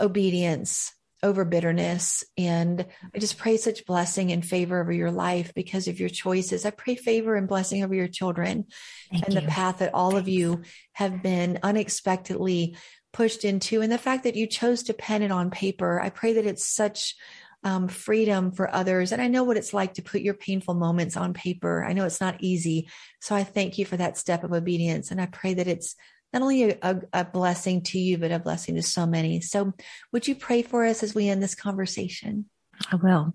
obedience 0.00 0.92
over 1.22 1.44
bitterness. 1.44 2.24
And 2.38 2.86
I 3.14 3.18
just 3.18 3.38
pray 3.38 3.56
such 3.56 3.84
blessing 3.84 4.32
and 4.32 4.44
favor 4.44 4.80
over 4.80 4.92
your 4.92 5.10
life 5.10 5.52
because 5.54 5.86
of 5.86 6.00
your 6.00 6.08
choices. 6.08 6.64
I 6.64 6.70
pray 6.70 6.94
favor 6.94 7.36
and 7.36 7.46
blessing 7.46 7.84
over 7.84 7.94
your 7.94 8.08
children 8.08 8.66
Thank 9.10 9.26
and 9.26 9.34
you. 9.34 9.40
the 9.40 9.46
path 9.46 9.78
that 9.78 9.94
all 9.94 10.16
of 10.16 10.28
you 10.28 10.62
have 10.92 11.22
been 11.22 11.58
unexpectedly 11.62 12.76
pushed 13.12 13.44
into 13.44 13.80
and 13.82 13.90
the 13.90 13.98
fact 13.98 14.24
that 14.24 14.36
you 14.36 14.46
chose 14.46 14.84
to 14.84 14.94
pen 14.94 15.22
it 15.22 15.30
on 15.30 15.50
paper. 15.50 16.00
I 16.00 16.10
pray 16.10 16.34
that 16.34 16.46
it's 16.46 16.66
such 16.66 17.16
um, 17.62 17.88
freedom 17.88 18.52
for 18.52 18.74
others. 18.74 19.12
And 19.12 19.20
I 19.20 19.28
know 19.28 19.44
what 19.44 19.56
it's 19.56 19.74
like 19.74 19.94
to 19.94 20.02
put 20.02 20.22
your 20.22 20.34
painful 20.34 20.74
moments 20.74 21.16
on 21.16 21.34
paper. 21.34 21.84
I 21.84 21.92
know 21.92 22.06
it's 22.06 22.20
not 22.20 22.36
easy. 22.40 22.88
So 23.20 23.34
I 23.34 23.44
thank 23.44 23.78
you 23.78 23.84
for 23.84 23.96
that 23.96 24.16
step 24.16 24.44
of 24.44 24.52
obedience. 24.52 25.10
And 25.10 25.20
I 25.20 25.26
pray 25.26 25.54
that 25.54 25.66
it's 25.66 25.94
not 26.32 26.42
only 26.42 26.70
a, 26.70 26.78
a, 26.82 27.00
a 27.12 27.24
blessing 27.24 27.82
to 27.82 27.98
you, 27.98 28.16
but 28.16 28.30
a 28.30 28.38
blessing 28.38 28.76
to 28.76 28.82
so 28.82 29.04
many. 29.04 29.40
So 29.40 29.72
would 30.12 30.26
you 30.26 30.34
pray 30.34 30.62
for 30.62 30.84
us 30.84 31.02
as 31.02 31.14
we 31.14 31.28
end 31.28 31.42
this 31.42 31.54
conversation? 31.54 32.46
I 32.90 32.96
will. 32.96 33.34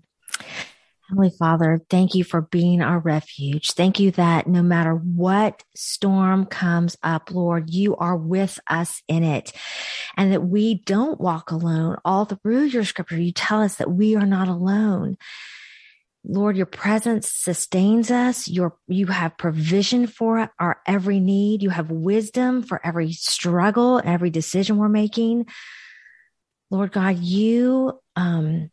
Heavenly 1.08 1.30
Father, 1.38 1.80
thank 1.88 2.16
you 2.16 2.24
for 2.24 2.42
being 2.42 2.82
our 2.82 2.98
refuge. 2.98 3.72
Thank 3.72 4.00
you 4.00 4.10
that 4.12 4.48
no 4.48 4.60
matter 4.62 4.92
what 4.92 5.62
storm 5.76 6.46
comes 6.46 6.96
up, 7.02 7.30
Lord, 7.30 7.70
you 7.70 7.94
are 7.96 8.16
with 8.16 8.58
us 8.66 9.02
in 9.06 9.22
it 9.22 9.52
and 10.16 10.32
that 10.32 10.42
we 10.42 10.74
don't 10.74 11.20
walk 11.20 11.52
alone. 11.52 11.96
All 12.04 12.24
through 12.24 12.64
your 12.64 12.84
scripture, 12.84 13.20
you 13.20 13.30
tell 13.30 13.62
us 13.62 13.76
that 13.76 13.90
we 13.90 14.16
are 14.16 14.26
not 14.26 14.48
alone. 14.48 15.16
Lord, 16.24 16.56
your 16.56 16.66
presence 16.66 17.30
sustains 17.30 18.10
us. 18.10 18.48
Your, 18.48 18.76
you 18.88 19.06
have 19.06 19.38
provision 19.38 20.08
for 20.08 20.50
our 20.58 20.80
every 20.86 21.20
need. 21.20 21.62
You 21.62 21.70
have 21.70 21.92
wisdom 21.92 22.64
for 22.64 22.84
every 22.84 23.12
struggle 23.12 24.02
every 24.04 24.30
decision 24.30 24.76
we're 24.76 24.88
making. 24.88 25.46
Lord 26.68 26.90
God, 26.90 27.18
you, 27.18 28.00
um, 28.16 28.70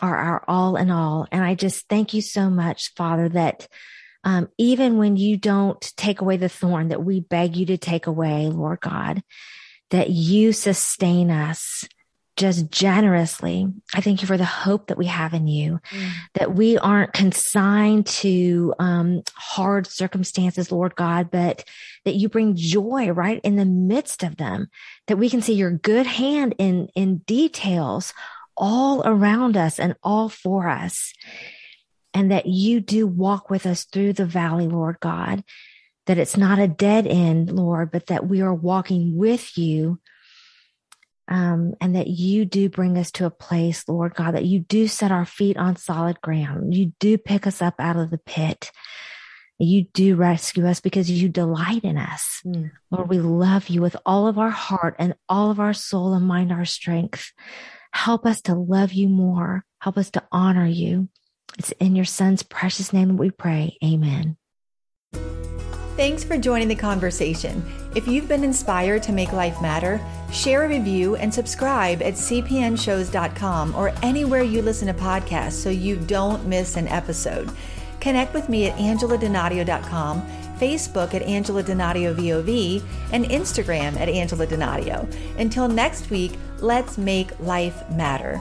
are 0.00 0.16
our 0.16 0.44
all 0.48 0.76
in 0.76 0.90
all. 0.90 1.26
And 1.30 1.42
I 1.42 1.54
just 1.54 1.88
thank 1.88 2.14
you 2.14 2.22
so 2.22 2.50
much, 2.50 2.94
Father, 2.94 3.28
that 3.30 3.66
um, 4.24 4.48
even 4.58 4.98
when 4.98 5.16
you 5.16 5.36
don't 5.36 5.80
take 5.96 6.20
away 6.20 6.36
the 6.36 6.48
thorn 6.48 6.88
that 6.88 7.02
we 7.02 7.20
beg 7.20 7.56
you 7.56 7.66
to 7.66 7.78
take 7.78 8.06
away, 8.06 8.48
Lord 8.48 8.80
God, 8.80 9.22
that 9.90 10.10
you 10.10 10.52
sustain 10.52 11.30
us 11.30 11.88
just 12.36 12.70
generously. 12.70 13.66
I 13.94 14.00
thank 14.00 14.22
you 14.22 14.26
for 14.26 14.38
the 14.38 14.46
hope 14.46 14.86
that 14.86 14.96
we 14.96 15.06
have 15.06 15.34
in 15.34 15.46
you, 15.46 15.78
Mm. 15.90 16.10
that 16.34 16.54
we 16.54 16.78
aren't 16.78 17.12
consigned 17.12 18.06
to 18.06 18.72
um, 18.78 19.22
hard 19.34 19.86
circumstances, 19.86 20.72
Lord 20.72 20.94
God, 20.94 21.30
but 21.30 21.64
that 22.06 22.14
you 22.14 22.30
bring 22.30 22.56
joy 22.56 23.10
right 23.10 23.40
in 23.44 23.56
the 23.56 23.66
midst 23.66 24.22
of 24.22 24.36
them, 24.36 24.68
that 25.06 25.18
we 25.18 25.28
can 25.28 25.42
see 25.42 25.52
your 25.52 25.72
good 25.72 26.06
hand 26.06 26.54
in, 26.56 26.88
in 26.94 27.18
details 27.18 28.14
all 28.60 29.02
around 29.04 29.56
us 29.56 29.80
and 29.80 29.96
all 30.04 30.28
for 30.28 30.68
us. 30.68 31.12
And 32.12 32.30
that 32.30 32.46
you 32.46 32.80
do 32.80 33.06
walk 33.06 33.50
with 33.50 33.66
us 33.66 33.84
through 33.84 34.12
the 34.12 34.26
valley, 34.26 34.68
Lord 34.68 34.98
God, 35.00 35.42
that 36.06 36.18
it's 36.18 36.36
not 36.36 36.58
a 36.58 36.68
dead 36.68 37.06
end, 37.06 37.50
Lord, 37.50 37.90
but 37.90 38.06
that 38.06 38.28
we 38.28 38.42
are 38.42 38.54
walking 38.54 39.16
with 39.16 39.56
you. 39.56 40.00
Um, 41.28 41.74
and 41.80 41.94
that 41.94 42.08
you 42.08 42.44
do 42.44 42.68
bring 42.68 42.98
us 42.98 43.12
to 43.12 43.24
a 43.24 43.30
place, 43.30 43.88
Lord 43.88 44.16
God, 44.16 44.34
that 44.34 44.46
you 44.46 44.58
do 44.58 44.88
set 44.88 45.12
our 45.12 45.24
feet 45.24 45.56
on 45.56 45.76
solid 45.76 46.20
ground. 46.20 46.74
You 46.74 46.92
do 46.98 47.16
pick 47.18 47.46
us 47.46 47.62
up 47.62 47.74
out 47.78 47.96
of 47.96 48.10
the 48.10 48.18
pit. 48.18 48.72
You 49.56 49.84
do 49.84 50.16
rescue 50.16 50.66
us 50.66 50.80
because 50.80 51.08
you 51.08 51.28
delight 51.28 51.84
in 51.84 51.98
us. 51.98 52.40
Mm. 52.44 52.72
Lord, 52.90 53.08
we 53.08 53.20
love 53.20 53.68
you 53.68 53.80
with 53.80 53.96
all 54.04 54.26
of 54.26 54.38
our 54.38 54.50
heart 54.50 54.96
and 54.98 55.14
all 55.28 55.52
of 55.52 55.60
our 55.60 55.72
soul 55.72 56.14
and 56.14 56.26
mind, 56.26 56.50
our 56.50 56.64
strength. 56.64 57.32
Help 57.92 58.26
us 58.26 58.42
to 58.42 58.54
love 58.54 58.92
you 58.92 59.08
more. 59.08 59.64
Help 59.80 59.96
us 59.96 60.10
to 60.12 60.22
honor 60.30 60.66
you. 60.66 61.08
It's 61.58 61.72
in 61.72 61.96
your 61.96 62.04
son's 62.04 62.42
precious 62.42 62.92
name 62.92 63.08
that 63.08 63.14
we 63.14 63.30
pray. 63.30 63.76
Amen. 63.84 64.36
Thanks 65.96 66.24
for 66.24 66.38
joining 66.38 66.68
the 66.68 66.74
conversation. 66.76 67.62
If 67.94 68.08
you've 68.08 68.28
been 68.28 68.44
inspired 68.44 69.02
to 69.02 69.12
make 69.12 69.32
life 69.32 69.60
matter, 69.60 70.00
share 70.32 70.64
a 70.64 70.68
review 70.68 71.16
and 71.16 71.34
subscribe 71.34 72.00
at 72.00 72.14
cpnshows.com 72.14 73.74
or 73.74 73.92
anywhere 74.02 74.42
you 74.42 74.62
listen 74.62 74.88
to 74.88 74.94
podcasts 74.94 75.52
so 75.52 75.68
you 75.68 75.96
don't 75.96 76.46
miss 76.46 76.76
an 76.76 76.88
episode. 76.88 77.50
Connect 78.00 78.32
with 78.32 78.48
me 78.48 78.68
at 78.68 78.78
angeladonadio.com, 78.78 80.22
Facebook 80.58 81.12
at 81.12 81.22
Angela 81.22 81.62
Donadio 81.62 82.14
VOV, 82.14 82.82
and 83.12 83.26
Instagram 83.26 83.98
at 84.00 84.08
Angela 84.08 84.46
Donadio. 84.46 85.06
Until 85.38 85.68
next 85.68 86.08
week, 86.08 86.32
let's 86.62 86.98
make 86.98 87.38
life 87.40 87.88
matter. 87.90 88.40